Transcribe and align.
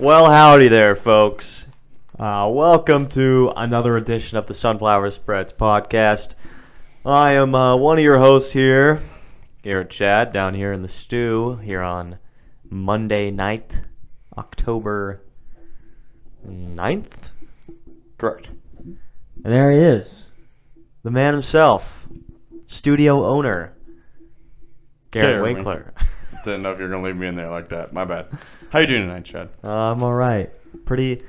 Well, 0.00 0.30
howdy 0.30 0.68
there, 0.68 0.94
folks. 0.94 1.68
Uh, 2.18 2.50
welcome 2.50 3.06
to 3.08 3.52
another 3.54 3.98
edition 3.98 4.38
of 4.38 4.46
the 4.46 4.54
Sunflower 4.54 5.10
Spreads 5.10 5.52
podcast. 5.52 6.36
I 7.04 7.34
am 7.34 7.54
uh, 7.54 7.76
one 7.76 7.98
of 7.98 8.02
your 8.04 8.18
hosts 8.18 8.50
here, 8.50 9.02
Garrett 9.60 9.90
Chadd, 9.90 10.32
down 10.32 10.54
here 10.54 10.72
in 10.72 10.80
the 10.80 10.88
stew 10.88 11.56
here 11.56 11.82
on 11.82 12.18
Monday 12.70 13.30
night, 13.30 13.82
October 14.38 15.20
9th. 16.48 17.32
Correct. 18.16 18.48
And 18.78 18.98
there 19.44 19.70
he 19.70 19.80
is, 19.80 20.32
the 21.02 21.10
man 21.10 21.34
himself, 21.34 22.08
studio 22.66 23.22
owner, 23.26 23.74
Garrett 25.10 25.26
Garrett 25.28 25.42
Winkler. 25.42 25.94
Didn't 26.44 26.62
know 26.62 26.72
if 26.72 26.78
you 26.78 26.84
were 26.84 26.90
gonna 26.90 27.02
leave 27.06 27.16
me 27.16 27.26
in 27.26 27.34
there 27.36 27.50
like 27.50 27.68
that. 27.70 27.92
My 27.92 28.04
bad. 28.04 28.26
How 28.70 28.78
you 28.80 28.86
doing 28.86 29.02
tonight, 29.02 29.24
Chadd? 29.24 29.48
Uh, 29.64 29.70
I'm 29.92 30.02
all 30.02 30.14
right. 30.14 30.50
Pretty, 30.86 31.22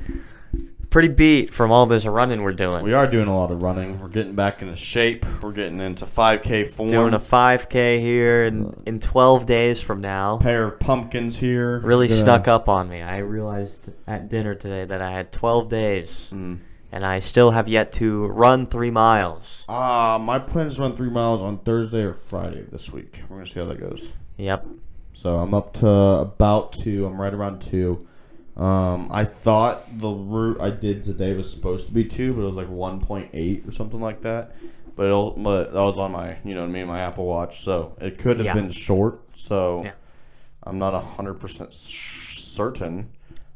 pretty 0.89 1.07
beat 1.09 1.53
from 1.53 1.71
all 1.71 1.85
this 1.85 2.05
running 2.05 2.43
we're 2.43 2.53
doing. 2.53 2.83
We 2.83 2.93
are 2.93 3.07
doing 3.07 3.27
a 3.27 3.35
lot 3.37 3.51
of 3.51 3.61
running. 3.61 3.99
We're 3.99 4.07
getting 4.09 4.35
back 4.35 4.61
into 4.61 4.75
shape. 4.75 5.25
We're 5.41 5.51
getting 5.51 5.79
into 5.81 6.05
5K 6.05 6.67
form. 6.67 6.89
doing 6.89 7.13
a 7.13 7.19
5K 7.19 7.99
here 7.99 8.45
in, 8.45 8.73
in 8.85 8.99
12 8.99 9.45
days 9.45 9.81
from 9.81 10.01
now. 10.01 10.37
pair 10.37 10.63
of 10.65 10.79
pumpkins 10.79 11.37
here. 11.37 11.79
Really 11.79 12.07
Gonna- 12.07 12.21
snuck 12.21 12.47
up 12.47 12.69
on 12.69 12.87
me. 12.89 13.01
I 13.01 13.17
realized 13.19 13.89
at 14.07 14.29
dinner 14.29 14.55
today 14.55 14.85
that 14.85 15.01
I 15.01 15.11
had 15.11 15.31
12 15.31 15.67
days, 15.69 16.31
Mm. 16.33 16.59
and 16.91 17.03
I 17.03 17.19
still 17.19 17.51
have 17.51 17.67
yet 17.67 17.91
to 17.93 18.27
run 18.27 18.67
three 18.67 18.91
miles. 18.91 19.65
Uh, 19.67 20.19
my 20.21 20.39
plan 20.39 20.67
is 20.67 20.75
to 20.75 20.81
run 20.83 20.93
three 20.93 21.09
miles 21.09 21.41
on 21.41 21.57
Thursday 21.57 22.03
or 22.03 22.13
Friday 22.13 22.61
of 22.61 22.71
this 22.71 22.91
week. 22.93 23.21
We're 23.29 23.37
gonna 23.37 23.47
see 23.47 23.59
how 23.59 23.65
that 23.67 23.79
goes. 23.79 24.13
Yep. 24.37 24.65
So 25.21 25.37
I'm 25.37 25.53
up 25.53 25.73
to 25.75 25.87
about 25.87 26.73
two. 26.73 27.05
I'm 27.05 27.21
right 27.21 27.31
around 27.31 27.61
two. 27.61 28.07
Um, 28.57 29.07
I 29.11 29.23
thought 29.23 29.99
the 29.99 30.09
route 30.09 30.59
I 30.59 30.71
did 30.71 31.03
today 31.03 31.35
was 31.35 31.51
supposed 31.51 31.85
to 31.87 31.93
be 31.93 32.03
two, 32.03 32.33
but 32.33 32.41
it 32.41 32.45
was 32.45 32.55
like 32.55 32.67
1.8 32.69 33.67
or 33.67 33.71
something 33.71 34.01
like 34.01 34.23
that. 34.23 34.55
But, 34.95 35.05
it'll, 35.05 35.31
but 35.31 35.73
that 35.73 35.79
was 35.81 35.99
on 35.99 36.11
my, 36.13 36.37
you 36.43 36.55
know, 36.55 36.63
I 36.63 36.67
mean, 36.67 36.87
my 36.87 37.01
Apple 37.01 37.27
Watch, 37.27 37.59
so 37.59 37.95
it 38.01 38.17
could 38.17 38.37
have 38.37 38.47
Yeah. 38.47 38.55
been 38.55 38.71
short. 38.71 39.21
So 39.33 39.83
Yeah. 39.83 39.91
I'm 40.63 40.79
not 40.79 40.99
hundred 40.99 41.35
percent 41.35 41.71
certain. 41.71 43.09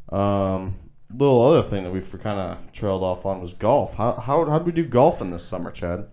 Um, 0.09 0.75
little 1.12 1.42
other 1.42 1.64
thing 1.64 1.84
that 1.84 1.92
we 1.92 2.00
kind 2.20 2.40
of 2.40 2.72
trailed 2.73 3.02
off 3.02 3.25
on 3.25 3.42
was 3.42 3.53
golf. 3.56 3.95
How 3.95 4.14
how 4.14 4.45
how 4.45 4.59
did 4.59 4.68
we 4.68 4.72
do 4.72 4.86
golf 4.86 5.20
in 5.20 5.31
this 5.31 5.44
summer, 5.45 5.72
Chadd? 5.72 6.06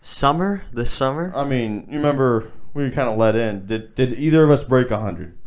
Summer? 0.00 0.62
This 0.72 0.90
summer? 0.92 1.32
I 1.36 1.44
mean, 1.44 1.86
you 1.88 1.98
remember 1.98 2.50
we 2.74 2.84
were 2.84 2.90
kind 2.90 3.08
of 3.08 3.16
let 3.16 3.36
in. 3.36 3.66
Did 3.66 3.94
did 3.94 4.18
either 4.18 4.44
of 4.44 4.50
us 4.50 4.64
break 4.64 4.90
hundred? 4.90 5.38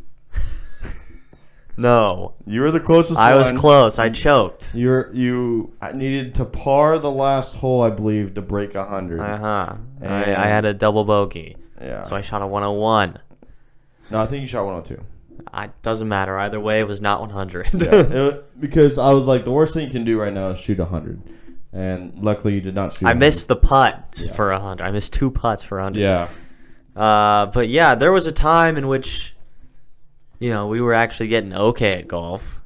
No. 1.77 2.36
You 2.45 2.61
were 2.61 2.72
the 2.72 2.80
closest. 2.80 3.19
I 3.19 3.36
was 3.36 3.52
one. 3.52 3.58
close. 3.58 4.00
I 4.00 4.09
choked. 4.09 4.72
You're 4.73 5.11
you 5.14 5.73
needed 5.94 6.36
to 6.36 6.45
par 6.45 6.99
the 6.99 7.11
last 7.11 7.55
hole, 7.55 7.81
I 7.81 7.89
believe, 7.89 8.33
to 8.36 8.42
break 8.42 8.73
hundred. 8.73 9.19
Uh 9.19 9.38
huh. 9.38 9.75
I, 10.02 10.36
I 10.36 10.47
had 10.47 10.66
a 10.66 10.73
double 10.73 11.05
bogey, 11.05 11.58
yeah. 11.81 12.03
so 12.03 12.16
I 12.16 12.22
shot 12.22 12.42
a 12.42 12.47
101. 12.47 13.19
no, 14.09 14.22
I 14.22 14.25
think 14.25 14.42
you 14.42 14.47
shot 14.47 14.66
one 14.66 14.75
hundred 14.75 14.97
two. 14.97 15.03
It 15.53 15.72
doesn't 15.81 16.08
matter 16.08 16.38
either 16.38 16.59
way. 16.59 16.80
It 16.80 16.88
was 16.88 17.02
not 17.02 17.19
100. 17.19 17.69
Yeah, 17.73 18.38
because 18.59 18.97
I 18.97 19.11
was 19.11 19.27
like, 19.27 19.44
the 19.44 19.52
worst 19.52 19.73
thing 19.73 19.86
you 19.86 19.92
can 19.92 20.05
do 20.05 20.19
right 20.19 20.33
now 20.33 20.49
is 20.49 20.59
shoot 20.59 20.80
hundred, 20.80 21.22
and 21.73 22.14
luckily 22.23 22.55
you 22.55 22.61
did 22.61 22.75
not 22.75 22.94
shoot. 22.94 23.05
I 23.05 23.09
100. 23.09 23.19
missed 23.19 23.47
the 23.47 23.55
putt 23.55 24.23
for 24.36 24.52
a 24.52 24.55
100. 24.59 24.83
I 24.83 24.92
missed 24.92 25.14
two 25.14 25.31
putts 25.31 25.64
for 25.64 25.80
a 25.80 25.83
100. 25.83 25.99
Yeah. 25.99 26.27
Uh, 26.95 27.45
but 27.47 27.70
yeah, 27.70 27.95
there 27.95 28.11
was 28.11 28.25
a 28.25 28.31
time 28.31 28.78
in 28.78 28.88
which, 28.88 29.36
you 30.39 30.50
know, 30.50 30.67
we 30.67 30.81
were 30.81 30.94
actually 30.94 31.28
getting 31.28 31.53
okay 31.53 31.94
at 31.94 32.08
golf. 32.08 32.61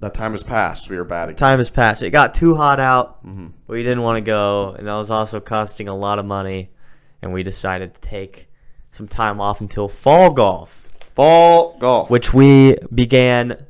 That 0.00 0.12
time 0.14 0.32
has 0.32 0.42
passed. 0.42 0.90
We 0.90 0.96
were 0.96 1.04
bad 1.04 1.30
again. 1.30 1.36
Time 1.36 1.58
has 1.58 1.70
passed. 1.70 2.02
It 2.02 2.10
got 2.10 2.34
too 2.34 2.54
hot 2.56 2.78
out. 2.78 3.24
Mm-hmm. 3.26 3.46
We 3.66 3.82
didn't 3.82 4.02
want 4.02 4.18
to 4.18 4.20
go, 4.20 4.74
and 4.78 4.86
that 4.86 4.94
was 4.94 5.10
also 5.10 5.40
costing 5.40 5.88
a 5.88 5.96
lot 5.96 6.18
of 6.18 6.26
money. 6.26 6.70
And 7.22 7.32
we 7.32 7.42
decided 7.42 7.94
to 7.94 8.00
take 8.02 8.48
some 8.90 9.08
time 9.08 9.40
off 9.40 9.62
until 9.62 9.88
fall 9.88 10.30
golf, 10.30 10.92
Fall 11.14 11.78
golf. 11.78 12.10
which 12.10 12.34
we 12.34 12.76
began 12.94 13.64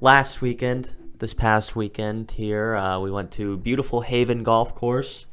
last 0.00 0.42
weekend. 0.42 0.94
This 1.18 1.34
past 1.34 1.74
weekend 1.74 2.30
here, 2.32 2.76
uh, 2.76 3.00
we 3.00 3.10
went 3.10 3.32
to 3.32 3.56
beautiful 3.56 4.02
Haven 4.02 4.44
Golf 4.44 4.74
Course 4.74 5.26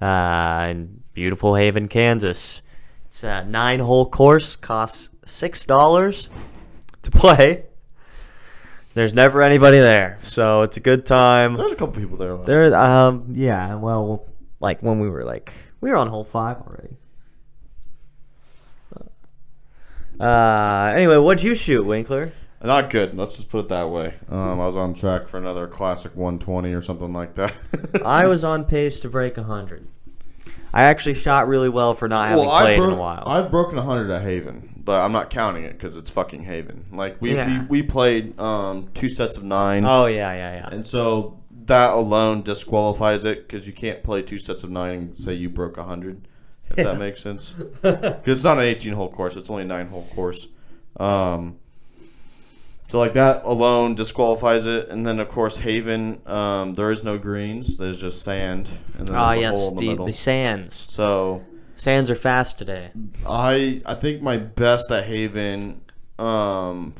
uh, 0.00 0.66
in 0.70 1.02
beautiful 1.12 1.56
Haven, 1.56 1.88
Kansas. 1.88 2.62
It's 3.08 3.24
a 3.24 3.42
nine-hole 3.42 4.10
course, 4.10 4.54
costs 4.54 5.08
six 5.24 5.64
dollars 5.64 6.28
to 7.02 7.10
play. 7.10 7.64
There's 8.92 9.14
never 9.14 9.40
anybody 9.40 9.78
there, 9.78 10.18
so 10.20 10.60
it's 10.60 10.76
a 10.76 10.80
good 10.80 11.06
time. 11.06 11.54
There's 11.56 11.72
a 11.72 11.76
couple 11.76 11.98
people 12.00 12.18
there. 12.18 12.36
There, 12.36 12.76
um, 12.76 13.32
yeah. 13.32 13.76
Well, 13.76 14.26
like 14.60 14.82
when 14.82 15.00
we 15.00 15.08
were 15.08 15.24
like 15.24 15.54
we 15.80 15.88
were 15.88 15.96
on 15.96 16.08
hole 16.08 16.22
five 16.22 16.58
already. 16.58 16.96
Uh, 20.20 20.92
anyway, 20.94 21.16
what'd 21.16 21.42
you 21.42 21.54
shoot, 21.54 21.84
Winkler? 21.84 22.32
Not 22.62 22.90
good. 22.90 23.16
Let's 23.16 23.36
just 23.36 23.50
put 23.50 23.60
it 23.60 23.68
that 23.68 23.88
way. 23.88 24.14
Um, 24.28 24.60
I 24.60 24.66
was 24.66 24.76
on 24.76 24.92
track 24.92 25.28
for 25.28 25.38
another 25.38 25.66
classic 25.66 26.14
120 26.14 26.72
or 26.72 26.82
something 26.82 27.12
like 27.12 27.36
that. 27.36 27.54
I 28.04 28.26
was 28.28 28.44
on 28.44 28.64
pace 28.66 29.00
to 29.00 29.08
break 29.08 29.36
hundred. 29.36 29.86
I 30.78 30.84
actually 30.84 31.14
shot 31.14 31.48
really 31.48 31.68
well 31.68 31.92
for 31.94 32.06
not 32.08 32.28
having 32.28 32.48
I 32.48 32.60
played 32.62 32.76
broke, 32.78 32.88
in 32.92 32.94
a 32.94 33.00
while. 33.00 33.22
I've 33.26 33.50
broken 33.50 33.76
100 33.76 34.10
at 34.12 34.22
Haven, 34.22 34.80
but 34.84 35.00
I'm 35.04 35.10
not 35.12 35.28
counting 35.28 35.64
it 35.64 35.72
because 35.72 35.96
it's 35.96 36.08
fucking 36.10 36.44
Haven. 36.44 36.86
Like 36.92 37.20
we 37.20 37.34
Yeah. 37.34 37.62
we, 37.68 37.82
we 37.82 37.82
played 37.82 38.38
um, 38.38 38.88
two 38.94 39.08
sets 39.10 39.36
of 39.36 39.42
nine, 39.42 39.84
oh 39.84 40.06
yeah, 40.06 40.32
yeah, 40.32 40.54
yeah. 40.60 40.68
and 40.70 40.86
so 40.86 41.40
that 41.66 41.90
alone 41.90 42.42
disqualifies 42.42 43.24
it 43.24 43.46
because 43.46 43.66
you 43.66 43.72
can't 43.72 44.02
play 44.02 44.22
two 44.22 44.38
sets 44.38 44.62
of 44.62 44.70
nine 44.70 44.98
and 44.98 45.18
say 45.18 45.34
you 45.34 45.50
broke 45.50 45.76
100. 45.76 46.28
If 46.70 46.78
Yeah. 46.78 46.84
that 46.84 46.98
makes 47.00 47.22
sense. 47.22 47.50
Because 47.82 48.14
it's 48.24 48.44
not 48.44 48.58
an 48.58 48.64
18 48.64 48.92
hole 48.92 49.10
course; 49.10 49.34
it's 49.36 49.50
only 49.50 49.62
a 49.64 49.66
nine 49.66 49.88
hole 49.88 50.06
course. 50.14 50.46
Um, 50.98 51.56
so 52.88 52.98
like 52.98 53.12
that 53.12 53.44
alone 53.44 53.94
disqualifies 53.94 54.66
it, 54.66 54.88
and 54.88 55.06
then 55.06 55.20
of 55.20 55.28
course 55.28 55.58
Haven, 55.58 56.20
um, 56.26 56.74
there 56.74 56.90
is 56.90 57.04
no 57.04 57.18
greens. 57.18 57.76
There's 57.76 58.00
just 58.00 58.22
sand, 58.22 58.70
and 58.98 59.06
then 59.06 59.14
Ah, 59.16 59.32
yes, 59.32 59.56
hole 59.58 59.68
in 59.70 59.74
the, 59.76 59.80
the, 59.80 59.88
middle. 59.88 60.06
the 60.06 60.12
sands. 60.12 60.74
so 60.74 61.44
Sands 61.74 62.10
are 62.10 62.16
fast 62.16 62.58
today. 62.58 62.90
I 63.24 63.80
I 63.86 63.94
think 63.94 64.20
my 64.20 64.36
best 64.36 64.90
at 64.90 65.04
Haven, 65.04 65.82
um, 66.18 66.94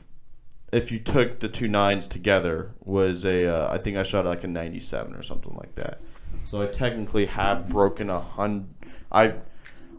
if 0.73 0.93
you 0.93 1.01
took 1.01 1.41
the 1.41 1.49
two 1.49 1.67
nines 1.67 2.07
together, 2.07 2.75
was 2.85 3.25
a 3.25 3.47
uh, 3.47 3.73
I 3.75 3.79
think 3.79 3.97
I 3.97 4.05
shot 4.05 4.25
like 4.25 4.45
a 4.45 4.47
97 4.47 5.15
or 5.17 5.23
something 5.23 5.57
like 5.57 5.75
that. 5.75 6.01
So 6.45 6.63
I 6.63 6.67
technically 6.67 7.27
have 7.27 7.69
broken 7.69 8.09
a 8.09 8.21
hundred. 8.21 8.69
I 9.11 9.35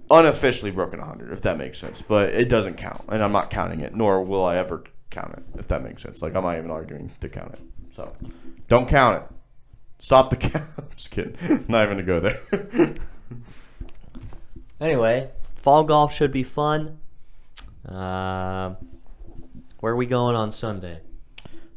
unofficially 0.10 0.72
broken 0.72 1.00
a 1.00 1.06
hundred, 1.06 1.32
if 1.34 1.42
that 1.42 1.58
makes 1.58 1.78
sense. 1.78 2.02
But 2.02 2.30
it 2.30 2.48
doesn't 2.48 2.76
count, 2.78 3.04
and 3.10 3.22
I'm 3.22 3.32
not 3.34 3.50
counting 3.50 3.82
it, 3.82 3.94
nor 3.96 4.24
will 4.24 4.46
I 4.46 4.56
ever 4.58 4.84
count 5.10 5.34
it, 5.34 5.44
if 5.60 5.68
that 5.68 5.84
makes 5.84 6.04
sense. 6.04 6.22
Like 6.22 6.36
I'm 6.36 6.44
not 6.44 6.58
even 6.58 6.72
arguing 6.72 7.12
to 7.22 7.30
count 7.30 7.54
it. 7.54 7.62
So 7.92 8.14
don't 8.68 8.88
count 8.88 9.24
it. 9.24 9.24
Stop 10.00 10.30
the 10.30 10.36
count. 10.50 10.66
I'm 10.78 10.88
just 10.96 11.12
kidding. 11.12 11.66
not 11.68 11.86
even 11.86 11.98
to 11.98 12.04
go 12.04 12.20
there. 12.20 12.94
Anyway, 14.82 15.30
fall 15.58 15.84
golf 15.84 16.14
should 16.14 16.32
be 16.32 16.42
fun. 16.42 17.00
Uh, 17.86 18.76
where 19.82 19.92
are 19.92 19.96
we 19.98 20.06
going 20.06 20.38
on 20.38 20.52
Sunday? 20.52 21.02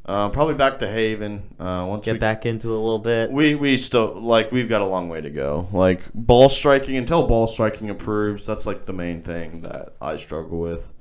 uh, 0.04 0.28
probably 0.28 0.54
back 0.54 0.78
to 0.80 0.88
Haven. 0.88 1.54
Uh, 1.58 1.84
once 1.88 2.04
Get 2.04 2.14
we 2.14 2.18
back 2.18 2.46
into 2.46 2.68
it 2.68 2.76
a 2.76 2.78
little 2.78 2.98
bit. 2.98 3.30
We 3.30 3.54
we 3.54 3.76
still 3.76 4.20
like 4.20 4.52
we've 4.52 4.68
got 4.68 4.82
a 4.82 4.86
long 4.86 5.08
way 5.08 5.20
to 5.20 5.30
go. 5.30 5.68
Like 5.72 6.02
ball 6.14 6.48
striking 6.48 6.96
until 6.96 7.26
ball 7.26 7.46
striking 7.46 7.88
improves. 7.88 8.46
That's 8.46 8.66
like 8.66 8.86
the 8.86 8.92
main 8.92 9.22
thing 9.22 9.62
that 9.62 9.94
I 10.00 10.16
struggle 10.16 10.58
with. 10.60 10.92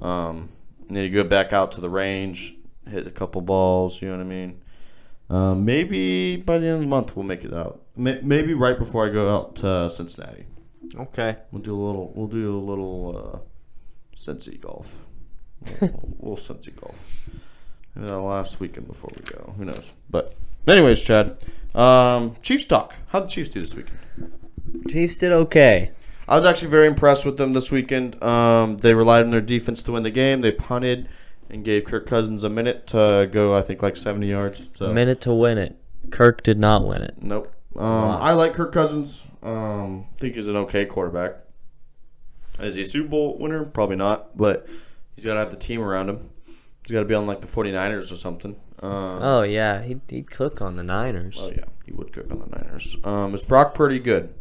Um, 0.00 0.48
need 0.92 1.02
to 1.02 1.08
go 1.10 1.24
back 1.24 1.52
out 1.52 1.72
to 1.72 1.80
the 1.80 1.90
range, 1.90 2.54
hit 2.88 3.06
a 3.06 3.10
couple 3.10 3.40
balls. 3.40 4.00
You 4.02 4.08
know 4.08 4.16
what 4.18 4.22
I 4.22 4.28
mean? 4.28 4.62
Um, 5.30 5.64
maybe 5.64 6.36
by 6.36 6.58
the 6.58 6.66
end 6.66 6.74
of 6.76 6.80
the 6.82 6.86
month 6.88 7.16
we'll 7.16 7.24
make 7.24 7.44
it 7.44 7.54
out. 7.54 7.80
Maybe 7.96 8.54
right 8.54 8.78
before 8.78 9.06
I 9.06 9.10
go 9.10 9.34
out 9.34 9.56
to 9.56 9.88
Cincinnati, 9.90 10.44
Okay. 10.98 11.36
we'll 11.50 11.62
do 11.62 11.74
a 11.74 11.82
little. 11.82 12.12
We'll 12.14 12.26
do 12.28 12.56
a 12.56 12.60
little 12.60 13.34
uh, 13.34 14.16
Cincy 14.16 14.60
golf. 14.60 15.04
A 15.66 15.70
little, 15.84 16.16
little 16.20 16.36
Cincy 16.36 16.74
golf. 16.78 17.28
Maybe 17.94 18.08
the 18.08 18.18
last 18.18 18.60
weekend 18.60 18.86
before 18.88 19.10
we 19.16 19.22
go. 19.22 19.54
Who 19.56 19.64
knows? 19.64 19.92
But 20.10 20.34
anyways, 20.66 21.02
Chadd. 21.02 21.36
Um, 21.74 22.36
Chiefs 22.42 22.64
talk. 22.66 22.94
How'd 23.08 23.24
the 23.24 23.28
Chiefs 23.28 23.48
do 23.50 23.60
this 23.60 23.74
weekend? 23.74 23.98
Chiefs 24.88 25.18
did 25.18 25.32
okay. 25.32 25.92
I 26.28 26.36
was 26.36 26.44
actually 26.44 26.68
very 26.68 26.86
impressed 26.86 27.26
with 27.26 27.36
them 27.36 27.52
this 27.52 27.70
weekend. 27.70 28.22
Um, 28.22 28.78
they 28.78 28.94
relied 28.94 29.24
on 29.24 29.30
their 29.30 29.40
defense 29.40 29.82
to 29.84 29.92
win 29.92 30.02
the 30.02 30.10
game. 30.10 30.40
They 30.40 30.52
punted 30.52 31.08
and 31.50 31.64
gave 31.64 31.84
Kirk 31.84 32.06
Cousins 32.06 32.44
a 32.44 32.48
minute 32.48 32.86
to 32.88 33.28
go. 33.30 33.54
I 33.54 33.62
think 33.62 33.82
like 33.82 33.96
seventy 33.96 34.28
yards. 34.28 34.68
So 34.74 34.86
A 34.86 34.94
minute 34.94 35.20
to 35.22 35.34
win 35.34 35.58
it. 35.58 35.76
Kirk 36.10 36.42
did 36.42 36.58
not 36.58 36.86
win 36.86 37.02
it. 37.02 37.14
Nope. 37.20 37.52
Um, 37.76 37.82
I 37.84 38.32
like 38.32 38.52
Kirk 38.54 38.72
Cousins. 38.72 39.24
Um, 39.42 40.06
think 40.20 40.34
he's 40.36 40.46
an 40.48 40.56
okay 40.56 40.84
quarterback. 40.84 41.36
Is 42.60 42.74
he 42.74 42.82
a 42.82 42.86
Super 42.86 43.08
Bowl 43.08 43.38
winner? 43.38 43.64
Probably 43.64 43.96
not, 43.96 44.36
but 44.36 44.66
he's 45.16 45.24
got 45.24 45.34
to 45.34 45.40
have 45.40 45.50
the 45.50 45.56
team 45.56 45.80
around 45.82 46.08
him. 46.10 46.30
He's 46.46 46.92
got 46.92 47.00
to 47.00 47.04
be 47.06 47.14
on 47.14 47.26
like 47.26 47.40
the 47.40 47.46
49ers 47.48 48.12
or 48.12 48.16
something. 48.16 48.56
Uh, 48.82 49.18
Oh 49.20 49.42
yeah, 49.42 49.82
he'd, 49.82 50.00
he'd 50.08 50.30
cook 50.30 50.60
on 50.60 50.76
the 50.76 50.82
Niners. 50.82 51.38
oh 51.40 51.50
yeah, 51.50 51.64
he 51.86 51.92
would 51.92 52.12
cook 52.12 52.30
on 52.30 52.40
the 52.40 52.46
Niners. 52.46 52.96
Um, 53.04 53.34
is 53.34 53.44
Brock 53.44 53.74
Purdy 53.74 53.98
good? 53.98 54.34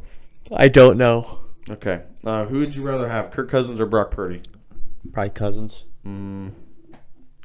I 0.56 0.68
don't 0.68 0.98
know. 0.98 1.40
Okay. 1.70 2.02
Uh, 2.24 2.46
who 2.46 2.60
would 2.60 2.76
you 2.76 2.84
rather 2.84 3.10
have, 3.10 3.32
Kirk 3.32 3.50
Cousins 3.50 3.80
or 3.80 3.86
Brock 3.86 4.12
Purdy? 4.12 4.42
Probably 5.12 5.30
Cousins. 5.30 5.86
Mm, 6.06 6.54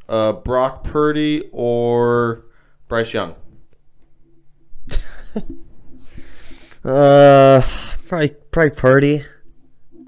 uh, 0.09 0.33
Brock 0.33 0.85
Purdy 0.85 1.49
or 1.53 2.47
Bryce 2.89 3.13
Young? 3.13 3.35
Uh, 6.85 7.63
probably 8.07 8.29
probably 8.53 8.71
Purdy. 8.71 9.25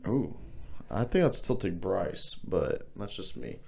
Ooh, 0.06 0.36
I 0.88 1.02
think 1.02 1.24
I'd 1.24 1.34
still 1.34 1.56
take 1.56 1.80
Bryce, 1.80 2.34
but 2.34 2.88
that's 2.94 3.16
just 3.16 3.36
me. 3.36 3.58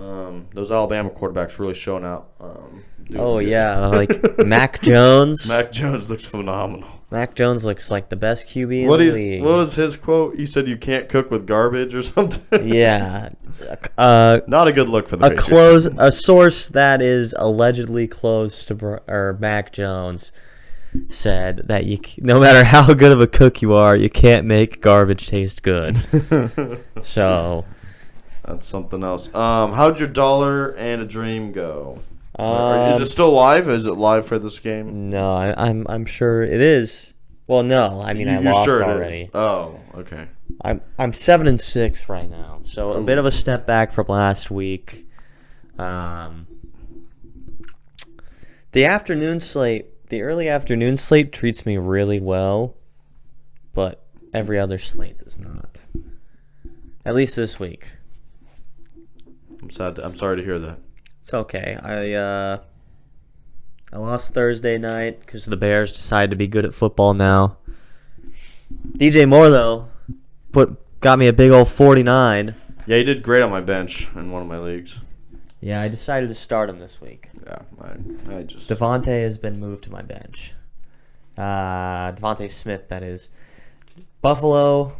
Um, 0.00 0.46
those 0.54 0.70
Alabama 0.70 1.10
quarterbacks 1.10 1.58
really 1.58 1.74
showing 1.74 2.04
out. 2.04 2.28
Um, 2.40 2.84
doing 3.04 3.20
Oh 3.20 3.38
good. 3.40 3.48
yeah, 3.48 3.86
like 3.86 4.38
Mac 4.46 4.80
Jones. 4.82 5.48
Mac, 5.48 5.72
Jones 5.72 6.08
looks 6.10 6.26
phenomenal. 6.26 6.88
Mac 7.10 7.34
Jones 7.34 7.64
looks 7.64 7.90
like 7.90 8.10
the 8.10 8.16
best 8.16 8.46
QB 8.48 8.82
in 8.82 8.88
What 8.88 8.98
the 8.98 9.06
is 9.06 9.14
league. 9.14 9.42
what 9.42 9.56
was 9.56 9.74
his 9.76 9.96
quote? 9.96 10.36
You 10.36 10.44
said 10.46 10.68
you 10.68 10.76
can't 10.76 11.08
cook 11.08 11.30
with 11.30 11.46
garbage 11.46 11.94
or 11.94 12.02
something. 12.14 12.68
yeah, 12.68 13.30
uh, 13.96 14.40
Not 14.46 14.68
a 14.68 14.72
good 14.72 14.88
look 14.88 15.08
for 15.08 15.16
the 15.16 15.26
a 15.26 15.30
Patriots. 15.30 15.48
close 15.48 15.84
a 15.98 16.12
source 16.12 16.68
that 16.68 17.00
is 17.02 17.34
allegedly 17.38 18.06
close 18.06 18.64
to 18.66 18.74
or 19.08 19.36
Mac 19.40 19.72
Jones 19.72 20.30
said 21.08 21.62
that 21.66 21.84
you 21.86 21.98
no 22.18 22.38
matter 22.40 22.62
how 22.64 22.92
good 22.94 23.12
of 23.12 23.20
a 23.20 23.26
cook 23.26 23.62
you 23.62 23.74
are, 23.74 23.96
you 23.96 24.10
can't 24.10 24.46
make 24.46 24.80
garbage 24.82 25.28
taste 25.28 25.62
good. 25.62 25.96
so, 27.02 27.64
That's 28.48 28.66
something 28.66 29.04
else. 29.04 29.32
Um, 29.34 29.74
how'd 29.74 29.98
your 29.98 30.08
dollar 30.08 30.70
and 30.76 31.02
a 31.02 31.04
dream 31.04 31.52
go? 31.52 32.00
um, 32.38 32.92
is 32.94 33.00
it 33.00 33.06
still 33.06 33.32
live? 33.32 33.68
Is 33.68 33.84
it 33.86 33.94
live 33.94 34.26
for 34.26 34.38
this 34.38 34.58
game? 34.58 35.10
no, 35.10 35.34
I, 35.34 35.68
I'm 35.68 35.86
I'm 35.88 36.06
sure 36.06 36.42
it 36.42 36.60
is. 36.60 37.12
Well, 37.46 37.62
no, 37.62 38.00
I 38.00 38.14
mean 38.14 38.28
I 38.28 38.34
You- 38.38 38.44
you 38.48 38.50
lost 38.52 38.64
sure 38.66 38.80
it 38.82 38.88
is? 38.88 38.94
already. 38.94 39.30
Oh, 39.34 39.78
okay. 39.96 40.28
I'm 40.62 40.80
I'm 40.98 41.12
seven 41.12 41.46
and 41.46 41.60
six 41.60 42.08
right 42.08 42.28
now, 42.28 42.60
so 42.62 42.92
a 42.92 43.00
Ooh. 43.00 43.04
bit 43.04 43.18
of 43.18 43.26
a 43.26 43.30
step 43.32 43.66
back 43.66 43.92
from 43.92 44.06
last 44.08 44.50
week. 44.50 45.06
Um, 45.78 46.46
the 48.72 48.84
afternoon 48.84 49.40
slate, 49.40 50.08
the 50.08 50.22
early 50.22 50.48
afternoon 50.48 50.96
slate 50.96 51.32
treats 51.32 51.64
me 51.66 51.76
really 51.76 52.20
well, 52.20 52.76
but 53.74 54.04
every 54.32 54.58
other 54.58 54.78
slate 54.78 55.18
does 55.18 55.38
not. 55.38 55.86
At 57.04 57.14
least 57.14 57.36
this 57.36 57.58
week. 57.60 57.92
I'm 59.62 59.70
sad. 59.70 59.96
To, 59.96 60.04
I'm 60.04 60.14
sorry 60.14 60.36
to 60.36 60.44
hear 60.44 60.58
that. 60.58 60.78
It's 61.22 61.34
okay. 61.34 61.78
I 61.82 62.12
uh, 62.12 62.60
I 63.92 63.98
lost 63.98 64.34
Thursday 64.34 64.78
night 64.78 65.20
because 65.20 65.44
the 65.46 65.56
Bears 65.56 65.92
decided 65.92 66.30
to 66.30 66.36
be 66.36 66.46
good 66.46 66.64
at 66.64 66.74
football 66.74 67.14
now. 67.14 67.58
DJ 68.96 69.28
Moore 69.28 69.50
though, 69.50 69.88
put 70.52 70.78
got 71.00 71.18
me 71.18 71.26
a 71.26 71.32
big 71.32 71.50
old 71.50 71.68
forty 71.68 72.02
nine. 72.02 72.54
Yeah, 72.86 72.98
he 72.98 73.04
did 73.04 73.22
great 73.22 73.42
on 73.42 73.50
my 73.50 73.60
bench 73.60 74.08
in 74.14 74.30
one 74.30 74.42
of 74.42 74.48
my 74.48 74.58
leagues. 74.58 74.98
Yeah, 75.60 75.82
I 75.82 75.88
decided 75.88 76.28
to 76.28 76.34
start 76.34 76.70
him 76.70 76.78
this 76.78 77.00
week. 77.00 77.28
Yeah, 77.44 77.62
I, 77.80 78.36
I 78.36 78.42
just. 78.44 78.70
DeVonta 78.70 79.06
has 79.06 79.38
been 79.38 79.58
moved 79.58 79.84
to 79.84 79.92
my 79.92 80.02
bench. 80.02 80.54
Uh, 81.36 82.12
DeVonta 82.12 82.50
Smith, 82.50 82.88
that 82.88 83.02
is. 83.02 83.28
Buffalo. 84.22 84.96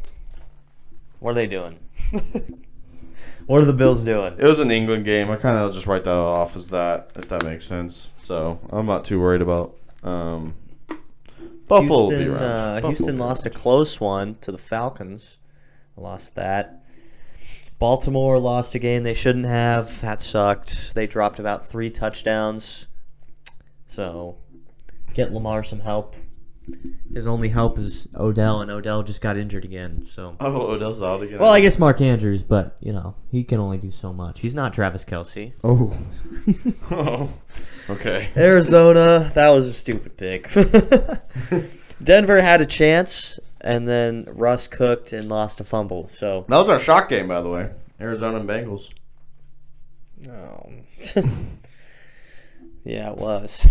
What 1.21 1.33
are 1.33 1.35
they 1.35 1.47
doing? 1.47 1.79
what 3.49 3.63
are 3.63 3.65
the 3.65 3.73
Bills 3.73 4.05
doing? 4.05 4.35
It 4.39 4.45
was 4.45 4.59
an 4.59 4.71
England 4.71 5.05
game. 5.07 5.31
I 5.31 5.37
kind 5.37 5.57
of 5.57 5.73
just 5.73 5.87
write 5.87 6.05
that 6.05 6.11
off 6.11 6.55
as 6.55 6.69
that, 6.69 7.11
if 7.17 7.29
that 7.29 7.45
makes 7.45 7.67
sense. 7.67 8.11
So 8.23 8.59
I'm 8.71 8.85
not 8.87 9.05
too 9.07 9.19
worried 9.19 9.41
about. 9.41 9.75
Um, 10.03 10.55
Buffalo 11.67 12.05
will 12.05 12.11
be 12.11 12.17
Houston, 12.17 12.35
around. 12.35 12.43
uh, 12.43 12.75
Buffalo 12.75 12.89
Houston 12.91 13.17
lost 13.17 13.47
a 13.47 13.51
close 13.51 14.01
one 14.01 14.37
to 14.43 14.53
the 14.53 14.59
Falcons. 14.59 15.39
Lost 15.97 16.35
that. 16.35 16.85
Baltimore 17.79 18.39
lost 18.39 18.75
a 18.75 18.79
game 18.79 19.03
they 19.03 19.15
shouldn't 19.15 19.47
have. 19.47 20.01
That 20.03 20.21
sucked. 20.21 20.95
They 20.95 21.07
dropped 21.07 21.39
about 21.39 21.67
three 21.67 21.91
touchdowns. 21.91 22.87
So, 23.87 24.37
get 25.15 25.33
Lamar 25.33 25.63
some 25.63 25.81
help. 25.81 26.15
His 27.15 27.27
only 27.27 27.49
help 27.49 27.79
is 27.79 28.07
Odell, 28.15 28.61
and 28.61 28.71
Odell 28.71 29.03
just 29.03 29.21
got 29.21 29.37
injured 29.37 29.65
again. 29.65 30.07
So, 30.11 30.37
Oh, 30.41 30.61
Odell's 30.73 31.03
out 31.03 31.23
again. 31.23 31.39
well, 31.39 31.53
I 31.53 31.61
guess 31.61 31.79
Mark 31.79 32.01
Andrews, 32.01 32.43
but 32.43 32.77
you 32.81 32.93
know 32.93 33.15
he 33.31 33.45
can 33.45 33.59
only 33.61 33.79
do 33.79 33.91
so 33.91 34.13
much. 34.13 34.41
He's 34.41 34.55
not 34.55 34.75
Travis 34.75 35.05
Kelce. 35.05 35.53
Oh. 35.65 35.97
oh. 36.91 37.31
Okay. 37.91 38.29
Arizona, 38.37 39.31
that 39.35 39.49
was 39.49 39.67
a 39.67 39.73
stupid 39.73 40.19
pick. 40.19 40.51
Denver 42.05 42.43
had 42.43 42.61
a 42.61 42.67
chance, 42.67 43.41
and 43.63 43.89
then 43.89 44.27
Russ 44.31 44.67
cooked 44.69 45.15
and 45.15 45.27
lost 45.31 45.59
a 45.61 45.65
fumble. 45.65 46.07
So, 46.07 46.45
That 46.51 46.59
was 46.59 46.69
our 46.69 46.79
shock 46.79 47.09
game, 47.09 47.29
by 47.29 47.41
the 47.41 47.49
way. 47.49 47.71
Arizona 47.99 48.41
and 48.41 48.47
Bengals. 48.49 48.91
Oh. 50.29 50.71
yeah, 52.85 53.11
it 53.13 53.17
was. 53.17 53.67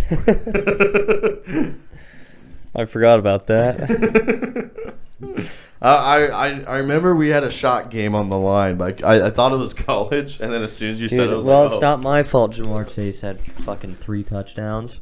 I 2.77 2.85
forgot 2.85 3.19
about 3.19 3.47
that. 3.47 4.71
I, 5.81 6.27
I 6.27 6.47
I 6.61 6.77
remember 6.77 7.15
we 7.15 7.29
had 7.29 7.43
a 7.43 7.51
shot 7.51 7.91
game 7.91 8.15
on 8.15 8.29
the 8.29 8.37
line, 8.37 8.77
but 8.77 9.03
I, 9.03 9.27
I 9.27 9.29
thought 9.29 9.51
it 9.51 9.57
was 9.57 9.73
college, 9.73 10.39
and 10.39 10.51
then 10.51 10.63
as 10.63 10.75
soon 10.75 10.91
as 10.93 11.01
you 11.01 11.07
said 11.07 11.27
it, 11.27 11.31
I 11.31 11.35
was 11.35 11.45
well, 11.45 11.63
like, 11.63 11.71
it's 11.71 11.77
oh. 11.77 11.81
not 11.81 12.01
my 12.01 12.23
fault. 12.23 12.53
Ja'Marr 12.53 12.93
Chase 12.93 13.21
had 13.21 13.39
fucking 13.61 13.95
three 13.95 14.23
touchdowns. 14.23 15.01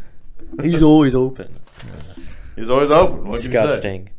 He's 0.62 0.82
always 0.82 1.14
open. 1.14 1.58
He's 2.56 2.70
always 2.70 2.90
open. 2.90 3.28
What 3.28 3.40
can 3.40 3.52
you 3.52 3.58
say? 3.58 3.62
Disgusting. 3.62 4.10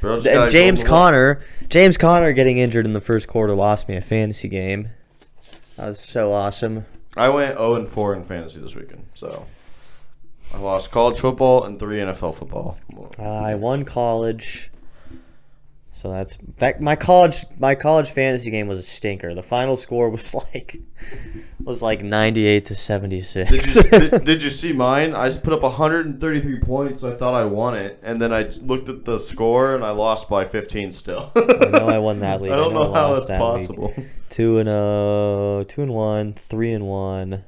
Bro, 0.00 0.20
And 0.20 0.50
James 0.50 0.80
on 0.80 0.86
the 0.86 0.92
wall. 0.92 1.00
Conner, 1.00 1.40
James 1.68 1.96
Conner 1.96 2.32
getting 2.32 2.58
injured 2.58 2.86
in 2.86 2.92
the 2.92 3.00
first 3.00 3.28
quarter 3.28 3.54
lost 3.54 3.88
me 3.88 3.96
a 3.96 4.00
fantasy 4.00 4.48
game. 4.48 4.90
That 5.76 5.86
was 5.86 6.00
so 6.00 6.32
awesome. 6.32 6.86
I 7.16 7.28
went 7.28 7.56
0 7.56 7.74
and 7.76 7.88
4 7.88 8.14
in 8.14 8.24
fantasy 8.24 8.60
this 8.60 8.74
weekend, 8.74 9.06
so 9.14 9.46
I 10.54 10.58
lost 10.58 10.90
college 10.90 11.20
football 11.20 11.64
and 11.64 11.78
three 11.78 11.98
NFL 11.98 12.34
football. 12.34 12.78
Uh, 13.18 13.22
I 13.22 13.54
won 13.54 13.84
college, 13.84 14.70
so 15.92 16.10
that's 16.10 16.38
that. 16.56 16.80
My 16.80 16.96
college, 16.96 17.44
my 17.58 17.74
college 17.74 18.10
fantasy 18.10 18.50
game 18.50 18.66
was 18.66 18.78
a 18.78 18.82
stinker. 18.82 19.34
The 19.34 19.42
final 19.42 19.76
score 19.76 20.08
was 20.10 20.34
like 20.34 20.80
was 21.62 21.82
like 21.82 22.02
ninety 22.02 22.46
eight 22.46 22.64
to 22.66 22.74
seventy 22.74 23.20
six. 23.20 23.74
Did 23.74 23.92
you, 23.92 24.08
did, 24.10 24.24
did 24.24 24.42
you 24.42 24.50
see 24.50 24.72
mine? 24.72 25.14
I 25.14 25.30
put 25.36 25.52
up 25.52 25.62
133 25.62 26.60
points. 26.60 27.04
I 27.04 27.14
thought 27.14 27.34
I 27.34 27.44
won 27.44 27.74
it, 27.74 27.98
and 28.02 28.20
then 28.20 28.32
I 28.32 28.50
looked 28.62 28.88
at 28.88 29.04
the 29.04 29.18
score 29.18 29.74
and 29.74 29.84
I 29.84 29.90
lost 29.90 30.28
by 30.30 30.44
15 30.46 30.92
still. 30.92 31.30
I 31.36 31.40
know 31.66 31.88
I 31.88 31.98
won 31.98 32.20
that 32.20 32.40
league. 32.42 32.52
I 32.52 32.56
don't 32.56 32.70
I 32.70 32.74
know 32.74 32.84
know 32.84 32.94
how 32.94 33.12
lost 33.12 33.28
that's 33.28 33.38
that 33.38 33.42
league. 33.54 33.66
possible. 33.68 33.94
Two 34.30 34.58
and 34.58 34.68
uh, 34.68 35.64
two 35.68 35.82
and 35.82 35.92
one, 35.92 36.32
three 36.32 36.72
and 36.72 36.86
one, 36.86 37.44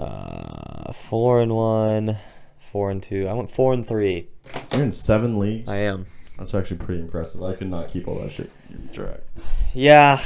uh, 0.00 0.92
four 0.92 1.40
and 1.40 1.54
one, 1.54 2.18
four 2.58 2.90
and 2.90 3.02
two. 3.02 3.28
I 3.28 3.34
went 3.34 3.50
four 3.50 3.72
and 3.72 3.86
three. 3.86 4.28
You're 4.72 4.82
in 4.82 4.92
seven 4.92 5.38
leagues. 5.38 5.68
I 5.68 5.76
am. 5.76 6.06
That's 6.38 6.54
actually 6.54 6.78
pretty 6.78 7.02
impressive. 7.02 7.42
I 7.42 7.54
could 7.54 7.68
not 7.68 7.90
keep 7.90 8.08
all 8.08 8.14
that 8.20 8.32
shit 8.32 8.50
track. 8.94 9.20
Yeah, 9.74 10.22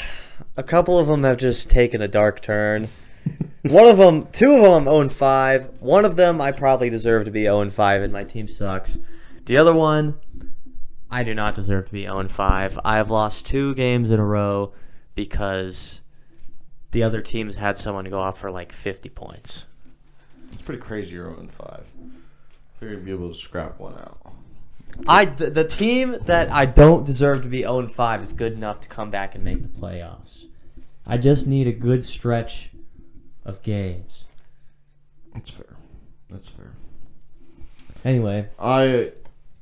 a 0.56 0.62
couple 0.62 0.98
of 0.98 1.08
them 1.08 1.24
have 1.24 1.38
just 1.38 1.70
taken 1.70 2.00
a 2.00 2.08
dark 2.08 2.40
turn. 2.40 2.88
One 3.62 3.88
of 3.88 3.96
them, 3.96 4.28
two 4.30 4.54
of 4.54 4.62
them, 4.62 4.86
I'm 4.86 5.08
0 5.08 5.08
5. 5.08 5.80
One 5.80 6.04
of 6.04 6.16
them, 6.16 6.40
I 6.40 6.52
probably 6.52 6.88
deserve 6.88 7.24
to 7.24 7.30
be 7.30 7.42
0 7.42 7.70
5, 7.70 8.02
and 8.02 8.12
my 8.12 8.22
team 8.22 8.46
sucks. 8.46 8.98
The 9.46 9.56
other 9.56 9.74
one, 9.74 10.20
I 11.10 11.24
do 11.24 11.34
not 11.34 11.54
deserve 11.54 11.86
to 11.86 11.92
be 11.92 12.02
0 12.02 12.28
5. 12.28 12.78
I 12.84 12.96
have 12.96 13.10
lost 13.10 13.46
two 13.46 13.74
games 13.74 14.10
in 14.10 14.20
a 14.20 14.24
row 14.24 14.72
because 15.14 16.00
the 16.94 17.02
other 17.02 17.20
teams 17.20 17.56
had 17.56 17.76
someone 17.76 18.04
go 18.04 18.20
off 18.20 18.38
for 18.38 18.50
like 18.50 18.70
50 18.70 19.08
points. 19.10 19.66
It's 20.52 20.62
pretty 20.62 20.80
crazy. 20.80 21.16
You're 21.16 21.28
0 21.28 21.40
and 21.40 21.52
5. 21.52 21.92
Figured 22.78 22.98
you'd 22.98 23.04
be 23.04 23.10
able 23.10 23.30
to 23.30 23.34
scrap 23.34 23.80
one 23.80 23.94
out. 23.94 24.32
I 25.08 25.24
the, 25.24 25.50
the 25.50 25.64
team 25.64 26.16
that 26.22 26.52
I 26.52 26.66
don't 26.66 27.04
deserve 27.04 27.42
to 27.42 27.48
be 27.48 27.62
0 27.62 27.88
5 27.88 28.22
is 28.22 28.32
good 28.32 28.52
enough 28.52 28.80
to 28.82 28.88
come 28.88 29.10
back 29.10 29.34
and 29.34 29.42
make 29.42 29.62
the 29.62 29.68
playoffs. 29.68 30.46
I 31.04 31.18
just 31.18 31.48
need 31.48 31.66
a 31.66 31.72
good 31.72 32.04
stretch 32.04 32.70
of 33.44 33.60
games. 33.62 34.28
That's 35.34 35.50
fair. 35.50 35.76
That's 36.30 36.48
fair. 36.48 36.76
Anyway, 38.04 38.48
I 38.56 39.10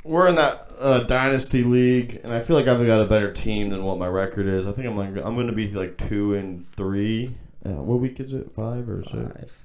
we're 0.05 0.29
in 0.29 0.35
that 0.37 0.69
uh, 0.81 0.99
dynasty 1.01 1.63
league, 1.63 2.21
and 2.25 2.33
I 2.33 2.41
feel 2.41 2.57
like 2.57 2.67
I've 2.69 2.85
got 2.87 3.03
a 3.03 3.07
better 3.07 3.33
team 3.33 3.69
than 3.71 3.85
what 3.85 3.99
my 3.99 4.07
record 4.09 4.47
is. 4.47 4.67
I 4.67 4.73
think 4.73 4.87
I'm 4.89 4.97
like 4.97 5.09
I'm 5.25 5.35
going 5.35 5.47
to 5.49 5.53
be 5.53 5.69
like 5.73 5.99
two 5.99 6.35
and 6.35 6.67
three. 6.77 7.37
Uh, 7.65 7.71
what 7.75 8.01
week 8.01 8.19
is 8.21 8.33
it? 8.33 8.53
Five 8.55 8.89
or 8.89 9.03
six? 9.05 9.13
five, 9.15 9.59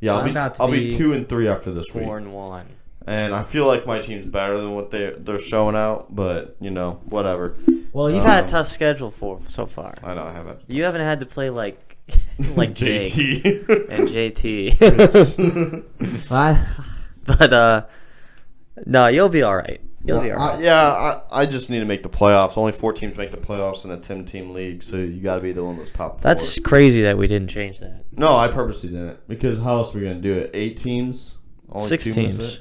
Yeah, 0.00 0.12
I'll 0.12 0.18
I'm 0.20 0.24
be 0.26 0.30
about 0.30 0.54
to 0.54 0.62
I'll 0.62 0.70
be 0.70 0.88
be 0.88 0.96
two 0.96 1.12
and 1.12 1.28
three 1.28 1.48
after 1.48 1.72
this 1.72 1.86
week, 1.94 2.04
four 2.04 2.18
and 2.18 2.32
one. 2.32 2.66
and 3.06 3.34
I 3.34 3.42
feel 3.42 3.66
like 3.66 3.86
my 3.86 3.98
team's 3.98 4.26
better 4.26 4.56
than 4.56 4.74
what 4.74 4.90
they 4.92 5.12
they're 5.18 5.40
showing 5.40 5.74
out. 5.74 6.14
But 6.14 6.56
you 6.60 6.70
know, 6.70 7.00
whatever. 7.06 7.56
Well, 7.92 8.08
you've 8.10 8.22
had 8.24 8.40
Um, 8.40 8.44
a 8.44 8.48
tough 8.48 8.68
schedule 8.68 9.10
for 9.10 9.40
so 9.48 9.66
far. 9.66 9.94
I 10.04 10.14
know 10.14 10.22
I 10.24 10.32
haven't. 10.32 10.60
You 10.68 10.84
haven't 10.84 11.00
had 11.00 11.18
to 11.20 11.26
play 11.26 11.50
like 11.50 11.96
like 12.54 12.74
JT. 12.74 13.88
and 13.90 14.08
JT. 14.08 15.84
I, 16.30 16.64
but 17.26 17.52
uh, 17.52 17.84
no, 18.86 19.06
you'll 19.08 19.28
be 19.28 19.42
all 19.42 19.56
right. 19.56 19.80
You'll 20.04 20.20
be 20.22 20.30
all 20.30 20.40
I- 20.40 20.60
yeah, 20.60 21.20
I, 21.30 21.42
I 21.42 21.46
just 21.46 21.70
need 21.70 21.80
to 21.80 21.84
make 21.84 22.02
the 22.02 22.08
playoffs. 22.08 22.56
Only 22.56 22.72
four 22.72 22.92
teams 22.92 23.16
make 23.16 23.30
the 23.30 23.36
playoffs 23.36 23.84
in 23.84 23.90
a 23.90 23.98
ten-team 23.98 24.52
league, 24.52 24.82
so 24.82 24.96
you 24.96 25.20
got 25.20 25.36
to 25.36 25.40
be 25.40 25.52
the 25.52 25.64
one 25.64 25.76
that's 25.76 25.90
top. 25.90 26.20
Four. 26.20 26.20
That's 26.22 26.58
crazy 26.60 27.02
that 27.02 27.18
we 27.18 27.26
didn't 27.26 27.48
change 27.48 27.80
that. 27.80 28.04
no, 28.12 28.36
I 28.36 28.48
purposely 28.48 28.90
didn't 28.90 29.26
because 29.28 29.58
how 29.58 29.76
else 29.78 29.94
are 29.94 29.98
we 29.98 30.04
gonna 30.04 30.20
do 30.20 30.32
it? 30.38 30.50
Eight 30.54 30.76
teams, 30.76 31.36
only 31.70 31.86
Six 31.88 32.04
teams. 32.04 32.60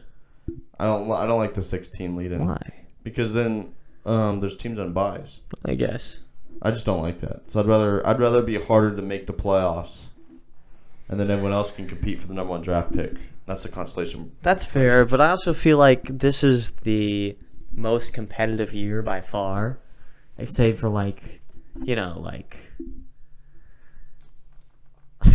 I 0.80 0.86
don't. 0.86 1.10
I 1.12 1.26
don't 1.26 1.40
like 1.40 1.54
the 1.54 1.62
six-team 1.62 2.16
lead-in 2.18 2.46
Why? 2.46 2.60
because 3.04 3.34
then 3.34 3.74
um, 4.06 4.40
there's 4.42 4.56
teams 4.56 4.78
on 4.80 4.94
buys. 4.94 5.40
I 5.64 5.76
guess. 5.76 6.20
I 6.62 6.72
just 6.72 6.86
don't 6.86 7.02
like 7.02 7.20
that. 7.22 7.52
So 7.52 7.60
I'd 7.60 7.68
rather 7.68 8.06
I'd 8.06 8.20
rather 8.20 8.42
be 8.42 8.58
harder 8.60 8.96
to 8.96 9.02
make 9.02 9.28
the 9.28 9.34
playoffs, 9.34 10.06
and 11.08 11.20
then 11.20 11.30
everyone 11.32 11.54
else 11.54 11.72
can 11.72 11.88
compete 11.88 12.20
for 12.20 12.28
the 12.28 12.34
number 12.34 12.52
one 12.52 12.62
draft 12.62 12.94
pick. 12.94 13.14
That's 13.48 13.64
the 13.64 13.70
constellation. 13.70 14.34
That's 14.44 14.66
fair, 14.66 15.04
but 15.06 15.20
I 15.22 15.32
also 15.32 15.54
feel 15.54 15.78
like 15.80 16.20
this 16.20 16.44
is 16.44 16.72
the 16.84 17.36
most 17.72 18.14
competitive 18.14 18.74
year 18.74 19.02
by 19.02 19.22
far. 19.22 19.80
I 20.38 20.44
say 20.44 20.72
for 20.74 20.90
like, 20.90 21.42
you 21.82 21.96
know, 21.96 22.20
like. 22.20 22.58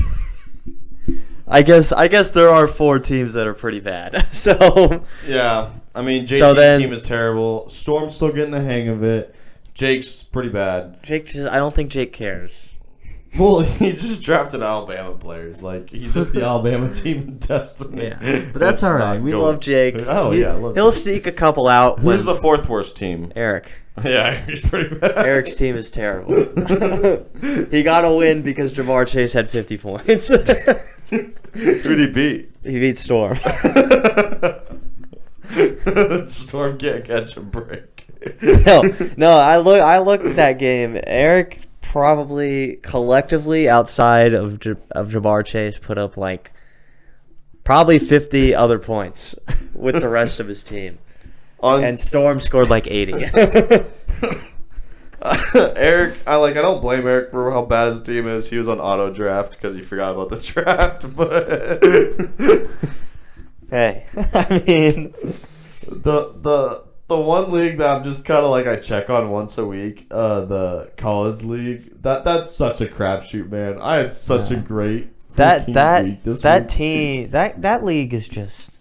I 1.49 1.63
guess 1.63 1.91
I 1.93 2.09
guess 2.09 2.31
there 2.31 2.49
are 2.51 2.69
four 2.69 2.99
teams 2.99 3.33
that 3.35 3.47
are 3.47 3.55
pretty 3.55 3.81
bad. 3.81 4.27
So 4.33 5.05
Yeah, 5.27 5.71
I 5.95 6.03
mean 6.03 6.25
JT's 6.25 6.39
So 6.39 6.55
then- 6.55 6.81
team 6.81 6.93
is 6.93 7.03
terrible. 7.03 7.69
Storm's 7.69 8.15
still 8.15 8.31
getting 8.33 8.53
the 8.53 8.61
hang 8.63 8.89
of 8.89 9.03
it. 9.03 9.35
Jake's 9.75 10.23
pretty 10.23 10.51
bad. 10.51 11.03
Jake 11.03 11.27
just 11.27 11.49
I 11.49 11.57
don't 11.57 11.75
think 11.75 11.91
Jake 11.91 12.13
cares. 12.13 12.75
Well, 13.39 13.61
he 13.61 13.93
just 13.93 14.21
drafted 14.21 14.63
Alabama 14.63 15.13
players. 15.17 15.63
Like 15.63 15.89
he's 15.89 16.13
just 16.13 16.35
the 16.35 16.45
Alabama 16.45 16.93
team 16.93 17.17
in 17.19 17.39
destiny. 17.39 18.09
Yeah, 18.09 18.51
but 18.53 18.59
that's 18.59 18.83
all 18.83 18.93
right. 18.93 19.19
We 19.21 19.31
going- 19.31 19.43
love 19.43 19.61
Jake. 19.61 19.95
Oh 20.07 20.33
He- 20.33 20.43
yeah, 20.43 20.59
he'll 20.75 20.93
sneak 20.93 21.27
a 21.27 21.33
couple 21.33 21.67
out. 21.67 22.01
Who's 22.01 22.25
the 22.27 22.35
fourth 22.35 22.69
worst 22.69 22.95
team? 22.97 23.33
Eric? 23.35 23.73
Yeah, 24.05 24.45
he's 24.47 24.67
pretty 24.67 24.95
bad. 24.97 25.17
Eric's 25.19 25.55
team 25.55 25.77
is 25.77 25.91
terrible. 25.91 26.35
he 27.71 27.83
got 27.83 28.05
a 28.05 28.15
win 28.15 28.43
because 28.43 28.73
Ja'Marr 28.75 29.07
Chase 29.07 29.33
had 29.35 29.49
50 29.51 29.79
points. 29.79 30.29
Who'd 30.29 32.01
he 32.01 32.07
beat? 32.09 32.51
he 32.63 32.79
beat 32.81 32.97
Storm. 32.97 33.37
Storm 36.27 36.79
can't 36.79 37.05
catch 37.05 37.37
a 37.37 37.41
break. 37.41 38.07
no, 38.43 38.83
no. 39.17 39.33
I 39.33 39.57
look. 39.59 39.83
I 39.83 39.99
looked 39.99 40.25
at 40.25 40.37
that 40.37 40.59
game. 40.59 40.99
Eric 41.07 41.59
probably 41.93 42.77
collectively 42.77 43.69
outside 43.69 44.33
of 44.33 44.59
J- 44.59 44.77
of 44.93 45.11
Ja'Marr 45.11 45.45
Chase 45.45 45.77
put 45.77 45.99
up 45.99 46.17
like 46.17 46.51
probably 47.65 47.99
50 47.99 48.55
other 48.55 48.79
points 48.79 49.35
with 49.75 50.01
the 50.01 50.09
rest 50.09 50.41
of 50.41 50.49
his 50.49 50.63
team, 50.63 50.99
On 51.61 51.85
and 51.85 52.01
Storm 52.01 52.41
scored 52.41 52.71
like 52.71 52.87
80. 52.87 53.13
Eric, 55.55 56.15
I 56.27 56.37
like. 56.37 56.57
I 56.57 56.63
don't 56.63 56.81
blame 56.81 57.07
Eric 57.07 57.31
for 57.31 57.53
how 57.53 57.67
bad 57.67 57.89
his 57.89 58.01
team 58.01 58.27
is. 58.27 58.49
He 58.49 58.57
was 58.57 58.69
on 58.69 58.81
auto 58.81 59.13
draft 59.13 59.53
because 59.53 59.75
he 59.75 59.83
forgot 59.83 60.15
about 60.15 60.31
the 60.31 60.39
draft. 60.39 61.15
But 61.15 61.83
hey, 63.71 64.07
I 64.17 64.63
mean, 64.67 65.13
the 65.91 66.33
the 66.41 66.85
the 67.17 67.23
one 67.23 67.51
league 67.53 67.79
that 67.79 67.97
I'm 67.97 68.05
just 68.05 68.25
kind 68.25 68.45
of 68.45 68.51
like 68.51 68.67
I 68.67 68.77
check 68.77 69.11
on 69.11 69.31
once 69.31 69.59
a 69.59 69.67
week, 69.67 70.07
uh, 70.11 70.43
the 70.43 70.91
college 70.97 71.43
league. 71.43 72.03
That 72.03 72.25
that's 72.25 72.51
such 72.55 72.81
a 72.81 72.87
crapshoot, 72.87 73.51
man. 73.51 73.79
I 73.81 73.97
had 73.97 74.13
such 74.13 74.51
a 74.51 74.57
great 74.57 75.09
that 75.37 75.73
that 75.73 76.05
week 76.05 76.23
this 76.25 76.43
that 76.43 76.63
week. 76.63 76.69
team 76.71 77.31
that 77.31 77.63
that 77.63 77.85
league 77.85 78.13
is 78.15 78.29
just. 78.29 78.81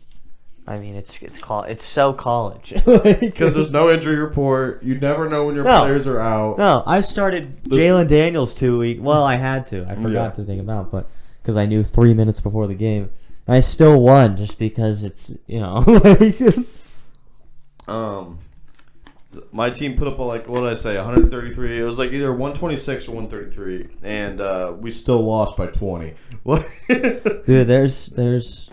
I 0.68 0.78
mean, 0.80 0.96
it's 0.96 1.18
it's 1.22 1.40
call 1.40 1.64
it's 1.64 1.84
so 1.84 2.14
college. 2.14 2.74
because 2.86 3.54
there's 3.56 3.72
no 3.72 3.90
injury 3.92 4.16
report. 4.18 4.84
You 4.84 5.00
never 5.00 5.28
know 5.30 5.46
when 5.46 5.56
your 5.56 5.64
No. 5.64 5.82
players 5.82 6.06
are 6.08 6.20
out. 6.20 6.58
No, 6.58 6.84
I 6.86 7.02
started 7.02 7.58
This- 7.66 7.78
Jalen 7.80 8.08
Daniels 8.08 8.54
two 8.56 8.78
week. 8.78 9.00
Well, 9.02 9.24
I 9.24 9.36
had 9.36 9.68
to. 9.68 9.86
I 9.90 9.96
forgot 9.96 10.12
Yeah. 10.38 10.44
to 10.44 10.46
take 10.46 10.60
him 10.60 10.70
out, 10.70 10.92
but 10.92 11.10
because 11.42 11.58
I 11.58 11.66
knew 11.66 11.84
three 11.84 12.14
minutes 12.14 12.40
before 12.40 12.68
the 12.68 12.76
game, 12.76 13.10
I 13.48 13.60
still 13.60 14.00
won 14.02 14.38
just 14.38 14.60
because 14.60 15.04
it's 15.04 15.36
you 15.48 15.60
know. 15.60 15.84
Um, 17.88 18.40
my 19.52 19.70
team 19.70 19.96
put 19.96 20.08
up 20.08 20.20
a, 20.20 20.24
like 20.24 20.48
what 20.48 20.62
did 20.62 20.70
I 20.70 20.76
say, 20.76 20.96
133. 20.98 21.80
It 21.80 21.84
was 21.84 21.98
like 21.98 22.12
either 22.12 22.32
126 22.32 23.08
or 23.08 23.12
133, 23.12 23.98
and 24.04 24.42
uh, 24.42 24.74
we 24.78 24.92
still 24.92 25.24
lost 25.24 25.58
by 25.58 25.68
20. 25.68 26.14
What? 26.44 26.68
Dude, 26.88 27.68
there's 27.68 28.08
there's 28.08 28.72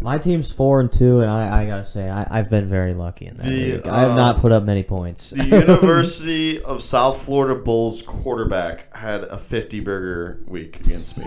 my 0.00 0.18
team's 0.18 0.52
four 0.52 0.80
and 0.80 0.92
two, 0.92 1.20
and 1.20 1.30
I, 1.30 1.62
I 1.62 1.66
gotta 1.66 1.84
say 1.84 2.08
I, 2.08 2.26
I've 2.30 2.50
been 2.50 2.68
very 2.68 2.94
lucky 2.94 3.26
in 3.26 3.36
that. 3.36 3.46
The. 3.46 3.90
I 3.90 4.00
have 4.00 4.16
not 4.16 4.36
um, 4.36 4.40
put 4.40 4.52
up 4.52 4.62
many 4.62 4.82
points. 4.82 5.30
the 5.30 5.44
University 5.44 6.62
of 6.64 6.82
South 6.82 7.22
Florida 7.22 7.60
Bulls 7.60 8.02
quarterback 8.02 8.94
had 8.94 9.24
a 9.24 9.38
50 9.38 9.80
burger 9.80 10.42
week 10.46 10.80
against 10.80 11.18
me. 11.18 11.24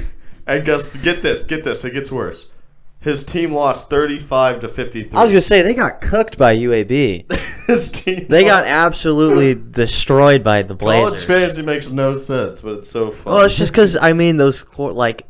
and 0.46 0.64
guess 0.64 0.96
get 0.96 1.22
this, 1.22 1.42
get 1.42 1.64
this, 1.64 1.84
it 1.84 1.92
gets 1.92 2.10
worse. 2.10 2.48
His 3.06 3.22
team 3.22 3.52
lost 3.52 3.88
35 3.88 4.60
to 4.60 4.68
53. 4.68 5.16
I 5.16 5.22
was 5.22 5.30
gonna 5.30 5.40
say 5.40 5.62
they 5.62 5.74
got 5.74 6.00
cooked 6.00 6.36
by 6.36 6.56
UAB. 6.56 7.30
His 7.68 7.88
team. 7.90 8.26
They 8.28 8.42
got 8.44 8.64
absolutely 8.66 9.54
destroyed 9.70 10.42
by 10.42 10.62
the 10.62 10.74
Blazers. 10.74 11.24
college 11.24 11.40
fantasy 11.40 11.62
makes 11.62 11.88
no 11.88 12.16
sense, 12.16 12.60
but 12.62 12.78
it's 12.78 12.88
so 12.90 13.12
fun. 13.12 13.34
Well, 13.34 13.44
it's 13.44 13.56
just 13.56 13.70
because 13.72 13.96
I 13.96 14.12
mean 14.12 14.38
those 14.38 14.60
court 14.62 14.94
like 14.96 15.22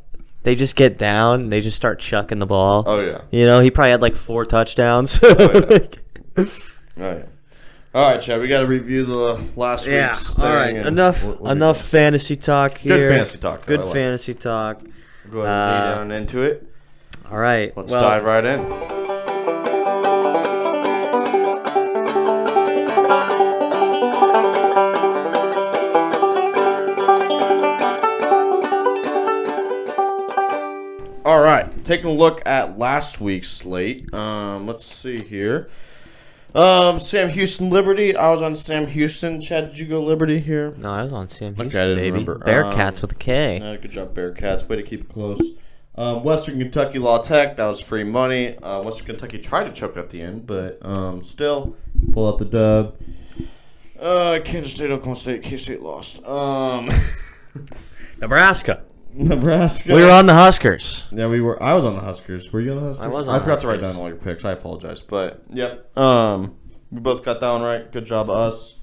they 0.42 0.54
just 0.54 0.74
get 0.74 0.96
down, 0.96 1.50
they 1.50 1.60
just 1.60 1.76
start 1.76 1.98
chucking 1.98 2.38
the 2.38 2.46
ball. 2.46 2.84
Oh 2.86 3.00
yeah. 3.00 3.20
You 3.30 3.44
know, 3.44 3.60
he 3.60 3.70
probably 3.70 3.90
had 3.90 4.00
like 4.00 4.16
four 4.16 4.44
touchdowns. 4.46 5.20
yeah. 5.22 5.78
Oh 6.38 6.44
yeah. 6.98 7.22
All 7.94 8.10
right, 8.10 8.20
Chad. 8.20 8.40
We 8.40 8.48
got 8.48 8.60
to 8.60 8.66
review 8.66 9.04
the 9.04 9.42
last 9.56 9.86
yeah. 9.86 10.08
week's 10.12 10.38
All 10.38 10.44
thing 10.44 10.54
right. 10.54 10.76
and 10.76 10.86
Enough. 10.86 11.24
what- 11.24 11.40
what 11.40 11.44
we 11.44 11.50
enough 11.52 11.80
fantasy 11.82 12.36
talk 12.36 12.78
here. 12.78 12.96
Good 12.96 13.08
fantasy 13.10 13.38
talk. 13.38 13.60
though, 13.60 13.66
Good 13.66 13.80
I 13.80 13.82
like 13.82 13.90
it. 13.90 13.94
fantasy 13.94 14.34
talk. 14.34 14.80
Go 15.30 15.40
ahead 15.40 15.52
and 15.52 15.84
lay 15.84 15.92
Uh, 15.92 15.94
down 15.94 16.10
into 16.12 16.42
it. 16.42 16.66
All 17.30 17.38
right. 17.38 17.76
Let's 17.76 17.92
well, 17.92 18.00
dive 18.02 18.24
right 18.24 18.44
in. 18.44 18.60
All 31.24 31.40
right, 31.40 31.84
taking 31.84 32.06
a 32.06 32.12
look 32.12 32.40
at 32.46 32.78
last 32.78 33.20
week's 33.20 33.48
slate. 33.48 34.14
Um, 34.14 34.68
let's 34.68 34.84
see 34.86 35.18
here. 35.20 35.68
Um, 36.54 37.00
Sam 37.00 37.30
Houston 37.30 37.68
Liberty. 37.68 38.16
I 38.16 38.30
was 38.30 38.40
on 38.42 38.54
Sam 38.54 38.86
Houston. 38.86 39.40
Chadd, 39.40 39.70
did 39.70 39.78
you 39.80 39.86
go 39.86 40.04
Liberty 40.04 40.38
here? 40.38 40.72
No, 40.76 40.88
I 40.88 41.02
was 41.02 41.12
on 41.12 41.26
Sam 41.26 41.54
Okay, 41.54 41.62
Houston, 41.62 41.80
I 41.82 41.84
didn't 41.86 41.98
baby. 41.98 42.10
remember. 42.24 42.38
Bearkats 42.38 42.98
Um, 42.98 43.02
with 43.02 43.12
a 43.12 43.16
K. 43.16 43.60
Uh, 43.60 43.76
good 43.76 43.90
job, 43.90 44.14
Bearkats. 44.14 44.68
Way 44.68 44.76
to 44.76 44.84
keep 44.84 45.00
it 45.00 45.08
close. 45.08 45.40
Um, 45.98 46.22
Western 46.22 46.58
Kentucky 46.58 46.98
La 46.98 47.18
Tech. 47.18 47.56
That 47.56 47.66
was 47.66 47.80
free 47.80 48.04
money. 48.04 48.56
Uh, 48.58 48.82
Western 48.82 49.06
Kentucky 49.06 49.38
tried 49.38 49.64
to 49.64 49.72
choke 49.72 49.96
at 49.96 50.10
the 50.10 50.20
end, 50.20 50.46
but 50.46 50.78
um, 50.82 51.22
still 51.22 51.76
pull 52.12 52.28
out 52.28 52.38
the 52.38 52.44
dub. 52.44 52.96
Uh, 53.98 54.40
Kansas 54.44 54.72
State, 54.72 54.90
Oklahoma 54.90 55.16
State. 55.16 55.42
K 55.42 55.56
State 55.56 55.80
lost. 55.80 56.22
Um, 56.24 56.90
Nebraska. 58.20 58.82
Nebraska. 59.14 59.94
We 59.94 60.04
were 60.04 60.10
on 60.10 60.26
the 60.26 60.34
Huskers. 60.34 61.06
Yeah, 61.10 61.28
we 61.28 61.40
were. 61.40 61.62
I 61.62 61.72
was 61.72 61.86
on 61.86 61.94
the 61.94 62.02
Huskers. 62.02 62.52
Were 62.52 62.60
you 62.60 62.72
on 62.72 62.76
the 62.76 62.82
Huskers? 62.88 63.02
I 63.02 63.08
was 63.08 63.28
I 63.28 63.38
forgot 63.38 63.62
to 63.62 63.68
write 63.68 63.80
down 63.80 63.96
all 63.96 64.08
your 64.08 64.18
picks. 64.18 64.44
I 64.44 64.52
apologize, 64.52 65.00
but 65.00 65.42
yep. 65.50 65.96
Um, 65.96 66.56
we 66.90 67.00
both 67.00 67.24
got 67.24 67.40
that 67.40 67.50
one 67.50 67.62
right. 67.62 67.90
Good 67.90 68.04
job, 68.04 68.28
us. 68.28 68.78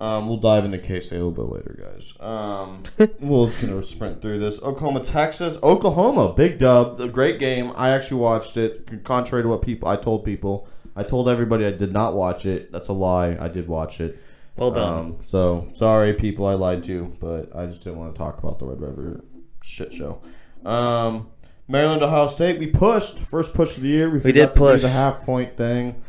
Um, 0.00 0.28
we'll 0.28 0.38
dive 0.38 0.64
into 0.64 0.78
State 0.78 1.12
a 1.12 1.24
little 1.24 1.30
bit 1.30 1.42
later, 1.54 1.78
guys. 1.78 2.14
Um, 2.20 2.82
we're 3.20 3.46
just 3.46 3.60
gonna 3.60 3.82
sprint 3.82 4.22
through 4.22 4.38
this. 4.38 4.60
Oklahoma, 4.62 5.00
Texas. 5.00 5.58
Oklahoma, 5.62 6.32
big 6.32 6.58
dub. 6.58 6.98
A 7.00 7.08
great 7.08 7.38
game. 7.38 7.72
I 7.76 7.90
actually 7.90 8.20
watched 8.20 8.56
it. 8.56 9.04
Contrary 9.04 9.42
to 9.42 9.48
what 9.50 9.60
people 9.60 9.88
I 9.88 9.96
told 9.96 10.24
people, 10.24 10.66
I 10.96 11.02
told 11.02 11.28
everybody 11.28 11.66
I 11.66 11.72
did 11.72 11.92
not 11.92 12.14
watch 12.14 12.46
it. 12.46 12.72
That's 12.72 12.88
a 12.88 12.94
lie. 12.94 13.36
I 13.38 13.48
did 13.48 13.68
watch 13.68 14.00
it. 14.00 14.18
Well 14.56 14.70
done. 14.70 14.98
Um, 14.98 15.18
so 15.24 15.68
sorry, 15.74 16.14
people, 16.14 16.46
I 16.46 16.54
lied 16.54 16.82
to, 16.84 17.14
but 17.20 17.54
I 17.54 17.66
just 17.66 17.84
didn't 17.84 17.98
want 17.98 18.14
to 18.14 18.18
talk 18.18 18.38
about 18.38 18.58
the 18.58 18.66
Red 18.66 18.80
River 18.80 19.24
shit 19.62 19.92
show. 19.92 20.22
Um, 20.64 21.28
Maryland, 21.68 22.02
Ohio 22.02 22.26
State, 22.26 22.58
we 22.58 22.66
pushed 22.66 23.18
first 23.18 23.54
push 23.54 23.76
of 23.76 23.82
the 23.82 23.88
year. 23.90 24.10
We, 24.10 24.18
We 24.18 24.32
did 24.32 24.52
push. 24.52 24.82
the 24.82 24.88
half 24.88 25.22
point 25.22 25.56
thing. 25.56 26.02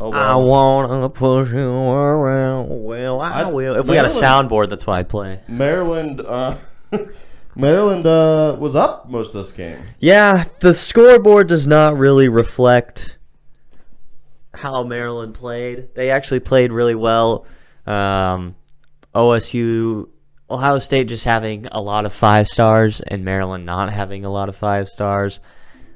Oh, 0.00 0.10
I 0.10 0.34
well. 0.34 0.44
wanna 0.44 1.08
push 1.08 1.52
you 1.52 1.68
around. 1.70 2.66
Well, 2.84 3.20
I, 3.20 3.42
I- 3.42 3.46
will. 3.46 3.76
If 3.76 3.86
we 3.86 3.96
had 3.96 4.06
a 4.06 4.08
Maryland- 4.08 4.50
soundboard, 4.50 4.68
that's 4.70 4.86
what 4.86 4.98
I'd 4.98 5.08
play. 5.08 5.40
Maryland, 5.48 6.20
uh, 6.20 6.56
Maryland 7.54 8.06
uh, 8.06 8.56
was 8.58 8.74
up 8.74 9.08
most 9.08 9.28
of 9.34 9.44
this 9.44 9.52
game. 9.52 9.78
Yeah, 10.00 10.44
the 10.60 10.74
scoreboard 10.74 11.46
does 11.46 11.66
not 11.66 11.96
really 11.96 12.28
reflect 12.28 13.18
how 14.52 14.82
Maryland 14.82 15.34
played. 15.34 15.94
They 15.94 16.10
actually 16.10 16.40
played 16.40 16.72
really 16.72 16.94
well. 16.94 17.46
Um, 17.86 18.56
OSU, 19.14 20.08
Ohio 20.50 20.78
State 20.78 21.08
just 21.08 21.24
having 21.24 21.66
a 21.66 21.80
lot 21.80 22.06
of 22.06 22.12
five 22.12 22.48
stars 22.48 23.00
and 23.00 23.24
Maryland 23.24 23.64
not 23.66 23.92
having 23.92 24.24
a 24.24 24.30
lot 24.30 24.48
of 24.48 24.56
five 24.56 24.88
stars 24.88 25.40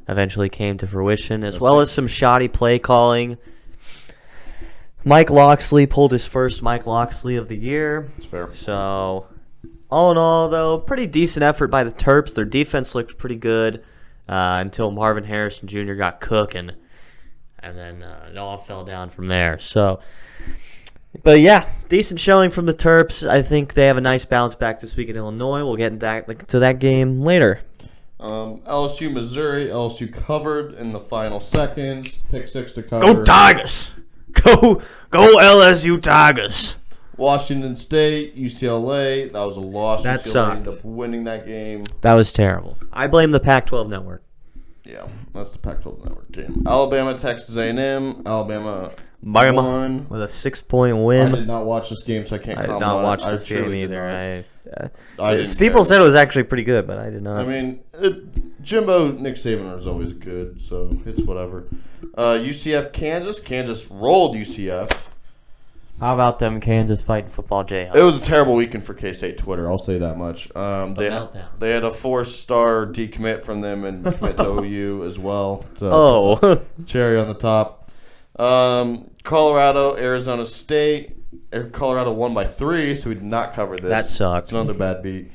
eventually 0.09 0.49
came 0.49 0.79
to 0.79 0.87
fruition, 0.87 1.45
as 1.45 1.61
well 1.61 1.81
as 1.81 1.91
some 1.91 2.07
shoddy 2.07 2.49
play 2.49 2.79
calling. 2.79 3.37
Mike 5.05 5.31
Locksley 5.31 5.87
pulled 5.87 6.13
his 6.13 6.27
first 6.27 6.63
Mike 6.63 6.87
Locksley 6.87 7.37
of 7.37 7.49
the 7.49 7.57
year. 7.57 8.11
It's 8.17 8.27
fair. 8.27 8.53
So, 8.53 9.29
all 9.91 10.11
in 10.11 10.19
all, 10.19 10.49
though, 10.49 10.79
pretty 10.79 11.07
decent 11.07 11.43
effort 11.43 11.69
by 11.69 11.85
the 11.85 11.93
Terps. 11.93 12.35
Their 12.35 12.45
defense 12.45 12.95
looked 12.95 13.17
pretty 13.17 13.37
good 13.37 13.85
uh, 14.29 14.59
until 14.61 14.91
Marvin 14.91 15.25
Harrison 15.25 15.69
Jr. 15.69 15.95
got 15.95 16.21
cooking, 16.21 16.73
and 17.61 17.79
then 17.79 18.03
uh, 18.03 18.29
it 18.31 18.37
all 18.37 18.59
fell 18.59 18.85
down 18.85 19.09
from 19.09 19.29
there. 19.29 19.59
So, 19.59 20.01
but 21.23 21.41
yeah, 21.41 21.71
decent 21.89 22.21
showing 22.21 22.51
from 22.51 22.67
the 22.67 22.75
Terps. 22.75 23.27
I 23.27 23.43
think 23.43 23.75
they 23.75 23.87
have 23.87 23.97
a 23.97 24.03
nice 24.03 24.25
bounce 24.27 24.55
back 24.55 24.81
this 24.81 24.97
week 24.97 25.09
in 25.09 25.17
Illinois. 25.17 25.65
We'll 25.65 25.77
get 25.77 26.01
that, 26.01 26.49
to 26.49 26.59
that 26.59 26.81
game 26.81 27.23
later. 27.23 27.61
Um, 28.21 28.59
LSU, 28.63 29.13
Missouri. 29.13 29.67
LSU 29.67 30.13
covered 30.13 30.75
in 30.75 30.93
the 30.93 31.01
final 31.01 31.39
seconds. 31.39 32.19
Pick 32.31 32.49
six 32.49 32.73
to 32.73 32.83
cover. 32.83 33.15
Go 33.15 33.23
Tigers! 33.23 33.93
Go 34.45 34.83
go 35.11 35.37
LSU 35.39 36.01
Tigers! 36.03 36.79
Washington 37.17 37.75
State, 37.75 38.37
UCLA. 38.37 39.33
That 39.33 39.41
was 39.43 39.57
a 39.57 39.61
loss. 39.61 40.05
That 40.05 40.21
UCLA 40.21 40.23
sucked. 40.25 40.57
ended 40.59 40.75
up 40.79 40.85
winning 40.85 41.25
that 41.25 41.47
game. 41.47 41.83
That 42.03 42.15
was 42.15 42.33
terrible. 42.33 42.79
I 42.93 43.07
blame 43.09 43.31
the 43.33 43.41
Pac-12 43.41 43.89
network. 43.89 44.23
Yeah, 44.85 45.07
that's 45.35 45.51
the 45.51 45.59
Pac-12 45.59 46.05
network 46.05 46.31
game. 46.33 46.63
Alabama, 46.67 47.19
Texas 47.19 47.57
A&M. 47.57 48.23
Alabama 48.25 48.93
Bama 49.25 49.55
won. 49.57 50.07
with 50.09 50.23
a 50.23 50.29
six-point 50.29 50.97
win. 50.97 51.33
I 51.35 51.39
did 51.39 51.47
not 51.49 51.67
watch 51.67 51.91
this 51.91 52.03
game, 52.05 52.25
so 52.25 52.37
I 52.37 52.39
can't 52.39 52.57
I 52.59 52.63
did 52.63 52.69
comment 52.69 52.81
not 52.83 52.97
on 52.97 53.03
it. 53.03 53.05
watch 53.05 53.23
I 53.23 53.31
this 53.33 53.49
game 53.49 53.59
truly 53.65 53.81
did 53.81 53.91
either. 53.91 54.07
not. 54.07 54.15
I, 54.15 54.45
uh, 54.77 54.89
I 55.19 55.47
people 55.59 55.81
care. 55.81 55.85
said 55.85 56.01
it 56.01 56.05
was 56.05 56.15
actually 56.15 56.45
pretty 56.45 56.65
good, 56.65 56.87
but 56.87 56.99
I 56.99 57.11
did 57.11 57.23
not. 57.23 57.41
I 57.41 57.45
mean, 57.45 57.81
it, 57.95 58.63
Jimbo, 58.63 59.13
Nick 59.13 59.35
Saban 59.35 59.77
is 59.79 59.87
always 59.87 60.13
good, 60.13 60.61
so 60.61 60.91
it's 61.07 61.23
whatever. 61.23 61.67
Uh, 62.15 62.35
UCF, 62.39 62.93
Kansas. 62.93 63.41
Kansas 63.41 63.91
rolled 63.91 64.37
UCF. 64.37 65.09
How 66.01 66.15
about 66.15 66.39
them 66.39 66.61
Kansas 66.61 67.03
fighting 67.03 67.29
football 67.29 67.65
Jayhawks? 67.65 67.97
It 67.97 68.03
was 68.03 68.23
a 68.23 68.25
terrible 68.25 68.55
weekend 68.55 68.85
for 68.85 68.95
K 68.95 69.13
State 69.13 69.37
Twitter. 69.37 69.69
I'll 69.69 69.79
say 69.79 69.99
that 69.99 70.17
much. 70.17 70.55
Um, 70.55 70.95
they 70.95 71.09
meltdown. 71.09 71.47
they 71.59 71.71
had 71.71 71.83
a 71.83 71.91
four 71.91 72.25
star 72.25 72.87
decommit 72.87 73.43
from 73.43 73.63
them 73.63 73.85
and 73.85 74.05
commit 74.05 74.37
to 74.37 74.61
OU 74.65 75.05
as 75.05 75.19
well. 75.19 75.65
So 75.79 75.91
oh, 75.93 76.63
cherry 76.87 77.19
on 77.19 77.27
the 77.27 77.35
top. 77.35 77.91
Um, 78.39 79.11
Colorado, 79.25 79.97
Arizona 79.97 80.47
State. 80.47 81.17
Colorado 81.73 82.13
won 82.13 82.35
by 82.35 82.45
three, 82.47 82.95
so 82.95 83.11
we 83.11 83.15
did 83.15 83.25
not 83.25 83.55
cover 83.55 83.77
this. 83.77 83.91
That 83.91 84.05
sucks. 84.05 84.47
It's 84.47 84.53
another 84.53 84.75
bad 84.75 85.03
beat. 85.03 85.31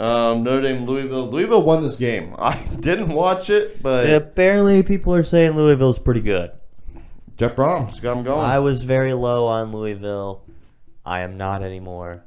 Um, 0.00 0.42
Notre 0.42 0.62
Dame, 0.62 0.84
Louisville. 0.84 1.30
Louisville 1.30 1.62
won 1.62 1.82
this 1.82 1.96
game. 1.96 2.34
I 2.38 2.56
didn't 2.80 3.08
watch 3.08 3.50
it, 3.50 3.82
but 3.82 4.08
apparently 4.10 4.82
people 4.82 5.14
are 5.14 5.22
saying 5.22 5.52
Louisville's 5.52 5.98
pretty 5.98 6.20
good. 6.20 6.50
Jeff 7.36 7.56
Brohm's 7.56 8.00
got 8.00 8.14
them 8.14 8.24
going. 8.24 8.44
I 8.44 8.58
was 8.58 8.84
very 8.84 9.14
low 9.14 9.46
on 9.46 9.72
Louisville. 9.72 10.44
I 11.04 11.20
am 11.20 11.36
not 11.36 11.62
anymore. 11.62 12.24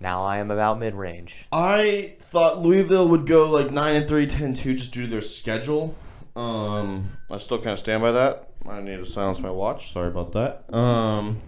Now 0.00 0.24
I 0.24 0.38
am 0.38 0.50
about 0.50 0.78
mid-range. 0.78 1.46
I 1.52 2.16
thought 2.18 2.60
Louisville 2.60 3.08
would 3.08 3.26
go 3.26 3.50
like 3.50 3.70
9 3.70 3.96
and 3.96 4.08
3, 4.08 4.26
10 4.26 4.42
and 4.42 4.56
2 4.56 4.74
just 4.74 4.92
due 4.92 5.02
to 5.02 5.06
their 5.08 5.20
schedule. 5.20 5.94
Um, 6.34 7.12
I 7.30 7.38
still 7.38 7.58
kind 7.58 7.70
of 7.70 7.78
stand 7.78 8.02
by 8.02 8.12
that. 8.12 8.50
I 8.68 8.80
need 8.80 8.96
to 8.96 9.06
silence 9.06 9.40
my 9.40 9.50
watch. 9.50 9.90
Sorry 9.90 10.08
about 10.08 10.32
that. 10.32 10.72
Um, 10.74 11.40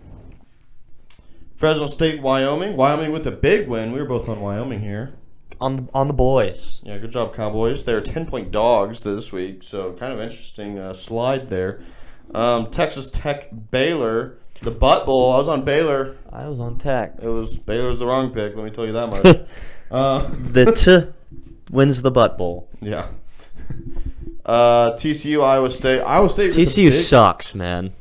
Fresno 1.58 1.86
State, 1.88 2.22
Wyoming. 2.22 2.76
Wyoming 2.76 3.10
with 3.10 3.26
a 3.26 3.32
big 3.32 3.66
win. 3.66 3.90
We 3.90 3.98
were 3.98 4.06
both 4.06 4.28
on 4.28 4.40
Wyoming 4.40 4.78
here. 4.78 5.14
On 5.60 5.74
the, 5.74 5.88
on 5.92 6.06
the 6.06 6.14
boys. 6.14 6.80
Yeah, 6.84 6.98
good 6.98 7.10
job, 7.10 7.34
Cowboys. 7.34 7.82
They're 7.82 8.00
10 8.00 8.26
point 8.26 8.52
dogs 8.52 9.00
this 9.00 9.32
week, 9.32 9.64
so 9.64 9.92
kind 9.94 10.12
of 10.12 10.20
interesting 10.20 10.78
uh, 10.78 10.92
slide 10.92 11.48
there. 11.48 11.82
Um, 12.32 12.70
Texas 12.70 13.10
Tech, 13.10 13.48
Baylor. 13.72 14.38
The 14.62 14.70
Butt 14.70 15.04
Bowl. 15.04 15.32
I 15.32 15.38
was 15.38 15.48
on 15.48 15.64
Baylor. 15.64 16.16
I 16.32 16.46
was 16.46 16.60
on 16.60 16.78
tech. 16.78 17.16
It 17.20 17.28
was 17.28 17.58
Baylor's 17.58 17.98
the 17.98 18.06
wrong 18.06 18.32
pick. 18.32 18.54
Let 18.54 18.64
me 18.64 18.70
tell 18.70 18.86
you 18.86 18.92
that 18.92 19.08
much. 19.08 19.40
uh, 19.90 20.28
The 20.32 20.72
T 20.72 21.12
wins 21.72 22.02
the 22.02 22.12
butt 22.12 22.38
bowl. 22.38 22.68
Yeah. 22.80 23.08
Uh, 24.46 24.96
TCU, 24.96 25.44
Iowa 25.44 25.68
State. 25.68 26.00
Iowa 26.00 26.26
State. 26.26 26.52
TCU 26.52 26.84
big- 26.90 26.92
sucks, 26.94 27.54
man. 27.54 27.92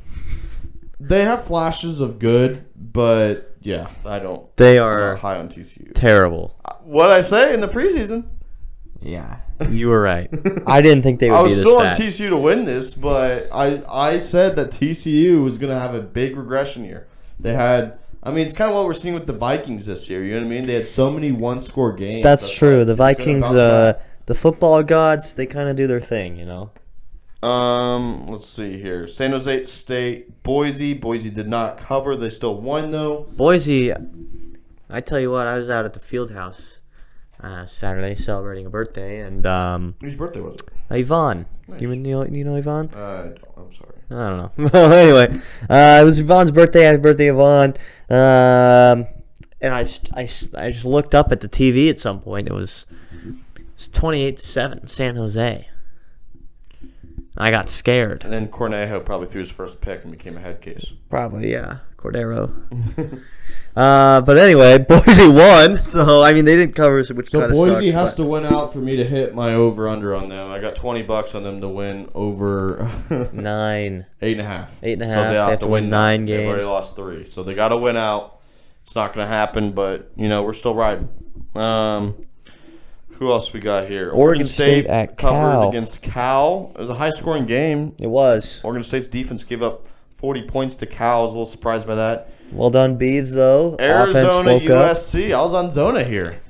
They 0.98 1.22
have 1.26 1.44
flashes 1.44 2.00
of 2.00 2.18
good, 2.18 2.64
but 2.74 3.47
yeah, 3.60 3.88
I 4.04 4.18
don't. 4.18 4.54
They 4.56 4.78
are 4.78 5.16
high 5.16 5.38
on 5.38 5.48
TCU. 5.48 5.92
terrible. 5.94 6.58
What 6.82 7.10
I 7.10 7.20
say 7.20 7.52
in 7.54 7.60
the 7.60 7.68
preseason? 7.68 8.26
Yeah, 9.00 9.38
you 9.70 9.88
were 9.88 10.00
right. 10.00 10.30
I 10.66 10.82
didn't 10.82 11.02
think 11.02 11.20
they 11.20 11.30
would 11.30 11.36
I 11.36 11.42
was 11.42 11.56
this 11.56 11.64
still 11.64 11.78
on. 11.78 11.94
TCU 11.94 12.30
to 12.30 12.36
win 12.36 12.64
this, 12.64 12.94
but 12.94 13.48
I 13.52 13.82
I 13.88 14.18
said 14.18 14.56
that 14.56 14.68
TCU 14.68 15.42
was 15.42 15.58
going 15.58 15.72
to 15.72 15.78
have 15.78 15.94
a 15.94 16.00
big 16.00 16.36
regression 16.36 16.84
year. 16.84 17.06
They 17.38 17.54
had. 17.54 17.98
I 18.20 18.30
mean, 18.30 18.44
it's 18.44 18.54
kind 18.54 18.68
of 18.68 18.76
what 18.76 18.84
we're 18.84 18.94
seeing 18.94 19.14
with 19.14 19.28
the 19.28 19.32
Vikings 19.32 19.86
this 19.86 20.10
year. 20.10 20.24
You 20.24 20.34
know 20.34 20.40
what 20.40 20.46
I 20.46 20.50
mean? 20.50 20.66
They 20.66 20.74
had 20.74 20.88
so 20.88 21.08
many 21.08 21.30
one-score 21.30 21.92
games. 21.92 22.24
That's, 22.24 22.52
true. 22.52 22.78
why 22.78 22.84
The 22.84 22.94
Vikings, 22.96 23.44
uh, 23.44 24.00
the 24.26 24.34
football 24.34 24.82
gods, 24.82 25.36
they 25.36 25.46
kind 25.46 25.68
of 25.68 25.76
do 25.76 25.86
their 25.86 26.00
thing, 26.00 26.36
you 26.36 26.44
know. 26.44 26.72
Um, 27.42 28.26
let's 28.26 28.48
see 28.48 28.80
here. 28.80 29.06
San 29.06 29.30
Jose 29.30 29.64
State, 29.64 30.42
Boise. 30.42 30.94
Boise 30.94 31.30
did 31.30 31.48
not 31.48 31.78
cover. 31.78 32.16
They 32.16 32.30
still 32.30 32.56
won 32.56 32.90
though. 32.90 33.28
Boise, 33.36 33.92
I 34.90 35.00
tell 35.00 35.20
you 35.20 35.30
what, 35.30 35.46
I 35.46 35.56
was 35.56 35.70
out 35.70 35.84
at 35.84 35.92
the 35.92 36.00
field 36.00 36.32
house 36.32 36.80
uh, 37.40 37.66
Saturday 37.66 38.14
celebrating 38.14 38.66
a 38.66 38.70
birthday, 38.70 39.20
and 39.20 39.46
um, 39.46 39.94
Whose 40.00 40.16
birthday 40.16 40.40
was 40.40 40.54
it? 40.56 40.62
Yvonne. 40.90 41.46
Nice. 41.68 41.80
You, 41.80 41.94
know, 41.94 42.24
you 42.24 42.44
know 42.44 42.56
Yvonne? 42.56 42.90
Uh, 42.94 42.98
I 42.98 43.22
don't, 43.28 43.38
I'm 43.56 43.72
sorry. 43.72 43.98
I 44.10 44.28
don't 44.28 44.38
know. 44.38 44.70
Well, 44.72 44.92
anyway, 44.92 45.40
uh, 45.68 45.98
it 46.00 46.04
was 46.04 46.18
Yvonne's 46.18 46.50
birthday. 46.50 46.84
Happy 46.84 46.98
birthday, 46.98 47.28
Yvonne. 47.28 47.74
Um, 48.08 49.06
and 49.60 49.74
I, 49.74 49.86
I, 50.14 50.22
I 50.56 50.70
just 50.70 50.84
looked 50.84 51.14
up 51.14 51.30
at 51.30 51.40
the 51.40 51.48
TV 51.48 51.90
at 51.90 51.98
some 52.00 52.20
point. 52.20 52.48
It 52.48 52.54
was, 52.54 52.86
it 53.56 53.66
was 53.76 53.88
28 53.88 54.36
to 54.38 54.46
7, 54.46 54.86
San 54.86 55.16
Jose. 55.16 55.68
I 57.40 57.50
got 57.52 57.68
scared. 57.68 58.24
And 58.24 58.32
then 58.32 58.48
Cornejo 58.48 59.04
probably 59.04 59.28
threw 59.28 59.40
his 59.40 59.50
first 59.50 59.80
pick 59.80 60.02
and 60.02 60.10
became 60.10 60.36
a 60.36 60.40
head 60.40 60.60
case. 60.60 60.92
Probably, 61.08 61.52
yeah. 61.52 61.78
Cordeiro. 61.96 62.52
uh, 63.76 64.20
but 64.22 64.38
anyway, 64.38 64.78
Boise 64.88 65.28
won. 65.28 65.78
So, 65.78 66.22
I 66.22 66.32
mean, 66.32 66.44
they 66.44 66.56
didn't 66.56 66.74
cover, 66.74 66.96
which 66.98 67.30
So 67.30 67.40
kind 67.40 67.44
of 67.44 67.56
Boise 67.56 67.72
sucked, 67.92 67.94
has 67.98 68.10
but- 68.14 68.22
to 68.22 68.28
win 68.28 68.44
out 68.44 68.72
for 68.72 68.78
me 68.78 68.96
to 68.96 69.04
hit 69.04 69.34
my 69.34 69.54
over 69.54 69.88
under 69.88 70.14
on 70.14 70.28
them. 70.28 70.50
I 70.50 70.58
got 70.60 70.74
twenty 70.76 71.02
bucks 71.02 71.34
on 71.34 71.42
them 71.44 71.60
to 71.60 71.68
win 71.68 72.08
over 72.14 72.88
Nine. 73.32 74.06
eight 74.22 74.32
and 74.32 74.40
a 74.40 74.44
half. 74.50 74.78
Eight 74.82 74.94
and 74.94 75.02
a 75.02 75.06
So 75.06 75.14
half. 75.14 75.32
they 75.32 75.36
have, 75.38 75.60
to 75.60 75.68
win 75.68 75.90
nine 75.90 76.24
games. 76.24 76.38
They've 76.38 76.46
already 76.46 76.62
games. 76.62 76.68
lost 76.70 76.96
three, 76.96 77.24
so 77.24 77.42
they 77.42 77.54
got 77.54 77.68
to 77.68 77.76
win 77.76 77.96
out. 77.96 78.38
It's 78.82 78.94
not 78.94 79.12
going 79.14 79.24
to 79.26 79.32
happen, 79.32 79.72
but 79.72 80.10
you 80.16 80.28
know 80.28 80.42
we're 80.42 80.52
still 80.54 80.74
riding. 80.74 81.08
Um, 81.54 82.14
who 83.18 83.32
else 83.32 83.52
we 83.52 83.60
got 83.60 83.88
here? 83.88 84.10
Oregon 84.10 84.46
State 84.46 84.86
at 84.86 85.18
covered 85.18 85.38
Cal. 85.38 85.68
against 85.68 86.02
Cal. 86.02 86.72
It 86.74 86.78
was 86.78 86.90
a 86.90 86.94
high 86.94 87.10
scoring 87.10 87.46
game. 87.46 87.94
It 87.98 88.06
was. 88.06 88.60
Oregon 88.62 88.84
State's 88.84 89.08
defense 89.08 89.42
gave 89.42 89.62
up 89.62 89.86
40 90.14 90.42
points 90.42 90.76
to 90.76 90.86
Cal. 90.86 91.18
I 91.18 91.22
was 91.22 91.30
a 91.30 91.32
little 91.32 91.46
surprised 91.46 91.86
by 91.86 91.96
that. 91.96 92.30
Well 92.52 92.70
done, 92.70 92.98
Beavs, 92.98 93.34
though. 93.34 93.76
Arizona 93.80 94.54
woke 94.54 94.70
up. 94.70 94.96
USC. 94.96 95.34
I 95.34 95.42
was 95.42 95.52
on 95.52 95.72
Zona 95.72 96.04
here. 96.04 96.40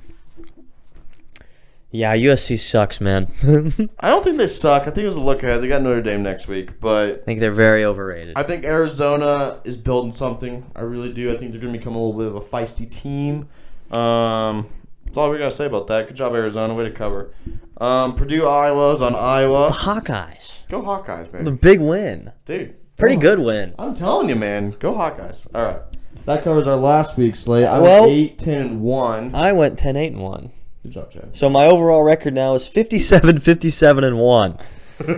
Yeah, 1.90 2.14
USC 2.14 2.59
sucks, 2.59 3.00
man. 3.00 3.33
I 3.42 3.88
I 4.07 4.11
don't 4.11 4.22
think 4.22 4.37
they 4.37 4.46
suck. 4.46 4.83
I 4.83 4.87
think 4.87 4.98
it 4.98 5.07
was 5.07 5.16
a 5.16 5.20
look 5.20 5.42
ahead. 5.42 5.62
They 5.62 5.68
got 5.68 5.81
Notre 5.81 6.02
Dame 6.02 6.22
next 6.22 6.46
week, 6.46 6.78
but 6.81 7.20
I 7.22 7.24
think 7.24 7.40
they're 7.40 7.50
very 7.50 7.83
overrated. 7.87 8.35
I 8.37 8.42
think 8.42 8.66
Arizona 8.66 9.61
is 9.64 9.78
building 9.78 10.12
something. 10.12 10.70
I 10.76 10.83
really 10.83 11.14
do. 11.14 11.33
I 11.33 11.38
think 11.38 11.52
they're 11.52 11.61
going 11.61 11.72
to 11.72 11.78
become 11.78 11.94
a 11.94 11.98
little 11.98 12.18
bit 12.18 12.26
of 12.26 12.37
a 12.37 12.40
feisty 12.40 12.90
team. 12.90 13.48
Um, 13.90 14.68
that's 15.09 15.18
all 15.18 15.31
we 15.31 15.38
got 15.38 15.47
to 15.47 15.51
say 15.51 15.66
about 15.66 15.87
that. 15.88 16.07
Good 16.09 16.16
job, 16.16 16.35
Arizona. 16.35 16.75
Way 16.75 16.85
to 16.85 16.90
cover. 16.90 17.33
Um, 17.81 18.14
Purdue, 18.14 18.47
Iowa's 18.47 19.03
on 19.03 19.14
Iowa. 19.14 19.68
The 19.68 19.75
Hawkeyes. 19.79 20.66
Go 20.68 20.83
Hawkeyes, 20.83 21.33
man. 21.33 21.44
The 21.44 21.53
big 21.53 21.81
win. 21.81 22.33
Dude. 22.44 22.75
Pretty 22.97 23.16
go- 23.16 23.37
good 23.37 23.38
win. 23.44 23.75
I'm 23.79 23.94
telling 23.94 24.29
you, 24.29 24.37
man. 24.37 24.71
Go 24.79 24.92
Hawkeyes. 24.94 25.47
All 25.55 25.64
right. 25.64 25.81
That 26.25 26.42
covers 26.42 26.66
our 26.66 26.77
last 26.77 27.16
week's 27.16 27.40
slate. 27.40 27.66
I 27.66 27.79
Well- 27.79 28.03
was 28.05 28.12
8, 28.12 28.38
10, 28.38 28.59
and 28.59 28.81
1. 28.83 29.31
I 29.35 29.53
went 29.53 29.79
10 29.79 29.97
8 29.97 30.12
and 30.12 30.21
1. 30.23 30.51
Good 30.83 30.92
job, 30.92 31.11
Chadd. 31.11 31.37
So 31.37 31.49
my 31.49 31.66
overall 31.66 32.03
record 32.03 32.35
now 32.35 32.55
is 32.55 32.66
57 32.66 33.40
57 33.40 34.05
and 34.05 34.18
1. 34.18 34.51
um, 35.01 35.09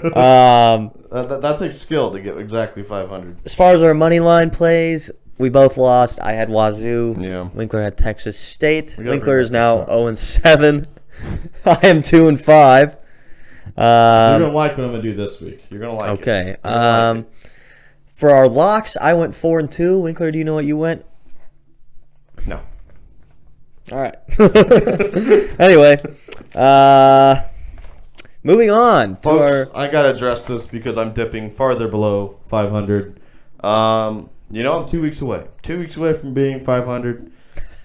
That, 1.11 1.26
that, 1.29 1.40
that 1.42 1.59
takes 1.59 1.76
skill 1.79 2.11
to 2.12 2.20
get 2.20 2.37
exactly 2.38 2.83
500. 2.83 3.38
as 3.44 3.55
far 3.55 3.72
as 3.74 3.83
our 3.83 3.94
money 3.94 4.20
line 4.20 4.50
plays, 4.50 5.11
we 5.40 5.48
both 5.48 5.76
lost. 5.76 6.20
I 6.20 6.33
had 6.33 6.48
Wazoo. 6.50 7.16
Yeah. 7.18 7.48
Winkler 7.55 7.83
had 7.83 7.96
Texas 7.96 8.38
State. 8.38 8.94
Winkler 8.98 9.40
is 9.40 9.50
now 9.50 9.79
this 9.79 9.87
0 9.88 10.07
and 10.07 10.18
7. 10.18 10.87
I 11.64 11.79
am 11.87 12.03
2 12.03 12.29
and 12.29 12.40
5. 12.40 12.96
You're 13.76 13.85
Um, 13.87 14.40
going 14.40 14.50
to 14.53 14.57
like 14.57 14.72
what 14.76 14.85
I'm 14.85 14.90
going 14.90 15.03
to 15.03 15.09
do 15.11 15.14
this 15.14 15.40
week. 15.40 15.64
You're 15.70 15.81
going 15.81 15.98
to 15.98 16.05
like 16.05 16.18
it. 16.18 16.20
okay. 16.22 16.44
You're 16.62 16.72
like 16.72 16.83
Um, 16.83 17.26
for 18.12 18.31
our 18.31 18.48
locks, 18.48 18.96
I 19.00 19.14
went 19.14 19.35
4 19.35 19.61
and 19.61 19.70
2. 19.70 20.00
Winkler, 20.00 20.31
do 20.31 20.38
you 20.38 20.44
know 20.44 20.55
what 20.55 20.64
you 20.66 20.76
went? 20.76 21.05
No. 22.46 22.61
All 23.92 23.98
right. 24.00 24.16
anyway, 25.59 25.98
uh, 26.55 27.40
moving 28.42 28.70
on 28.70 29.16
to 29.16 29.22
Folks, 29.22 29.50
our. 29.53 29.68
I 29.74 29.88
gotta 29.88 30.11
address 30.11 30.42
this 30.42 30.66
because 30.66 30.96
I'm 30.96 31.12
dipping 31.12 31.50
farther 31.50 31.88
below 31.88 32.38
500. 32.46 33.18
Um, 33.64 34.31
you 34.50 34.62
know, 34.62 34.80
I'm 34.80 34.86
two 34.86 35.00
weeks 35.00 35.20
away. 35.20 35.46
Two 35.62 35.78
weeks 35.78 35.96
away 35.96 36.12
from 36.12 36.34
being 36.34 36.60
500. 36.60 37.32